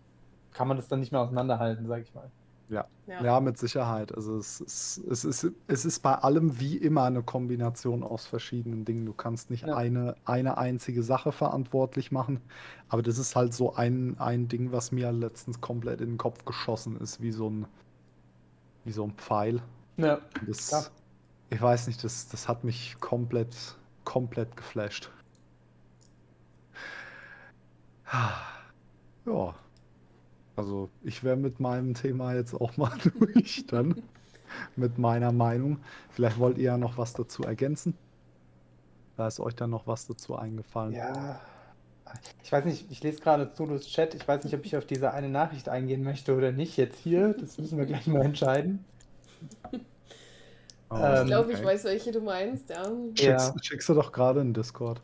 [0.53, 2.31] kann man das dann nicht mehr auseinanderhalten, sag ich mal.
[2.69, 2.85] Ja.
[3.07, 4.13] ja, mit Sicherheit.
[4.15, 8.85] Also es ist, es, ist, es ist bei allem wie immer eine Kombination aus verschiedenen
[8.85, 9.07] Dingen.
[9.07, 9.75] Du kannst nicht Ja.
[9.75, 12.41] eine, eine einzige Sache verantwortlich machen.
[12.87, 16.45] Aber das ist halt so ein, ein Ding, was mir letztens komplett in den Kopf
[16.45, 17.65] geschossen ist, wie so ein,
[18.83, 19.61] wie so ein Pfeil.
[19.97, 20.91] Ja, Das,
[21.49, 25.11] ich weiß nicht, das, das hat mich komplett, komplett geflasht.
[29.25, 29.55] Ja.
[30.55, 34.01] Also ich wäre mit meinem Thema jetzt auch mal durch dann.
[34.75, 35.79] Mit meiner Meinung.
[36.09, 37.95] Vielleicht wollt ihr ja noch was dazu ergänzen.
[39.15, 40.93] Da ist euch dann noch was dazu eingefallen.
[40.93, 41.39] Ja.
[42.41, 44.15] Ich weiß nicht, ich lese gerade Zulus Chat.
[44.15, 47.33] Ich weiß nicht, ob ich auf diese eine Nachricht eingehen möchte oder nicht jetzt hier.
[47.35, 48.83] Das müssen wir gleich mal entscheiden.
[50.89, 51.67] Oh, Ähm, Ich glaube, ich okay.
[51.67, 52.83] weiß, welche du meinst, ja.
[53.13, 53.53] Schickst, Ja.
[53.61, 54.99] schickst du doch gerade in Discord.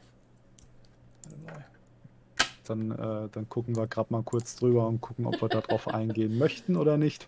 [2.66, 6.38] Dann, äh, dann gucken wir gerade mal kurz drüber und gucken, ob wir darauf eingehen
[6.40, 7.28] möchten oder nicht.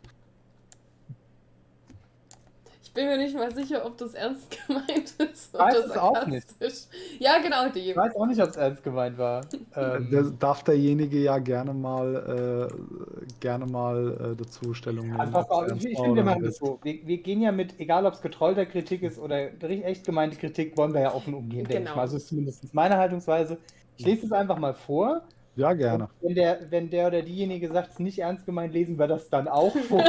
[2.84, 6.26] Ich bin mir nicht mal sicher, ob das ernst gemeint ist Weiß oder es auch
[6.26, 6.50] nicht.
[6.50, 6.88] sarkastisch.
[7.20, 7.92] Ja, genau, die.
[7.92, 9.46] Ich weiß auch nicht, ob es ernst gemeint war.
[9.76, 15.20] Ähm, darf derjenige ja gerne mal, äh, gerne mal äh, dazu Stellung nehmen.
[15.20, 16.60] ernst ich, ich finde, wir machen das nicht.
[16.60, 16.80] so.
[16.82, 20.76] Wir, wir gehen ja mit, egal ob es getrollter Kritik ist oder echt gemeinte Kritik,
[20.76, 21.96] wollen wir ja offen umgehen, denke ich Genau.
[21.98, 22.02] mal.
[22.02, 23.60] Also ist zumindest meine Haltungsweise.
[23.98, 25.22] Ich lese es einfach mal vor.
[25.56, 26.04] Ja, gerne.
[26.22, 29.08] Und wenn der, wenn der oder diejenige sagt, es ist nicht ernst gemeint, lesen wir
[29.08, 30.04] das dann auch vor.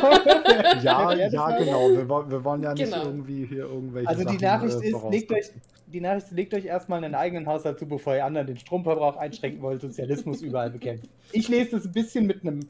[0.82, 1.88] Ja, ja, genau.
[1.90, 3.04] Wir, wollen- wir wollen ja nicht Genau.
[3.04, 5.50] irgendwie hier irgendwelche Also die Sachen, Nachricht äh, ist, legt euch,
[5.86, 9.16] die Nachricht ist, legt euch erstmal einen eigenen Haushalt zu, bevor ihr anderen den Stromverbrauch
[9.16, 11.08] einschränken wollt, Sozialismus überall bekämpfen.
[11.32, 12.68] Ich lese das ein bisschen mit einem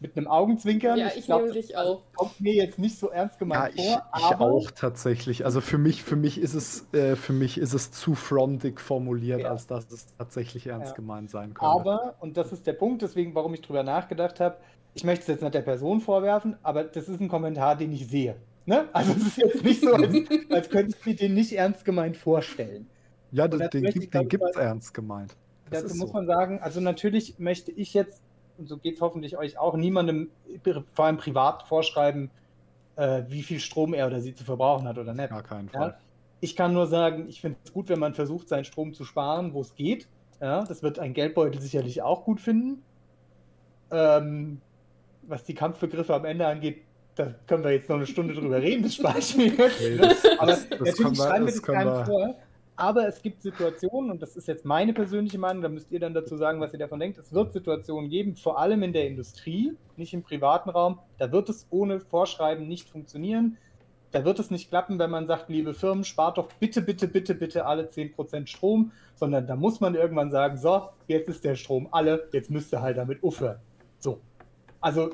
[0.00, 0.98] mit einem Augenzwinkern.
[0.98, 2.02] Ja, ich glaub, nämlich das auch.
[2.14, 5.44] Kommt mir jetzt nicht so ernst Ja, gemeint ich, vor, ich aber auch tatsächlich.
[5.44, 9.40] Also für mich, für mich ist es, äh, für mich ist es zu frontig formuliert,
[9.40, 9.50] Ja.
[9.50, 10.94] als dass es tatsächlich ernst Ja.
[10.96, 11.62] gemeint sein könnte.
[11.72, 14.56] Aber, und das ist der Punkt, deswegen, warum ich drüber nachgedacht habe,
[14.94, 18.06] ich möchte es jetzt nicht der Person vorwerfen, aber das ist ein Kommentar, den ich
[18.08, 18.36] sehe.
[18.66, 18.88] Ne?
[18.92, 20.12] Also es ist jetzt nicht so, als,
[20.50, 22.86] als könnte ich mir den nicht ernst gemeint vorstellen.
[23.32, 25.36] ja, den, das den, ich gibt, den ganz gibt's klar- ernst gemeint.
[25.70, 26.14] Das Dazu muss so.
[26.14, 28.22] man sagen, also natürlich möchte ich jetzt,
[28.58, 30.30] und so geht es hoffentlich euch auch, niemandem
[30.92, 32.30] vor allem privat vorschreiben,
[32.96, 35.30] äh, wie viel Strom er oder sie zu verbrauchen hat oder nicht.
[35.30, 35.78] Gar keinen Ja?
[35.80, 35.98] Fall.
[36.40, 39.54] Ich kann nur sagen, ich finde es gut, wenn man versucht, seinen Strom zu sparen,
[39.54, 40.08] wo es geht.
[40.40, 42.82] Ja, das wird ein Geldbeutel sicherlich auch gut finden.
[43.90, 44.60] Ähm,
[45.22, 46.82] was die Kampfbegriffe am Ende angeht,
[47.16, 49.80] da können wir jetzt noch eine Stunde drüber reden, das spare ich mir jetzt.
[49.80, 50.00] Nee, ne?
[50.02, 52.34] das- Aber das- das natürlich schreiben wir das das keinem wir- vor.
[52.78, 56.14] Aber es gibt Situationen, und das ist jetzt meine persönliche Meinung, da müsst ihr dann
[56.14, 57.18] dazu sagen, was ihr davon denkt.
[57.18, 61.48] Es wird Situationen geben, vor allem in der Industrie, nicht im privaten Raum, da wird
[61.48, 63.58] es ohne Vorschreiben nicht funktionieren.
[64.12, 67.34] Da wird es nicht klappen, wenn man sagt, liebe Firmen, spart doch bitte, bitte, bitte,
[67.34, 71.88] bitte alle 10% Strom, sondern da muss man irgendwann sagen, so, jetzt ist der Strom
[71.90, 73.58] alle, jetzt müsst ihr halt damit aufhören.
[73.98, 74.20] So.
[74.80, 75.10] Also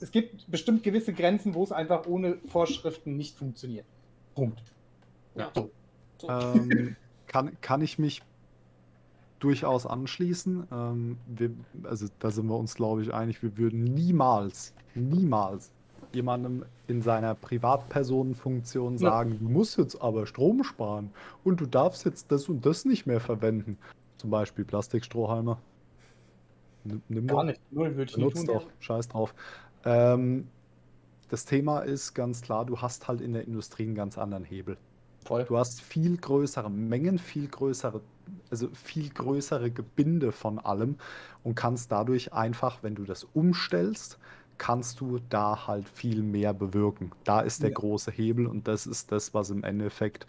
[0.00, 3.86] es gibt bestimmt gewisse Grenzen, wo es einfach ohne Vorschriften nicht funktioniert.
[4.34, 4.62] Punkt.
[5.34, 5.50] Ja.
[5.54, 5.70] So.
[6.18, 6.28] So.
[6.28, 8.22] ähm, kann, kann ich mich
[9.38, 10.66] durchaus anschließen.
[10.72, 11.50] Ähm, wir,
[11.84, 15.70] also da sind wir uns, glaube ich, einig, wir würden niemals, niemals
[16.12, 19.10] jemandem in seiner Privatpersonenfunktion Ja.
[19.10, 21.10] sagen, du musst jetzt aber Strom sparen
[21.44, 23.76] und du darfst jetzt das und das nicht mehr verwenden.
[24.16, 25.58] Zum Beispiel Plastikstrohhalme.
[26.84, 27.44] Nimm, nimm Gar doch.
[27.44, 27.60] nicht.
[27.70, 28.46] Null würde ich nicht tun.
[28.46, 29.34] doch, scheiß drauf.
[29.84, 30.48] Ähm,
[31.28, 34.78] das Thema ist ganz klar, du hast halt in der Industrie einen ganz anderen Hebel.
[35.26, 35.48] Voll.
[35.48, 38.02] Du hast viel größere Mengen, viel größere,
[38.50, 40.98] also viel größere Gebinde von allem
[41.42, 44.18] und kannst dadurch einfach, wenn du das umstellst,
[44.58, 47.12] kannst du da halt viel mehr bewirken.
[47.24, 47.74] Da ist der Ja.
[47.74, 50.26] große Hebel und das ist das, was im Endeffekt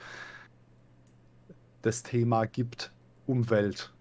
[1.81, 2.93] das Thema gibt,
[3.25, 3.93] Umwelt.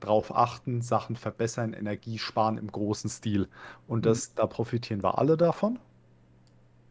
[0.00, 3.48] drauf achten, Sachen verbessern, Energie sparen im großen Stil.
[3.86, 5.78] Und das, da profitieren wir alle davon.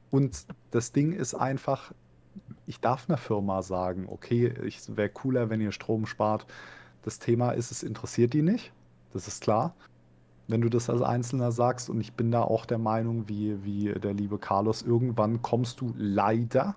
[0.10, 1.94] Und das Ding ist einfach,
[2.68, 6.46] ich darf einer Firma sagen, okay, es wäre cooler, wenn ihr Strom spart.
[7.02, 8.74] Das Thema ist, es interessiert die nicht.
[9.14, 9.74] Das ist klar.
[10.50, 13.94] Wenn du das als Einzelner sagst, und ich bin da auch der Meinung, wie, wie
[13.94, 16.76] der liebe Carlos, irgendwann kommst du leider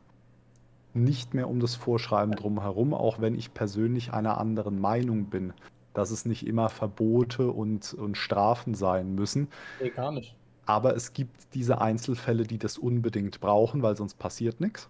[0.94, 5.52] nicht mehr um das Vorschreiben drumherum, auch wenn ich persönlich einer anderen Meinung bin,
[5.92, 9.48] dass es nicht immer Verbote und, und Strafen sein müssen.
[9.80, 10.36] Nee, gar nicht.
[10.66, 14.88] Aber es gibt diese Einzelfälle, die das unbedingt brauchen, weil sonst passiert nichts.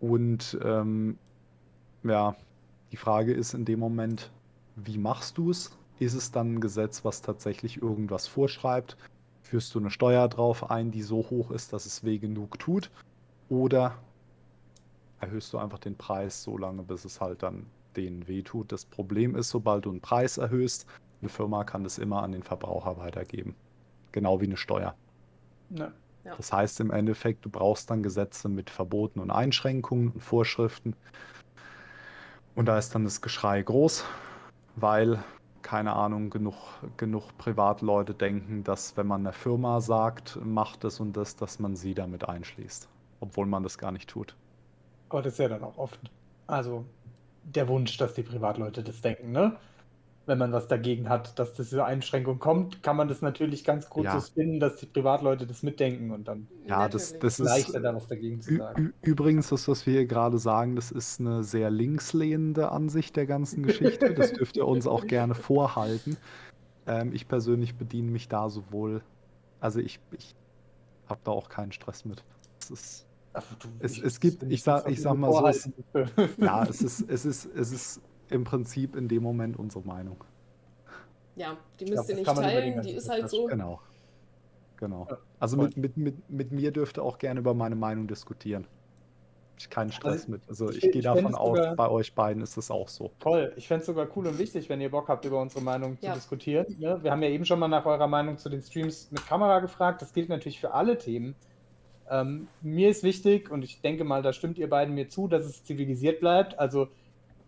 [0.00, 1.18] Und ähm,
[2.02, 2.34] ja,
[2.92, 4.30] die Frage ist in dem Moment,
[4.76, 5.76] wie machst du es?
[5.98, 8.96] Ist es dann ein Gesetz, was tatsächlich irgendwas vorschreibt?
[9.42, 12.90] Führst du eine Steuer drauf ein, die so hoch ist, dass es weh genug tut?
[13.48, 13.98] Oder
[15.20, 17.66] erhöhst du einfach den Preis so lange, bis es halt dann
[17.96, 18.72] denen wehtut?
[18.72, 20.86] Das Problem ist, sobald du einen Preis erhöhst,
[21.20, 23.54] eine Firma kann das immer an den Verbraucher weitergeben.
[24.12, 24.94] Genau wie eine Steuer.
[25.70, 25.92] Ja.
[26.24, 26.34] Ja.
[26.36, 30.94] Das heißt im Endeffekt, du brauchst dann Gesetze mit Verboten und Einschränkungen und Vorschriften.
[32.54, 34.04] Und da ist dann das Geschrei groß,
[34.76, 35.22] weil,
[35.62, 36.54] keine Ahnung, genug,
[36.96, 41.76] genug Privatleute denken, dass wenn man einer Firma sagt, macht das und das, dass man
[41.76, 42.88] sie damit einschließt.
[43.20, 44.36] Obwohl man das gar nicht tut.
[45.08, 45.98] Aber das ist ja dann auch oft,
[46.46, 46.84] also
[47.44, 49.56] der Wunsch, dass die Privatleute das denken, ne?
[50.30, 54.04] Wenn man was dagegen hat, dass diese Einschränkung kommt, kann man das natürlich ganz gut
[54.04, 54.20] Ja.
[54.20, 57.44] so spinnen, dass die Privatleute das mitdenken und dann Ja, das, das ist.
[57.46, 58.92] leichter da was dagegen zu sagen.
[59.02, 63.64] übrigens, das, was wir hier gerade sagen, das ist eine sehr linkslehnende Ansicht der ganzen
[63.64, 64.14] Geschichte.
[64.14, 66.16] Das dürft ihr uns auch gerne vorhalten.
[66.86, 69.02] Ähm, ich persönlich bediene mich da sowohl,
[69.58, 70.36] also ich, ich
[71.08, 72.22] habe da auch keinen Stress mit.
[72.62, 75.70] Es ist, Ach, du, es- es gibt- ich sag- ich sag mal so, es-
[76.38, 78.00] ja, es ist, es ist, es ist
[78.30, 80.22] im Prinzip in dem Moment unsere Meinung.
[81.36, 83.46] Ja, die glaub, müsst ihr das nicht teilen, die das ist halt das so.
[83.46, 83.80] Genau.
[84.76, 85.06] Genau.
[85.10, 88.66] Ja, Also mit, mit, mit, mit mir dürft ihr auch gerne über meine Meinung diskutieren.
[89.58, 90.40] Ich keinen Stress Also, mit.
[90.48, 93.10] Also ich ich, gehe davon aus, sogar- bei euch beiden ist es auch so.
[93.20, 93.52] Toll.
[93.56, 96.12] Ich fände es sogar cool und wichtig, wenn ihr Bock habt, über unsere Meinung Ja.
[96.14, 96.64] zu diskutieren.
[96.78, 96.98] Ne?
[97.02, 100.00] Wir haben ja eben schon mal nach eurer Meinung zu den Streams mit Kamera gefragt.
[100.00, 101.34] Das gilt natürlich für alle Themen.
[102.10, 105.44] Ähm, mir ist wichtig, und ich denke mal, da stimmt ihr beiden mir zu, dass
[105.44, 106.58] es zivilisiert bleibt.
[106.58, 106.88] Also,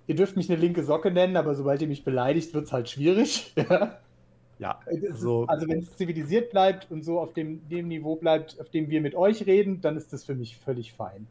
[0.07, 2.89] ihr dürft mich eine linke Socke nennen, aber sobald ihr mich beleidigt, wird es halt
[2.91, 3.55] schwierig.
[4.59, 4.79] Ja.
[4.87, 8.61] Es also ist, also wenn es zivilisiert bleibt und so auf dem, dem Niveau bleibt,
[8.61, 11.27] auf dem wir mit euch reden, dann ist das für mich völlig fein.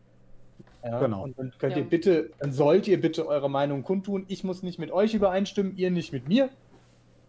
[0.84, 1.24] Ja, Genau.
[1.24, 1.80] Und dann könnt Ja.
[1.80, 4.26] ihr bitte, dann sollt ihr bitte eure Meinung kundtun.
[4.28, 6.50] Ich muss nicht mit euch übereinstimmen, ihr nicht mit mir.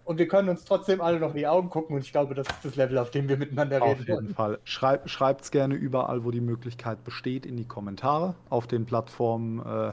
[0.04, 2.48] Und wir können uns trotzdem alle noch in die Augen gucken und ich glaube, das
[2.48, 4.34] ist das Level, auf dem wir miteinander auf reden jeden wollen.
[4.34, 4.58] Fall.
[4.64, 8.34] Schreib, Schreibt es gerne überall, wo die Möglichkeit besteht, in die Kommentare.
[8.50, 9.92] Auf den Plattformen, äh,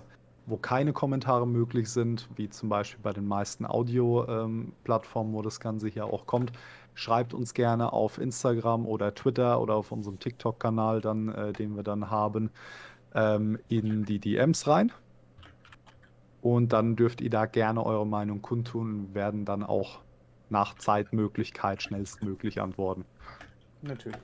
[0.50, 5.88] wo keine Kommentare möglich sind, wie zum Beispiel bei den meisten Audio-Plattformen, wo das Ganze
[5.88, 6.52] hier auch kommt.
[6.94, 11.84] Schreibt uns gerne auf Instagram oder Twitter oder auf unserem TikTok-Kanal, dann, äh, den wir
[11.84, 12.50] dann haben,
[13.14, 14.92] ähm, in die DMs rein.
[16.42, 20.00] Und dann dürft ihr da gerne eure Meinung kundtun und werden dann auch
[20.50, 23.06] nach Zeitmöglichkeit schnellstmöglich antworten.
[23.82, 24.18] Natürlich.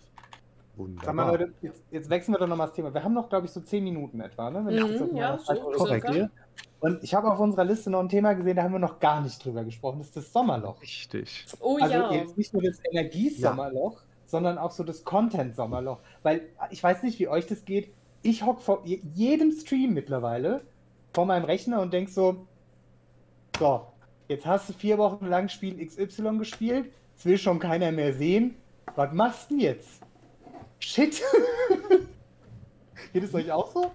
[0.78, 1.06] Wunderbar.
[1.06, 2.94] Sag mal, Leute, jetzt, jetzt wechseln wir doch nochmal das Thema.
[2.94, 4.62] Wir haben noch, glaube ich, so zehn Minuten etwa, ne?
[4.62, 6.08] Mhm, das auf ja, so Korrekt.
[6.12, 6.30] sehe.
[6.80, 9.22] Und ich habe auf unserer Liste noch ein Thema gesehen, da haben wir noch gar
[9.22, 10.00] nicht drüber gesprochen.
[10.00, 10.82] Das ist das Sommerloch.
[10.82, 11.46] Richtig.
[11.60, 12.12] Oh Also ja.
[12.12, 16.00] jetzt nicht nur das Energiesommerloch, sondern auch so das Content-Sommerloch.
[16.24, 16.42] Weil
[16.72, 17.94] ich weiß nicht, wie euch das geht.
[18.22, 20.62] Ich hocke vor je- jedem Stream mittlerweile
[21.14, 22.46] vor meinem Rechner und denk so,
[23.58, 23.88] so,
[24.28, 28.56] jetzt hast du vier Wochen lang Spiel XY gespielt, es will schon keiner mehr sehen.
[28.96, 30.02] Was machst du denn jetzt?
[30.80, 31.22] Shit.
[33.14, 33.92] Geht es euch auch so?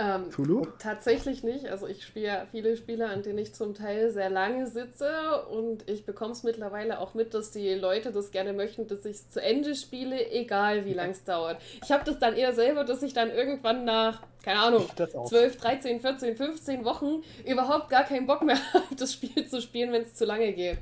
[0.00, 0.64] Ähm, Tulu?
[0.78, 1.66] Tatsächlich nicht.
[1.66, 5.88] Also ich spiele ja viele Spiele, an denen ich zum Teil sehr lange sitze und
[5.90, 9.30] ich bekomme es mittlerweile auch mit, dass die Leute das gerne möchten, dass ich es
[9.30, 11.60] zu Ende spiele, egal wie lang es dauert.
[11.82, 15.16] Ich habe das dann eher selber, dass ich dann irgendwann nach, keine Ahnung, Ich das
[15.16, 15.26] auch.
[15.28, 19.90] 12, 13, 14, 15 Wochen überhaupt gar keinen Bock mehr habe, das Spiel zu spielen,
[19.90, 20.78] wenn es zu lange geht.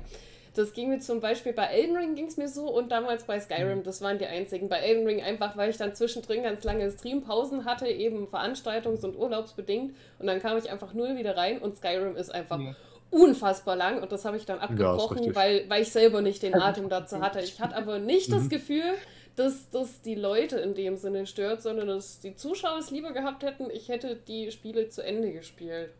[0.57, 3.39] Das ging mir zum Beispiel bei Elden Ring ging es mir so und damals bei
[3.39, 4.69] Skyrim, das waren die einzigen.
[4.69, 9.15] Bei Elden Ring einfach, weil ich dann zwischendrin ganz lange Streampausen hatte, eben veranstaltungs- und
[9.15, 12.75] urlaubsbedingt und dann kam ich einfach null wieder rein und Skyrim ist einfach Ja.
[13.11, 15.35] unfassbar lang und das habe ich dann abgebrochen, richtig.
[15.35, 17.39] weil, weil ich selber nicht den Atem dazu hatte.
[17.41, 18.49] Ich hatte aber nicht das Mhm.
[18.49, 18.93] Gefühl,
[19.35, 23.43] dass das die Leute in dem Sinne stört, sondern dass die Zuschauer es lieber gehabt
[23.43, 25.91] hätten, ich hätte die Spiele zu Ende gespielt.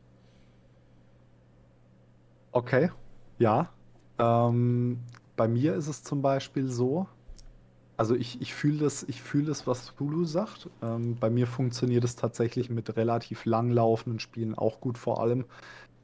[2.51, 2.89] Okay,
[3.37, 3.69] ja.
[4.19, 4.99] Ähm,
[5.35, 7.07] bei mir ist es zum Beispiel so,
[7.97, 10.69] also ich, ich fühle das, ich fühl das, was Hulu sagt.
[10.81, 15.45] Ähm, bei mir funktioniert es tatsächlich mit relativ langlaufenden Spielen auch gut, vor allem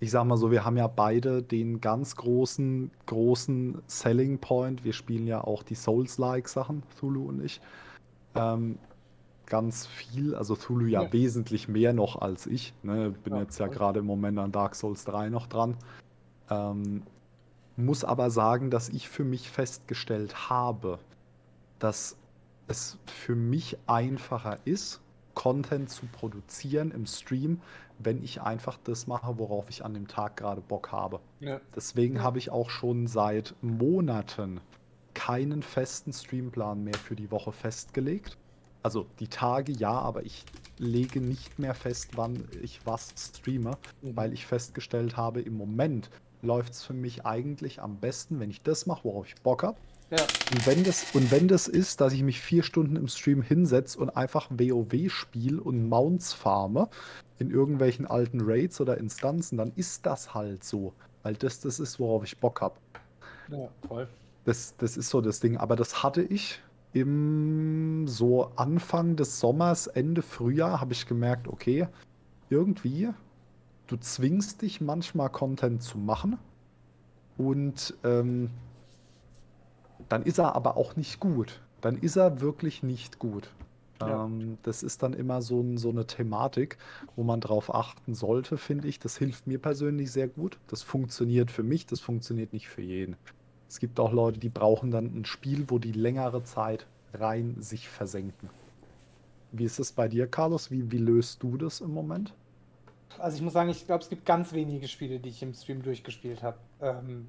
[0.04, 4.84] ich sag mal so, wir haben ja beide den ganz großen, großen Selling Point.
[4.84, 7.62] Wir spielen ja auch die Souls-like-Sachen, Thulu und ich.
[8.36, 8.78] Ähm,
[9.46, 11.14] ganz viel, also Thulu ja, Ja.
[11.14, 12.74] wesentlich mehr noch als ich.
[12.84, 13.12] Ne?
[13.24, 15.78] Bin Ja, jetzt ja gerade im Moment an Dark Souls 3 noch dran.
[16.50, 17.04] Ähm,
[17.76, 21.00] muss aber sagen, dass ich für mich festgestellt habe,
[21.80, 22.16] dass
[22.68, 25.02] es für mich einfacher ist,
[25.34, 27.60] Content zu produzieren im Stream,
[28.00, 31.20] wenn ich einfach das mache, worauf ich an dem Tag gerade Bock habe.
[31.40, 31.60] Ja.
[31.76, 32.24] Deswegen Ja.
[32.24, 34.62] habe ich auch schon seit Monaten
[35.14, 38.38] keinen festen Streamplan mehr für die Woche festgelegt.
[38.82, 40.44] Also die Tage ja, aber ich
[40.78, 44.16] lege nicht mehr fest, wann ich was streame, Mhm.
[44.16, 46.10] weil ich festgestellt habe, im Moment
[46.44, 49.78] läuft es für mich eigentlich am besten, wenn ich das mache, worauf ich Bock habe.
[50.12, 50.22] Ja.
[50.52, 53.98] Und wenn, das, und wenn das ist, dass ich mich vier Stunden im Stream hinsetze
[53.98, 56.90] und einfach WoW spiele und Mounts farme
[57.40, 60.94] in irgendwelchen alten Raids oder Instanzen, dann ist das halt so.
[61.24, 62.76] Weil das das ist, worauf ich Bock habe.
[63.50, 64.08] ja, voll.
[64.46, 65.58] Das, das ist so das Ding.
[65.58, 66.62] Aber das hatte ich
[66.92, 71.88] im so Anfang des Sommers, Ende Frühjahr, habe ich gemerkt, okay,
[72.50, 73.10] irgendwie,
[73.94, 76.40] du zwingst dich manchmal Content zu machen.
[77.38, 78.50] Und ähm,
[80.10, 81.62] dann ist er aber auch nicht gut.
[81.82, 83.50] Dann ist er wirklich nicht gut.
[84.02, 84.26] Ja.
[84.26, 86.78] Ähm, das ist dann immer so, ein, so eine Thematik,
[87.16, 89.00] wo man drauf achten sollte, finde ich.
[89.00, 90.58] Das hilft mir persönlich sehr gut.
[90.68, 93.16] Das funktioniert für mich, das funktioniert nicht für jeden.
[93.70, 97.90] Es gibt auch Leute, die brauchen dann ein Spiel, wo die längere Zeit rein sich
[97.90, 98.50] versenken.
[99.52, 100.72] Wie ist es bei dir, Carlos?
[100.72, 102.34] Wie, wie löst du das im Moment?
[103.18, 105.82] Also ich muss sagen, ich glaube, es gibt ganz wenige Spiele, die ich im Stream
[105.84, 106.58] durchgespielt habe.
[106.82, 107.28] Ähm,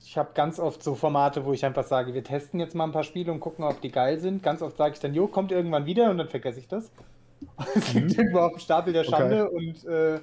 [0.00, 2.92] ich habe ganz oft so Formate, wo ich einfach sage, wir testen jetzt mal ein
[2.92, 4.42] paar Spiele und gucken, ob die geil sind.
[4.42, 6.92] Ganz oft sage ich dann, jo, kommt irgendwann wieder und dann vergesse ich das.
[7.74, 8.18] Es liegt Mhm.
[8.18, 9.06] irgendwo auf dem Stapel der Okay.
[9.06, 10.20] Schande und äh,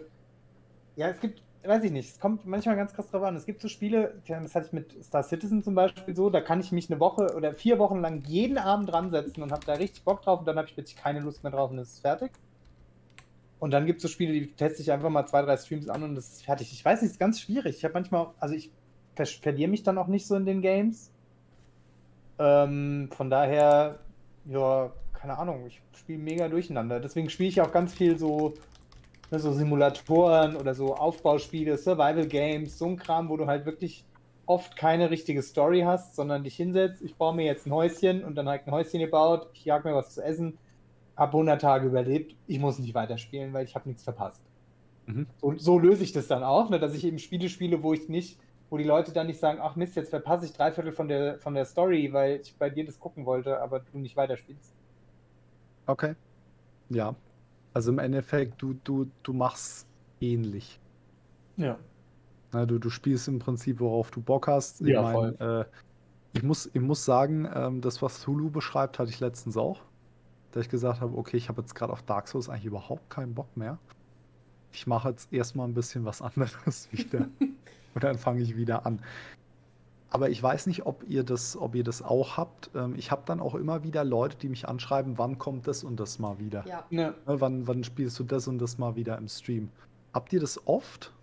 [0.96, 3.36] ja, es gibt, weiß ich nicht, es kommt manchmal ganz krass drauf an.
[3.36, 6.60] Es gibt so Spiele, das hatte ich mit Star Citizen zum Beispiel so, da kann
[6.60, 9.74] ich mich eine Woche oder vier Wochen lang jeden Abend dran setzen und habe da
[9.74, 12.00] richtig Bock drauf und dann habe ich plötzlich keine Lust mehr drauf und es ist
[12.02, 12.32] fertig.
[13.62, 16.02] Und dann gibt es so Spiele, die teste ich einfach mal zwei, drei Streams an
[16.04, 16.74] und das ist fertig.
[16.74, 17.78] Ich weiß nicht, es ist ganz schwierig.
[17.78, 18.72] Ich habe manchmal, auch- also ich
[19.16, 21.12] ver verliere mich dann auch nicht so in den Games.
[22.40, 24.00] Ähm, von daher,
[24.46, 27.00] ja, keine Ahnung, ich spiele mega durcheinander.
[27.00, 28.56] Deswegen spiele ich auch ganz viel so,
[29.32, 34.06] ne, so Simulatoren oder so Aufbauspiele, Survival Games, so ein Kram, wo du halt wirklich
[34.48, 38.36] oft keine richtige Story hast, sondern dich hinsetzt, ich baue mir jetzt ein Häuschen und
[38.36, 40.58] dann halt ein Häuschen gebaut, ich jag mir was zu essen,
[41.22, 44.42] habe 100 Tage überlebt, ich muss nicht weiterspielen, weil ich habe nichts verpasst.
[45.06, 45.28] Mhm.
[45.40, 48.10] So, so löse ich das dann auch, ne, dass ich eben Spiele spiele, wo ich
[48.10, 48.40] nicht,
[48.72, 51.38] wo die Leute dann nicht sagen, ach Mist, jetzt verpasse ich drei Viertel von der,
[51.38, 54.74] von der Story, weil ich bei dir das gucken wollte, aber du nicht weiterspielst.
[55.86, 56.16] Okay.
[56.90, 57.14] Ja.
[57.72, 59.88] Also im Endeffekt, du, du, du machst
[60.22, 60.80] ähnlich.
[61.56, 61.78] Ja.
[62.52, 64.82] Na, du, du spielst im Prinzip, worauf du Bock hast.
[64.82, 65.66] Ich Ja, mein, äh,
[66.34, 69.82] ich muss, ich muss sagen, ähm, das, was Thulu beschreibt, hatte ich letztens auch.
[70.52, 73.34] Da ich gesagt habe, okay, ich habe jetzt gerade auf Dark Souls eigentlich überhaupt keinen
[73.34, 73.78] Bock mehr.
[74.72, 77.28] Ich mache jetzt erstmal ein bisschen was anderes wieder.
[77.94, 79.02] Und dann fange ich wieder an.
[80.10, 82.70] Aber ich weiß nicht, ob ihr das, ob ihr das auch habt.
[82.76, 86.00] Ähm, ich habe dann auch immer wieder Leute, die mich anschreiben, wann kommt das und
[86.00, 86.66] das mal wieder.
[86.68, 86.84] Ja.
[86.90, 89.70] Ne, Ne, wann, wann spielst du das und das mal wieder im Stream?
[90.14, 91.14] Habt ihr das oft?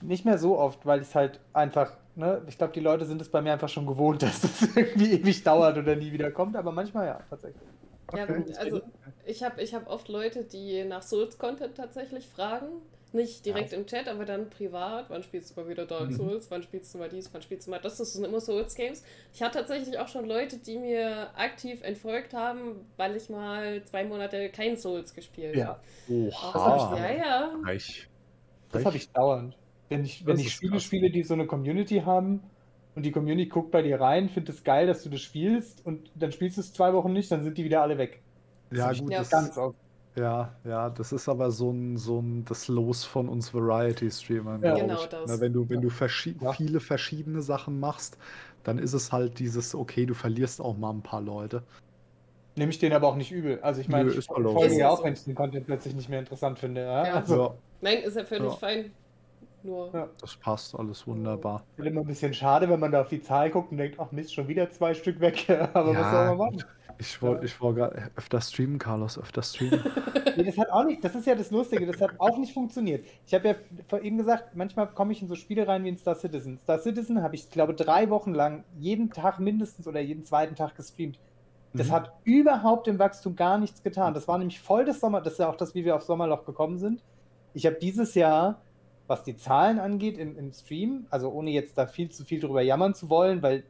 [0.00, 3.28] nicht mehr so oft, weil es halt einfach, ne, ich glaube, die Leute sind es
[3.28, 6.72] bei mir einfach schon gewohnt, dass das irgendwie ewig dauert oder nie wieder kommt, aber
[6.72, 7.62] manchmal ja, tatsächlich.
[8.14, 8.54] Ja, Okay.
[8.56, 8.80] also
[9.26, 12.66] ich habe ich hab oft Leute, die nach Souls-Content tatsächlich fragen.
[13.10, 15.08] Nicht direkt im Chat, aber dann privat.
[15.08, 16.14] Wann spielst du mal wieder Dark Mhm.
[16.16, 16.50] Souls?
[16.50, 17.30] Wann spielst du mal dies?
[17.32, 17.96] Wann spielst du mal das?
[17.96, 19.02] Das sind immer Souls-Games.
[19.32, 24.04] Ich hatte tatsächlich auch schon Leute, die mir aktiv entfolgt haben, weil ich mal zwei
[24.04, 25.66] Monate kein Souls gespielt Ja.
[25.68, 25.80] habe.
[26.10, 26.96] Oha.
[26.98, 27.50] Ja, ja.
[27.64, 28.08] Reich.
[28.72, 29.56] Das habe ich dauernd.
[29.88, 30.82] Wenn ich, wenn Das ich Spiele krass.
[30.82, 32.42] spiele, die so eine Community haben
[32.98, 36.10] und die Community guckt bei dir rein, findet es geil, dass du das spielst und
[36.16, 38.20] dann spielst du es zwei Wochen nicht, dann sind die wieder alle weg.
[38.72, 39.20] Ja, gut, Ja.
[39.20, 39.76] das, Ganz oft.
[40.16, 44.74] ja, ja, das ist aber so ein, so ein das Los von uns Variety-Streamern, Ja.
[44.76, 45.06] Genau ich.
[45.06, 45.30] das.
[45.30, 46.52] Na, wenn du, wenn du verschi Ja.
[46.52, 48.18] viele verschiedene Sachen machst,
[48.64, 51.62] dann ist es halt dieses, okay, du verlierst auch mal ein paar Leute.
[52.56, 53.60] Nehme ich den aber auch nicht übel.
[53.60, 56.58] Also ich meine, ich folge ja auch, wenn ich den Content plötzlich nicht mehr interessant
[56.58, 56.80] finde.
[56.82, 57.06] Ja?
[57.06, 57.14] Ja.
[57.14, 58.58] Also Ja, Nein, ist ja völlig Ja.
[58.58, 58.90] fein.
[59.62, 59.90] Nur.
[59.92, 60.08] Ja.
[60.20, 61.62] das passt alles wunderbar.
[61.76, 64.12] ist immer ein bisschen schade, wenn man da auf die Zahl guckt und denkt, ach
[64.12, 65.48] Mist, schon wieder zwei Stück weg.
[65.74, 66.64] aber was Ja, soll man machen?
[67.00, 69.80] Ich wollte ich wollt gerade öfter streamen, Carlos, öfter streamen.
[70.36, 73.04] Nee, das hat auch nicht, das ist ja das Lustige, das hat auch nicht funktioniert.
[73.26, 73.54] Ich habe ja
[73.88, 76.58] vor eben gesagt, manchmal komme ich in so Spiele rein wie in Star Citizen.
[76.58, 80.76] Star Citizen habe ich, glaube drei Wochen lang jeden Tag mindestens oder jeden zweiten Tag
[80.76, 81.18] gestreamt.
[81.72, 81.92] Das Mhm.
[81.92, 84.14] hat überhaupt im Wachstum gar nichts getan.
[84.14, 86.44] Das war nämlich voll das Sommer, das ist ja auch das, wie wir auf Sommerloch
[86.44, 87.02] gekommen sind.
[87.52, 88.60] Ich habe dieses Jahr
[89.08, 92.62] was die Zahlen angeht im, im Stream, also ohne jetzt da viel zu viel drüber
[92.62, 93.64] jammern zu wollen, weil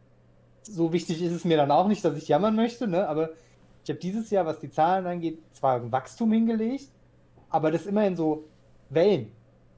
[0.63, 3.09] so wichtig ist es mir dann auch nicht, dass ich jammern möchte, ne?
[3.09, 3.31] aber
[3.85, 6.89] ich habe dieses Jahr, was die Zahlen angeht, zwar ein Wachstum hingelegt,
[7.49, 8.45] aber das immer in so
[8.91, 9.33] Wellen.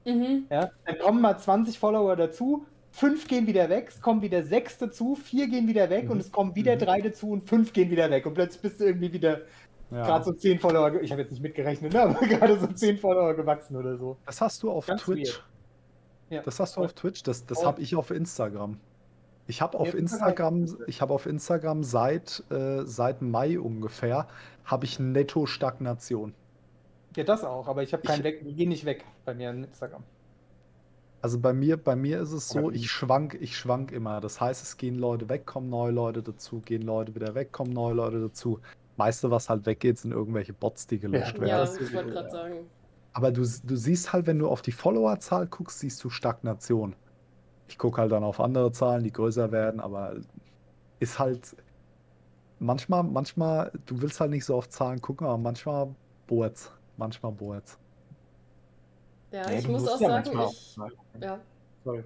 [0.05, 0.45] Mhm.
[0.49, 0.71] Ja?
[0.85, 5.15] Dann kommen mal 20 Follower dazu, fünf gehen wieder weg, es kommen wieder sechs dazu,
[5.15, 6.11] vier gehen wieder weg Mhm.
[6.11, 6.79] und es kommen wieder Mhm.
[6.79, 8.25] drei dazu und fünf gehen wieder weg.
[8.25, 9.41] Und plötzlich bist du irgendwie wieder
[9.91, 10.05] Ja.
[10.05, 12.01] gerade so zehn Follower, ich habe jetzt nicht mitgerechnet, ne?
[12.01, 14.17] aber gerade so zehn Follower gewachsen oder so.
[14.25, 15.29] Das hast du auf Ganz Twitch.
[15.29, 15.43] weird.
[16.31, 16.41] Ja.
[16.41, 17.23] Das hast du auf Twitch.
[17.23, 17.65] Das, das Oh.
[17.65, 18.79] habe ich auf Instagram.
[19.47, 24.27] Ich habe auf Instagram, ich habe auf Instagram seit, äh, seit Mai ungefähr,
[24.63, 26.33] habe ich netto Stagnation.
[27.17, 29.65] Ja, das auch, aber ich habe keinen Ich- weg, gehen nicht weg bei mir in
[29.65, 30.03] Instagram.
[31.21, 34.21] Also bei mir, bei mir ist es so, ich schwank, ich schwank immer.
[34.21, 37.73] Das heißt, es gehen Leute weg, kommen neue Leute dazu, gehen Leute wieder weg, kommen
[37.73, 38.59] neue Leute dazu.
[38.97, 41.49] Meiste, was halt weggeht, sind irgendwelche Bots, die gelöscht Ja, werden.
[41.49, 42.55] Ja, das ich wollte gerade sagen.
[43.13, 46.95] Aber du, du siehst halt, wenn du auf die Followerzahl guckst, siehst du Stagnation.
[47.67, 50.15] Ich gucke halt dann auf andere Zahlen, die größer werden, aber
[50.99, 51.55] ist halt
[52.59, 55.93] manchmal, manchmal, du willst halt nicht so auf Zahlen gucken, aber manchmal
[56.27, 56.71] bohrt's.
[56.97, 57.77] Manchmal bohrt's.
[59.31, 60.77] Ja, Ja, ich muss auch ja sagen, auch ich.
[60.77, 61.39] mal- Ja,
[61.83, 62.03] Sorry,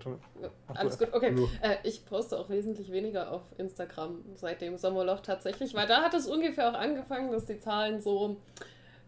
[0.67, 1.09] alles gut.
[1.13, 1.35] Okay.
[1.61, 6.13] Äh, ich poste auch wesentlich weniger auf Instagram seit dem Sommerloch tatsächlich, weil da hat
[6.13, 8.37] es ungefähr auch angefangen, dass die Zahlen so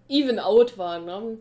[0.09, 1.05] even out waren.
[1.05, 1.37] Ne?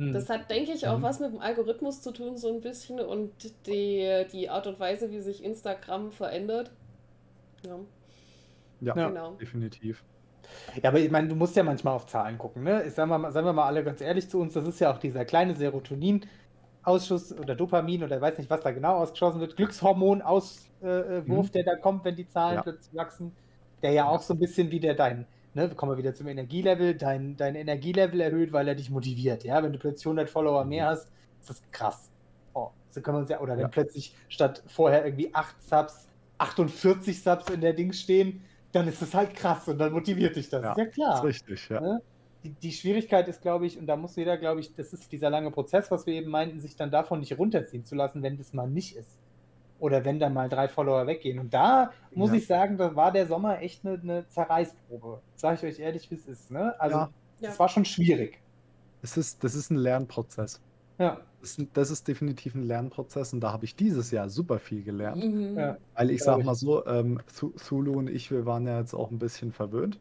[0.00, 0.12] Hm.
[0.14, 1.02] Das hat, denke ich, auch Mhm.
[1.02, 3.32] was mit dem Algorithmus zu tun, so ein bisschen und
[3.66, 6.70] die, die Art und Weise, wie sich Instagram verändert.
[7.66, 7.76] Ja,
[8.80, 9.08] Ja, Ja.
[9.08, 9.32] genau.
[9.32, 10.02] definitiv.
[10.82, 12.82] Ja, aber ich meine, du musst ja manchmal auf Zahlen gucken, ne?
[12.84, 14.98] Ich sag mal, seien wir mal alle ganz ehrlich zu uns, das ist ja auch
[14.98, 21.28] dieser kleine Serotonin-Ausschuss oder Dopamin oder weiß nicht, was da genau ausgeschossen wird, Glückshormon-Auswurf, äh,
[21.28, 21.52] Wurf, Mhm.
[21.52, 22.62] der da kommt, wenn die Zahlen Ja.
[22.62, 23.36] plötzlich wachsen,
[23.82, 27.36] der ja auch so ein bisschen wieder dein, ne, kommen wir wieder zum Energielevel, dein,
[27.36, 29.62] dein Energielevel erhöht, weil er dich motiviert, ja?
[29.62, 31.10] Wenn du plötzlich 100 Follower mehr hast,
[31.40, 32.10] ist das krass.
[32.54, 33.68] Oh, so können wir uns ja, oder wenn Ja.
[33.68, 36.08] plötzlich statt vorher irgendwie 8 Subs,
[36.38, 40.48] 48 Subs in der Ding stehen, dann ist das halt krass und dann motiviert dich
[40.48, 40.62] das.
[40.62, 41.14] Ja, ist ja klar.
[41.18, 41.80] Ist richtig, ja.
[41.80, 42.00] Ne?
[42.44, 45.28] Die, die Schwierigkeit ist, glaube ich, und da muss jeder, glaube ich, das ist dieser
[45.30, 48.52] lange Prozess, was wir eben meinten, sich dann davon nicht runterziehen zu lassen, wenn das
[48.54, 49.19] mal nicht ist.
[49.80, 51.38] Oder wenn dann mal drei Follower weggehen.
[51.38, 52.36] Und da muss Ja.
[52.36, 55.20] ich sagen, da war der Sommer echt eine, eine Zerreißprobe.
[55.34, 56.50] Sage ich euch ehrlich, wie es ist.
[56.50, 56.74] Ne?
[56.78, 57.10] Also, Ja.
[57.40, 57.58] das Ja.
[57.58, 58.38] war schon schwierig.
[59.02, 60.60] Es ist, das ist ein Lernprozess.
[60.98, 61.18] Ja.
[61.40, 64.82] Das ist, das ist definitiv ein Lernprozess und da habe ich dieses Jahr super viel
[64.82, 65.24] gelernt.
[65.24, 65.58] Mhm.
[65.58, 65.78] Ja.
[65.94, 66.44] Weil ich Glaub sag ich.
[66.46, 69.98] mal so, ähm, Thu- Thulu und ich, wir waren ja jetzt auch ein bisschen verwöhnt.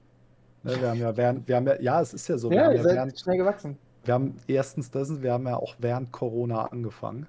[0.63, 2.63] Ne, wir haben ja während, wir haben ja, ja, es ist ja so, wir Ja,
[2.65, 3.77] haben ihr ja während, schnell gewachsen.
[4.03, 7.27] wir haben erstens das, wir haben ja auch während Corona angefangen.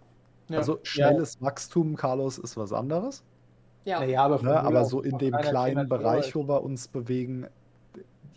[0.51, 0.59] Ja.
[0.59, 3.25] Also schnelles Wachstum, Carlos, ist was anderes.
[3.85, 4.01] Ja.
[4.01, 4.61] Naja, aber, Ne?
[4.61, 7.47] Aber so in dem 300, kleinen 400 Bereich, wo wir uns bewegen,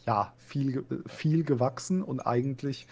[0.05, 2.87] ja, viel, viel gewachsen und eigentlich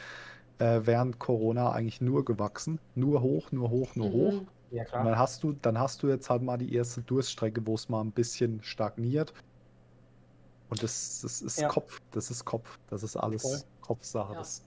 [0.59, 2.79] äh, während Corona eigentlich nur gewachsen.
[2.95, 4.33] Nur hoch, nur hoch, nur hoch.
[4.41, 4.47] Mhm.
[4.71, 5.03] Ja, Und klar.
[5.03, 8.01] dann hast du, dann hast du jetzt halt mal die erste Durststrecke, wo es mal
[8.01, 9.33] ein bisschen stagniert.
[10.69, 11.67] Und das, das ist Ja.
[11.67, 13.59] Kopf, das ist Kopf, das ist alles Voll.
[13.81, 14.33] Kopfsache.
[14.33, 14.39] Ja.
[14.39, 14.63] Das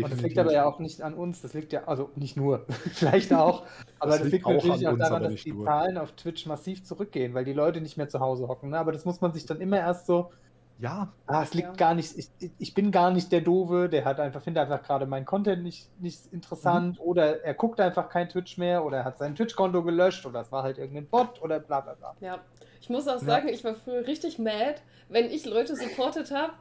[0.00, 0.38] Und das liegt definitiv.
[0.38, 3.66] aber ja auch nicht an uns, das liegt ja, also nicht nur, vielleicht auch,
[3.98, 5.64] aber Das das, liegt liegt auch natürlich auch daran, dass die nur.
[5.64, 8.70] Zahlen auf Twitch massiv zurückgehen, weil die Leute nicht mehr zu Hause hocken.
[8.70, 8.78] Ne?
[8.78, 10.30] Aber das muss man sich dann immer erst so,
[10.76, 11.76] Ja, ah, es liegt Ja.
[11.76, 15.06] gar nicht, ich, ich bin gar nicht der Doofe, der hat einfach, findet einfach gerade
[15.06, 17.00] meinen Content nicht, nicht interessant Mhm.
[17.00, 20.50] oder er guckt einfach kein Twitch mehr oder er hat sein Twitch-Konto gelöscht oder es
[20.52, 22.18] war halt irgendein Bot oder bla bla bla.
[22.20, 22.44] Ja,
[22.80, 23.26] ich muss auch Ja.
[23.26, 26.52] sagen, ich war früher richtig mad, wenn ich Leute supportet habe,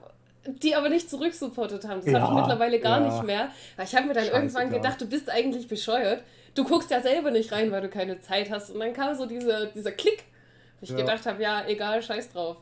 [0.47, 2.01] die aber nicht zurücksupportet haben.
[2.03, 3.07] Das habe ich Ja, mittlerweile gar ja.
[3.11, 3.49] nicht mehr.
[3.75, 4.79] Weil ich habe mir dann irgendwann Scheißegal.
[4.81, 6.23] gedacht, du bist eigentlich bescheuert.
[6.55, 8.69] Du guckst ja selber nicht rein, weil du keine Zeit hast.
[8.71, 10.23] Und dann kam so diese, dieser Klick,
[10.79, 10.97] wo ich Ja.
[10.97, 12.57] gedacht habe, ja, egal, scheiß drauf.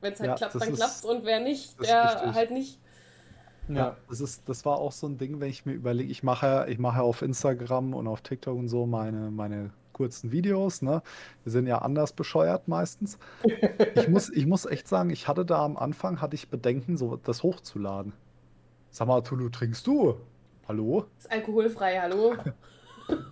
[0.00, 2.78] Wenn es halt Ja, klappt, dann ist- klappt's und wer nicht, der halt nicht.
[3.68, 6.46] Ja, das ist, das war auch so ein Ding, wenn ich mir überlege, ich mache,
[6.46, 9.70] ja- ich mache ja auf Instagram und auf TikTok und so meine, meine
[10.00, 11.02] kurzen Videos, ne?
[11.44, 13.18] Wir sind ja anders bescheuert meistens.
[13.94, 17.16] Ich muss, ich muss echt sagen, ich hatte da am Anfang, hatte ich Bedenken, so
[17.16, 18.14] das hochzuladen.
[18.90, 20.16] Sag mal, Tulu, trinkst du?
[20.66, 21.04] Hallo?
[21.18, 22.34] Ist alkoholfrei, hallo?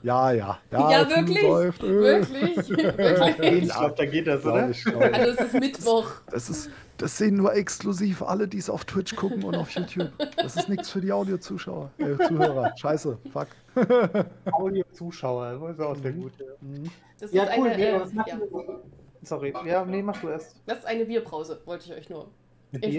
[0.02, 0.59] Ja, ja.
[0.70, 1.40] Ja, Tulu wirklich?
[1.40, 1.86] säuft, äh.
[1.88, 2.68] Wirklich?
[2.68, 3.62] Wirklich?
[3.64, 4.70] Ich glaube, da geht das, oder?
[4.70, 4.86] ich.
[4.86, 6.10] Also es ist Mittwoch.
[6.30, 10.10] Das ist, das sehen nur exklusiv alle, die es auf Twitch gucken und auf YouTube.
[10.36, 12.72] Das ist nichts für die Audiozuschauer, äh, Zuhörer.
[12.76, 13.48] Scheiße, fuck.
[14.52, 16.22] Audio-Zuschauer, das ist auch sehr Mhm.
[16.22, 16.32] gut.
[16.38, 16.90] Ja, Mhm.
[17.20, 18.36] Das ja ist cool, eine, nee, äh, ja.
[19.22, 20.56] Sorry, ja, nee, mach du erst.
[20.66, 22.28] Das ist eine Bierpause, wollte ich euch nur
[22.70, 22.82] Mit.
[22.82, 22.92] Bier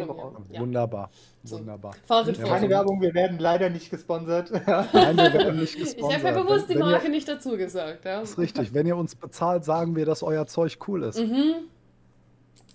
[0.52, 0.60] Ja.
[0.62, 1.12] Wunderbar,
[1.44, 1.60] So.
[1.60, 1.94] wunderbar.
[2.06, 2.36] Fahrradfahren.
[2.36, 4.52] Ja, Keine also- Werbung, wir werden leider nicht gesponsert.
[4.68, 6.24] Nein, wir werden nicht Ich gesponsert.
[6.24, 8.06] habe ja bewusst die wenn, wenn Marke ihr, nicht dazu gesagt.
[8.06, 8.20] Ja.
[8.22, 8.74] Das ist richtig.
[8.74, 11.20] Wenn ihr uns bezahlt, sagen wir, dass euer Zeug cool ist.
[11.20, 11.54] Mhm.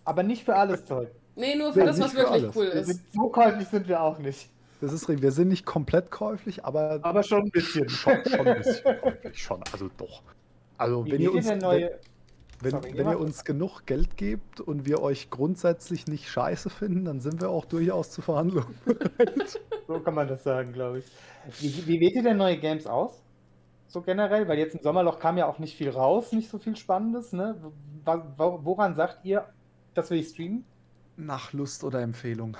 [0.04, 1.10] Aber nicht für alles toll.
[1.36, 2.56] Nee, nur für Ja, das, was wirklich alles.
[2.56, 2.86] cool Wir ist.
[2.86, 4.48] sind, so käuflich sind wir auch nicht.
[4.80, 5.22] das ist richtig.
[5.22, 7.88] Wir sind nicht komplett käuflich, aber Aber schon ein bisschen.
[7.88, 9.38] schon, schon ein bisschen käuflich.
[9.42, 10.22] Schon, also doch.
[10.78, 11.98] Also Wie wenn ihr uns, der neue.
[12.64, 17.20] Wenn, wenn ihr uns genug Geld gebt und wir euch grundsätzlich nicht scheiße finden, dann
[17.20, 18.74] sind wir auch durchaus zu Verhandlungen.
[19.86, 21.04] So kann man das sagen, glaube ich.
[21.60, 23.22] Wie, wie wählt ihr denn neue Games aus?
[23.86, 24.48] So generell?
[24.48, 27.54] Weil jetzt im Sommerloch kam ja auch nicht viel raus, nicht so viel Spannendes, ne?
[28.06, 29.46] Woran sagt ihr,
[29.92, 30.64] dass wir die streamen?
[31.16, 32.56] Nach Lust oder Empfehlung.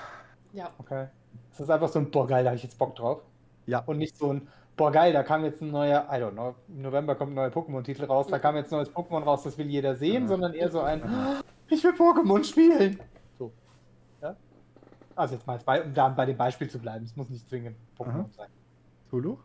[0.52, 0.70] Ja.
[0.78, 1.08] Okay.
[1.50, 3.22] Das ist einfach so ein, boah, geil, da habe ich jetzt Bock drauf.
[3.66, 3.80] Ja.
[3.86, 6.82] Und nicht so ein, boah, geil, da kam jetzt ein neuer, I don't know, im
[6.82, 8.40] November kommt ein neuer Pokémon-Titel raus, da Mhm.
[8.42, 10.28] kam jetzt ein neues Pokémon raus, das will jeder sehen, Ja.
[10.28, 11.02] sondern eher so ein,
[11.68, 12.98] ich will Pokémon spielen.
[13.38, 13.52] So.
[14.20, 14.36] Ja?
[15.14, 18.20] Also jetzt mal, um da bei dem Beispiel zu bleiben, es muss nicht zwingend Pokémon
[18.20, 18.28] Aha.
[18.36, 18.48] sein.
[19.12, 19.38] Hulu?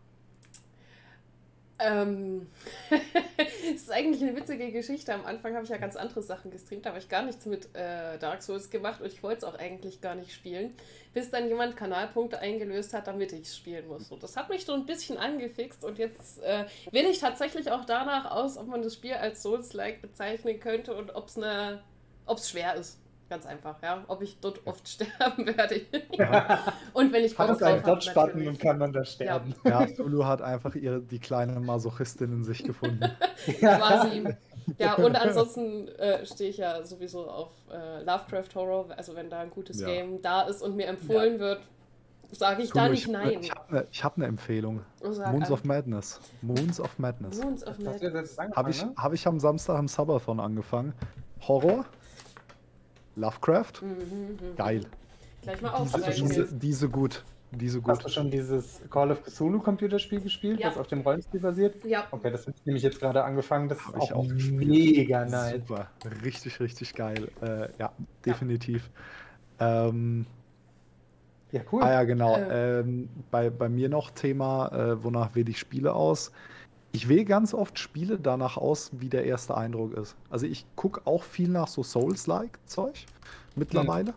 [1.80, 2.48] Ähm,
[3.74, 5.14] es ist eigentlich eine witzige Geschichte.
[5.14, 7.74] Am Anfang habe ich ja ganz andere Sachen gestreamt, da habe ich gar nichts mit
[7.74, 10.74] äh, Dark Souls gemacht und ich wollte es auch eigentlich gar nicht spielen,
[11.14, 14.12] bis dann jemand Kanalpunkte eingelöst hat, damit ich es spielen muss.
[14.12, 17.86] Und das hat mich so ein bisschen angefixt und jetzt äh, will ich tatsächlich auch
[17.86, 21.82] danach aus, ob man das Spiel als Souls-like bezeichnen könnte und ob es eine,
[22.26, 23.00] ob es schwer ist.
[23.30, 24.04] Ganz einfach, ja.
[24.08, 25.82] Ob ich dort oft sterben werde.
[26.94, 29.54] und wenn ich Hat Bock es einen drauf habe, Dodge-Button und kann man da sterben.
[29.64, 33.12] Ja, Hulu hat einfach ihre, die kleine Masochistin in sich gefunden.
[33.60, 34.24] quasi.
[34.78, 38.88] Ja, und ansonsten äh, stehe ich ja sowieso auf äh, Lovecraft Horror.
[38.98, 39.88] Also wenn da ein gutes Ja.
[39.88, 41.62] Game da ist und mir empfohlen wird,
[42.32, 43.42] sage ich da Hulu, nicht ich, nein.
[43.42, 44.82] Ich habe eine hab ne Empfehlung.
[45.04, 46.20] Oh, sag Moons of Madness.
[46.42, 47.44] Moons of Madness.
[47.44, 48.38] Moons of Madness.
[48.56, 48.94] Habe ich, ne?
[48.98, 50.94] hab ich am Samstag im Subathon angefangen.
[51.48, 51.86] Horror.
[53.16, 53.82] Lovecraft.
[53.82, 54.56] Mhm, mhm.
[54.58, 54.82] Geil.
[55.42, 56.14] Gleich mal aufschreiben.
[56.14, 56.56] schon Diese, jetzt.
[56.60, 57.24] diese gut.
[57.52, 58.12] Diese Hast du gut.
[58.12, 60.70] schon dieses Call of Cthulhu Computerspiel gespielt, Ja.
[60.70, 61.84] das auf dem Rollenspiel basiert?
[61.84, 63.68] Ja, Okay, das habe ich nämlich jetzt gerade angefangen.
[63.70, 65.56] Das ist Hab ich auch, mega nice.
[65.68, 65.90] Super.
[66.24, 67.30] Richtig, richtig geil.
[67.42, 67.92] Äh, ja,
[68.26, 68.90] definitiv.
[69.60, 70.26] Ähm,
[71.52, 71.82] Ja, cool.
[71.82, 72.36] Ah ja, genau.
[72.38, 72.82] Äh.
[72.82, 76.32] Ähm, bei, bei mir noch Thema, äh, wonach wähle ich Spiele aus?
[76.92, 80.16] Ich wähle ganz oft Spiele danach aus, wie der erste Eindruck ist.
[80.30, 83.06] Also ich gucke auch viel nach so Souls-like-Zeug
[83.56, 84.16] mittlerweile,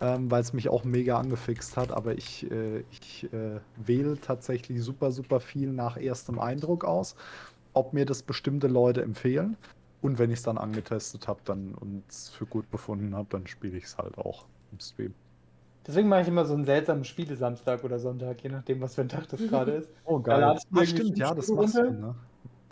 [0.00, 1.92] ähm, weil es mich auch mega angefixt hat.
[1.92, 7.14] Aber ich, äh, ich äh, wähle tatsächlich super, super viel nach erstem Eindruck aus,
[7.72, 9.56] ob mir das bestimmte Leute empfehlen.
[10.00, 13.46] Und wenn ich es dann angetestet habe dann, und es für gut befunden habe, dann
[13.46, 15.14] spiele ich es halt auch im Stream.
[15.88, 19.08] Deswegen mache ich immer so einen seltsamen Spielesamstag oder Sonntag, je nachdem, was für ein
[19.08, 19.90] Tag das gerade ist.
[20.04, 20.44] Oh, geil.
[20.44, 22.14] Ah, irgendwie stimmt, ja, das Spiele machst du, ne?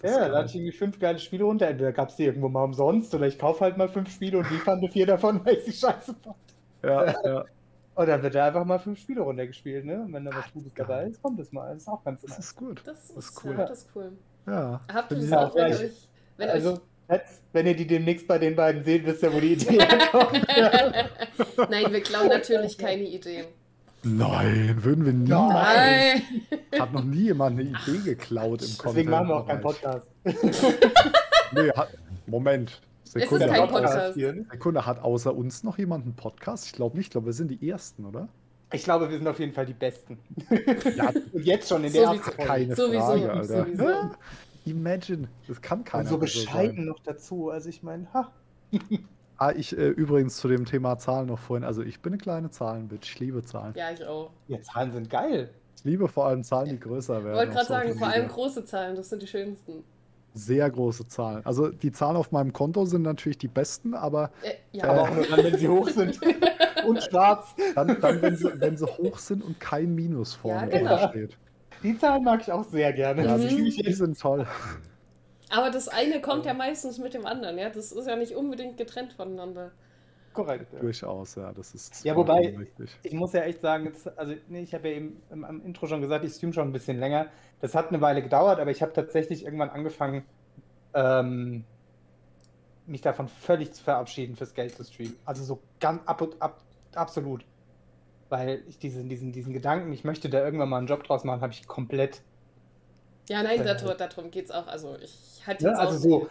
[0.02, 0.46] Das Ja, da geil.
[0.46, 1.66] ich irgendwie fünf geile Spiele runter.
[1.66, 4.50] Entweder gab es die irgendwo mal umsonst oder ich kaufe halt mal fünf Spiele und
[4.50, 6.36] die fand vier davon, weil ich sie scheiße fand.
[6.84, 7.44] Ja, ja.
[7.96, 10.02] Und dann wird da einfach mal fünf Spiele runtergespielt, ne?
[10.02, 11.72] Und wenn da was Gutes dabei ist, kommt es mal.
[11.72, 12.38] Das ist auch ganz Das nice.
[12.40, 12.82] ist gut.
[12.84, 13.52] das ist, Das ist cool.
[13.56, 14.12] Ja, das ist cool.
[14.46, 14.80] Ja.
[14.92, 16.80] Habt ihr das auch, wenn euch, wenn also, euch
[17.52, 20.46] wenn ihr die demnächst bei den beiden seht, wisst ihr, wo die Idee herkommt.
[21.70, 23.46] Nein, wir klauen natürlich keine Ideen.
[24.02, 25.28] Nein, würden wir nie.
[25.28, 26.22] Nein.
[26.70, 26.80] Nein.
[26.80, 28.84] Hat noch nie jemand eine Idee geklaut im Content.
[28.86, 30.06] Deswegen machen wir auch keinen Podcast.
[31.52, 31.88] Nee, hat,
[32.26, 32.80] Moment.
[33.04, 34.14] ist Sekunde, kein hat, Podcast.
[34.50, 36.66] Sekunde, hat außer uns noch jemand einen Podcast?
[36.66, 37.06] Ich glaube nicht.
[37.06, 38.28] Ich glaube, wir sind die Ersten, oder?
[38.72, 40.18] Ich glaube, wir sind auf jeden Fall die Besten.
[40.96, 42.16] Ja, Und jetzt schon in der Sowieso.
[42.16, 42.44] ersten Folge.
[42.44, 43.64] keine Sowieso, Frage, Alter.
[43.64, 43.84] sowieso.
[44.66, 45.28] Imagine.
[45.48, 46.04] Das kann keiner.
[46.04, 46.84] Und so bescheiden sein.
[46.86, 47.50] noch dazu.
[47.50, 48.30] Also ich meine, ha.
[49.38, 51.62] Ah, ich äh, übrigens zu dem Thema Zahlen noch vorhin.
[51.62, 53.12] Also ich bin eine kleine Zahlenbitch.
[53.12, 53.74] Ich liebe Zahlen.
[53.76, 54.30] Ja, ich auch.
[54.48, 55.50] Ja, Zahlen sind geil.
[55.76, 57.36] Ich liebe vor allem Zahlen, die größer Ich werden.
[57.36, 59.84] wollte auf gerade sagen, vor allem große Zahlen, das sind die schönsten.
[60.32, 61.44] Sehr große Zahlen.
[61.44, 65.10] Also die Zahlen auf meinem Konto sind natürlich die besten, aber Äh, ja, Aber auch
[65.14, 66.18] nur dann, wenn sie hoch sind.
[66.86, 67.54] Und schwarz.
[67.74, 70.96] dann, dann wenn, sie, wenn sie hoch sind und kein Minus vorne Ja, genau.
[70.96, 71.38] drüber steht.
[71.86, 73.24] Die Zahlen mag ich auch sehr gerne.
[73.24, 73.64] Ja, Die Mhm.
[73.70, 73.96] die echt.
[73.98, 74.44] sind toll.
[75.50, 77.70] aber das eine kommt ja meistens mit dem anderen, ja.
[77.70, 79.70] Das ist ja nicht unbedingt getrennt voneinander.
[80.32, 80.70] korrekt.
[80.74, 80.80] Ja.
[80.80, 81.50] Durchaus, ja.
[81.54, 82.90] Das ist Ja, wobei- richtig.
[83.04, 85.86] Ich muss ja echt sagen, jetzt, also nee, ich habe ja eben im, am Intro
[85.86, 87.28] schon gesagt, ich stream schon ein bisschen länger.
[87.62, 90.24] Das hat eine Weile gedauert, aber ich habe tatsächlich irgendwann angefangen,
[90.92, 91.64] ähm,
[92.86, 95.16] mich davon völlig zu verabschieden, fürs Geld zu streamen.
[95.24, 96.60] Also so ganz ab und ab,
[96.94, 97.44] absolut.
[98.28, 101.40] Weil ich diesen, diesen, diesen Gedanken, ich möchte da irgendwann mal einen Job draus machen,
[101.42, 102.22] habe ich komplett.
[103.28, 103.76] Ja, nein, Äh.
[103.96, 104.66] darum, geht es auch.
[104.66, 105.70] Also ich hatte Ne?
[105.70, 106.22] jetzt Also auch.
[106.22, 106.28] so.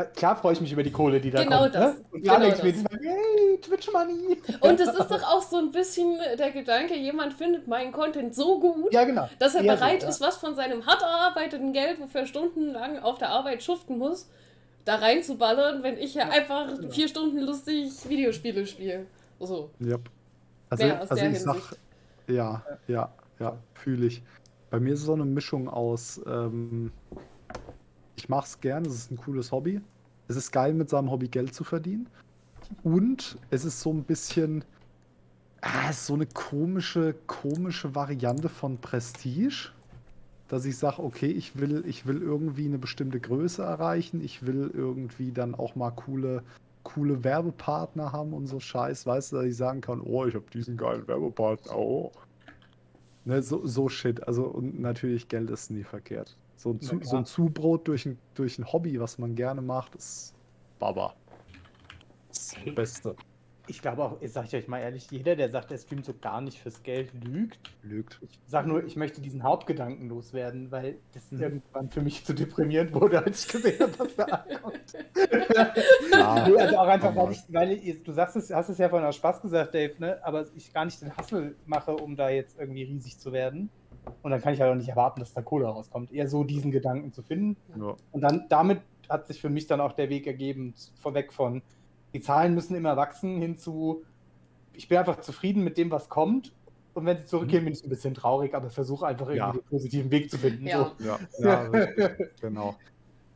[0.00, 1.74] äh, Klar freue ich mich über die Kohle, die da Genau kommt.
[1.74, 2.04] das, Ne?
[2.12, 4.38] Und klar genau denke ich mir hey, Twitch Money.
[4.60, 8.58] Und es ist doch auch so ein bisschen der Gedanke, jemand findet meinen Content so
[8.60, 9.28] gut, Ja, genau.
[9.38, 10.08] dass er Eher so, bereit ja.
[10.08, 14.28] ist, was von seinem hart erarbeiteten Geld, wofür er stundenlang auf der Arbeit schuften muss,
[14.86, 16.90] da reinzuballern, wenn ich ja, Ja, einfach genau.
[16.90, 19.06] vier Stunden lustig Videospiele spiele.
[19.40, 19.70] So.
[19.80, 20.08] Yep.
[20.70, 21.56] Also, also ich sag,
[22.26, 24.22] ja, ja, ja, fühle ich.
[24.70, 26.92] Bei mir ist es so eine Mischung aus, ähm,
[28.16, 29.80] ich mache es gern, es ist ein cooles Hobby.
[30.28, 32.08] Es ist geil, mit seinem Hobby Geld zu verdienen.
[32.84, 34.64] Und es ist so ein bisschen,
[35.62, 39.70] Ah, so eine komische, komische Variante von Prestige,
[40.48, 44.70] dass ich sage, okay, ich will, ich will irgendwie eine bestimmte Größe erreichen, ich will
[44.72, 46.42] irgendwie dann auch mal coole,
[46.82, 50.46] coole Werbepartner haben und so Scheiß, weißt du, dass ich sagen kann, oh, ich habe
[50.52, 52.12] diesen geilen Werbepartner, oh.
[53.24, 54.26] Ne, so, so Shit.
[54.26, 56.36] Also und natürlich Geld ist nie verkehrt.
[56.56, 59.94] So ein, Zu, so ein Zubrot durch ein, durch ein Hobby, was man gerne macht,
[59.94, 60.34] ist
[60.78, 61.14] Baba.
[62.28, 62.54] Das.
[62.74, 63.16] Beste.
[63.70, 66.40] Ich glaube auch, sage ich euch mal ehrlich, jeder, der sagt, er streamt so gar
[66.40, 67.58] nicht fürs Geld, lügt.
[67.82, 68.18] Lügt.
[68.20, 71.40] Ich sage nur, ich möchte diesen Hauptgedanken loswerden, weil das Mhm.
[71.40, 74.96] irgendwann für mich zu deprimierend wurde, als ich gesehen habe, was da ankommt.
[76.12, 78.88] Ja, Nee, also auch einfach, weil ich, weil ich, du sagst es, hast es ja
[78.88, 80.18] vorhin aus Spaß gesagt, Dave, ne?
[80.24, 83.70] aber ich gar nicht den Hassel mache, um da jetzt irgendwie riesig zu werden.
[84.22, 86.10] Und dann kann ich halt auch nicht erwarten, dass da Kohle rauskommt.
[86.12, 87.56] Eher so diesen Gedanken zu finden.
[87.78, 87.94] Ja.
[88.10, 91.62] Und dann damit hat sich für mich dann auch der Weg ergeben, vorweg von,
[92.12, 94.04] die Zahlen müssen immer wachsen, hin zu,
[94.72, 96.52] ich bin einfach zufrieden mit dem, was kommt.
[96.92, 99.52] Und wenn sie zurückgehen, bin ich ein bisschen traurig, aber versuche einfach irgendwie Ja.
[99.52, 100.66] den positiven Weg zu finden.
[100.66, 100.90] Ja.
[100.98, 101.44] So.
[101.44, 102.10] Ja, ja
[102.40, 102.76] genau.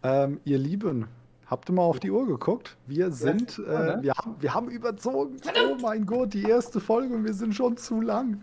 [0.02, 1.06] Ähm, ihr Lieben,
[1.46, 2.76] habt ihr mal auf die Uhr geguckt?
[2.86, 3.98] Wir sind, Uhr, äh, ne?
[4.02, 5.36] wir, haben, wir haben überzogen.
[5.70, 8.42] Oh mein Gott, die erste Folge und wir sind schon zu lang.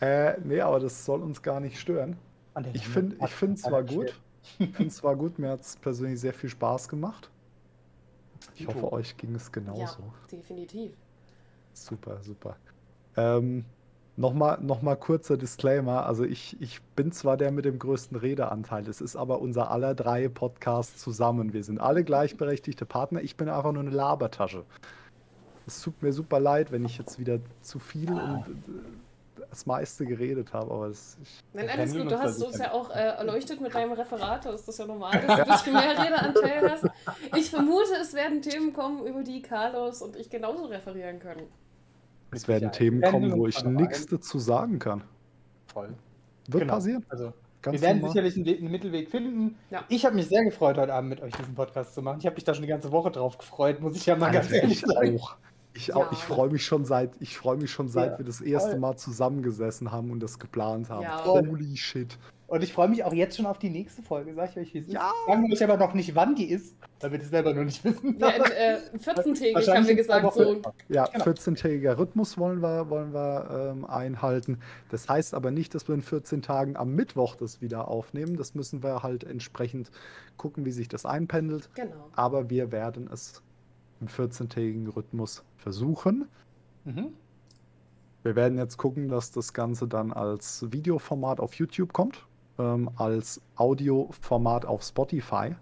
[0.00, 2.16] Äh, nee, aber das soll uns gar nicht stören.
[2.72, 4.20] Ich finde ich find zwar gut,
[4.58, 7.30] ich finde zwar gut, mir hat es persönlich sehr viel Spaß gemacht.
[8.54, 8.74] Ich Dito.
[8.74, 10.02] hoffe, euch ging es Ja, genauso.
[10.30, 10.92] definitiv.
[11.72, 12.56] Super, super.
[13.16, 13.64] Ähm,
[14.14, 16.04] Nochmal noch mal kurzer Disclaimer.
[16.04, 19.94] Also ich, ich bin zwar der mit dem größten Redeanteil, es ist aber unser aller
[19.94, 21.54] drei Podcasts zusammen.
[21.54, 23.22] Wir sind alle gleichberechtigte Partner.
[23.22, 24.64] Ich bin einfach nur eine Labertasche.
[25.66, 28.50] Es tut mir super leid, wenn ich jetzt wieder zu viel und äh,
[29.50, 31.16] das meiste geredet habe, aber das,
[31.52, 32.10] Nein, alles gut.
[32.10, 32.64] Du hast uns sicher.
[32.66, 34.44] ja auch äh, erleuchtet mit deinem Referat.
[34.46, 36.86] Das ist ja normal, dass du ein bisschen mehr Redeanteil hast.
[37.36, 41.46] Ich vermute, es werden Themen kommen, über die Carlos und ich genauso referieren können.
[42.30, 42.76] es werden Sicherheit.
[42.78, 45.04] Themen kommen, wo ich nichts dazu sagen kann.
[45.66, 45.94] Voll.
[46.48, 46.74] Wird Genau.
[46.74, 47.04] passieren.
[47.08, 47.32] Also,
[47.62, 48.10] Ganz wir werden normal.
[48.12, 49.56] sicherlich einen, We- einen Mittelweg finden.
[49.70, 49.84] Ja.
[49.88, 52.18] Ich habe mich sehr gefreut, heute Abend mit euch diesen Podcast zu machen.
[52.18, 54.46] Ich habe mich da schon die ganze Woche drauf gefreut, muss ich ja mal ganz
[54.46, 55.18] Alter, ehrlich ich sagen.
[55.20, 55.36] auch.
[55.74, 56.08] Ich, Ja.
[56.12, 58.78] ich freue mich schon seit, ich freue mich schon seit Ja, wir das erste.
[58.78, 61.02] Mal zusammengesessen haben und das geplant haben.
[61.02, 61.24] Ja.
[61.24, 62.18] Holy shit.
[62.46, 64.78] Und ich freue mich auch jetzt schon auf die nächste Folge, sag ich euch, wie
[64.80, 65.08] es Ja.
[65.08, 65.26] ist.
[65.26, 67.82] Sagen wir euch aber noch nicht, wann die ist, weil wir das selber noch nicht
[67.82, 68.18] wissen.
[68.18, 70.60] Ja, äh, 14-tägig Wahrscheinlich haben wir gesagt, so.
[70.90, 71.24] Ja, Genau.
[71.24, 74.58] 14-tägiger Rhythmus wollen wir, wollen wir ähm, einhalten.
[74.90, 78.36] Das heißt aber nicht, dass wir in 14 Tagen am Mittwoch das wieder aufnehmen.
[78.36, 79.90] Das müssen wir halt entsprechend
[80.36, 81.70] gucken, wie sich das einpendelt.
[81.74, 82.10] Genau.
[82.14, 83.40] Aber wir werden es
[84.02, 86.28] im 14-tägigen Rhythmus versuchen.
[86.84, 87.12] Mhm.
[88.22, 92.26] Wir werden jetzt gucken, dass das Ganze dann als Videoformat auf YouTube kommt,
[92.58, 95.54] ähm, als Audioformat auf Spotify.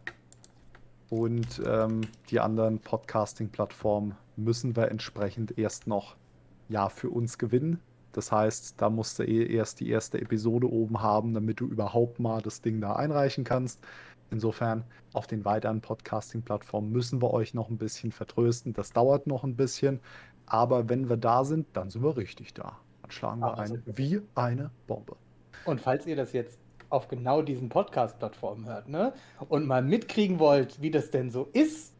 [1.09, 6.17] Und ähm, die anderen Podcasting-Plattformen müssen wir entsprechend erst noch
[6.69, 7.81] ja, für uns gewinnen.
[8.13, 12.21] Das heißt, da musst du eh erst die erste Episode oben haben, damit du überhaupt
[12.21, 13.81] mal das Ding da einreichen kannst.
[14.31, 18.73] Insofern, auf den weiteren Podcasting-Plattformen müssen wir euch noch ein bisschen vertrösten.
[18.73, 20.01] Das dauert noch ein bisschen.
[20.47, 22.79] Aber wenn wir da sind, dann sind wir richtig da.
[23.03, 25.17] Dann schlagen wir Ah, ein wie eine Bombe.
[25.65, 26.59] Und falls ihr das jetzt
[26.89, 29.13] auf genau diesen Podcast-Plattformen hört, ne,
[29.49, 31.95] und mal mitkriegen wollt, wie das denn so ist,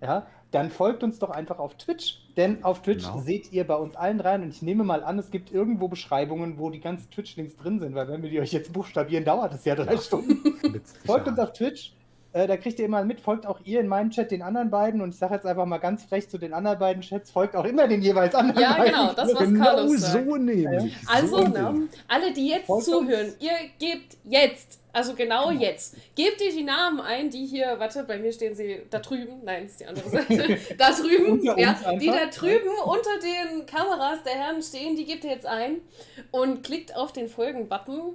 [0.00, 2.23] ja, dann folgt uns doch einfach auf Twitch.
[2.36, 3.18] Denn auf Twitch Genau.
[3.20, 6.58] seht ihr bei uns allen rein und ich nehme mal an, es gibt irgendwo Beschreibungen,
[6.58, 9.64] wo die ganzen Twitch-Links drin sind, weil wenn wir die euch jetzt buchstabieren, dauert es
[9.64, 10.42] ja drei Stunden.
[10.62, 11.92] Mit Folgt uns auf Twitch.
[12.34, 15.00] Äh, da kriegt ihr immer mit, folgt auch ihr in meinem Chat den anderen beiden
[15.00, 17.64] und ich sage jetzt einfach mal ganz frech zu den anderen beiden Chats, folgt auch
[17.64, 18.86] immer den jeweils anderen Ja, beiden.
[18.92, 20.26] genau, das, was Genau Carlos sagt.
[20.26, 20.96] so nämlich.
[21.06, 23.36] Also, so ne, alle, die jetzt Folgt zuhören, uns.
[23.38, 25.60] ihr gebt jetzt, also genau Genau.
[25.60, 29.34] jetzt, gebt ihr die Namen ein, die hier, warte, bei mir stehen sie da drüben,
[29.44, 34.32] nein, ist die andere Seite, da drüben, ja, die da drüben unter den Kameras der
[34.32, 35.76] Herren stehen, die gebt ihr jetzt ein
[36.32, 38.14] und klickt auf den Folgen-Button.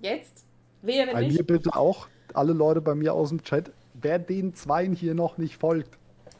[0.00, 0.44] Jetzt.
[0.82, 4.54] Wehe, wenn Bei mir bitte auch, alle Leute bei mir aus dem Chat, wer den
[4.54, 5.98] Zweien hier noch nicht folgt,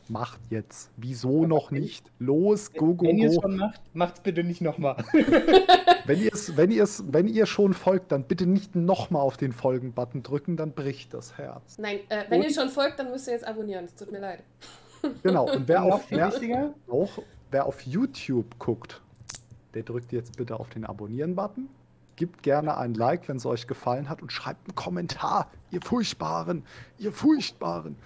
[0.09, 0.91] macht jetzt.
[0.97, 2.11] Wieso noch nicht?
[2.19, 3.43] Los, go, go, Wenn ihr es go.
[3.43, 4.97] schon macht, macht's bitte nicht nochmal.
[6.05, 9.37] Wenn ihr es, wenn ihr es, wenn ihr schon folgt, dann bitte nicht nochmal auf
[9.37, 11.79] den Folgen-Button drücken, dann bricht das Herz.
[11.79, 13.85] Nein, äh, wenn Und- ihr schon folgt, dann müsst ihr jetzt abonnieren.
[13.85, 14.43] Es tut mir leid.
[15.23, 15.49] Genau.
[15.53, 16.29] Und wer auf, wer,
[16.89, 17.09] auch,
[17.51, 19.01] wer auf YouTube guckt,
[19.75, 21.69] der drückt jetzt bitte auf den Abonnieren-Button.
[22.17, 25.51] Gibt gerne ein Like, wenn es euch gefallen hat und schreibt einen Kommentar.
[25.71, 26.65] Ihr Furchtbaren,
[26.99, 27.97] ihr Furchtbaren.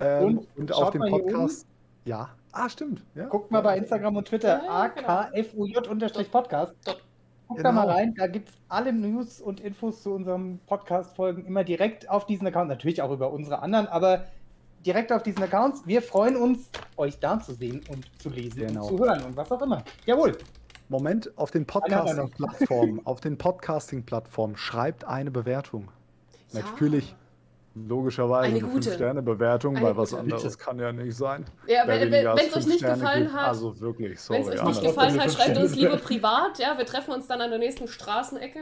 [0.00, 1.66] Ähm, Und und auf dem Podcast.
[2.04, 2.28] Ja.
[2.52, 3.02] Ah, stimmt.
[3.14, 3.26] Ja.
[3.26, 5.08] guckt mal bei Instagram und Twitter Ja, genau.
[5.08, 6.74] akfuj-podcast.
[6.84, 7.02] Dort.
[7.48, 7.94] Guckt da mal Genau.
[7.94, 12.46] rein, da gibt es alle News und Infos zu unseren Podcast-Folgen immer direkt auf diesen
[12.46, 12.68] Account.
[12.68, 14.24] Natürlich auch über unsere anderen, aber
[14.86, 15.86] direkt auf diesen Accounts.
[15.86, 18.86] Wir freuen uns, euch da zu sehen und zu lesen Genau.
[18.86, 19.82] und zu hören und was auch immer.
[20.06, 20.36] Jawohl.
[20.88, 21.66] Moment, auf den.
[21.66, 25.90] Podcasting-Plattformen, auf den Podcasting-Plattformen schreibt eine Bewertung.
[26.52, 26.60] Ja.
[26.60, 27.14] Natürlich,
[27.74, 28.90] logischerweise Eine eine gute.
[28.90, 30.22] 5-Sterne-Bewertung, Eine weil was gute.
[30.22, 31.44] anderes kann ja nicht sein.
[31.66, 34.54] Ja, wenn es euch nicht Sterne gefallen gibt, hat, Also wirklich, wenn sorry.
[34.56, 36.58] es euch nicht gefallen hat, schreibt uns lieber privat.
[36.58, 38.60] Ja, wir treffen uns dann an der nächsten Straßenecke.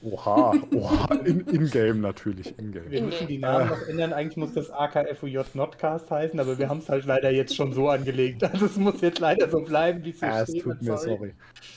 [0.00, 2.88] Oha, oha, in- in-game natürlich, in-game.
[2.90, 4.12] Wir In müssen die Namen noch ändern.
[4.12, 7.88] Eigentlich muss das AKFUJ Notcast heißen, aber wir haben es halt leider jetzt schon so
[7.88, 8.44] angelegt.
[8.44, 10.62] Also es muss jetzt leider so bleiben, wie es hier Ja, es steht.
[10.62, 11.16] tut mir Sorry.
[11.16, 11.34] sorry.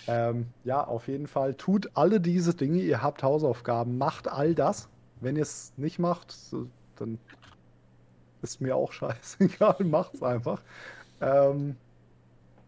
[0.08, 1.56] Ähm, ja, auf jeden Fall.
[1.56, 2.80] Tut alle diese Dinge.
[2.82, 3.98] Ihr habt Hausaufgaben.
[3.98, 4.88] Macht all das.
[5.20, 6.36] Wenn ihr es nicht macht,
[6.98, 7.18] dann
[8.44, 9.78] ist mir auch scheißegal.
[9.84, 10.62] Macht's einfach.
[11.22, 11.76] Ähm,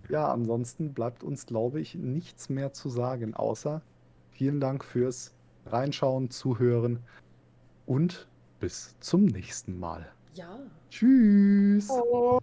[0.10, 3.82] ja, ansonsten bleibt uns, glaube ich, nichts mehr zu sagen, außer
[4.32, 5.32] vielen Dank fürs
[5.66, 7.00] Reinschauen, Zuhören
[7.86, 8.28] und
[8.60, 10.08] bis zum nächsten Mal.
[10.34, 10.60] Ja.
[10.90, 11.90] Tschüss.
[11.90, 12.40] Oh.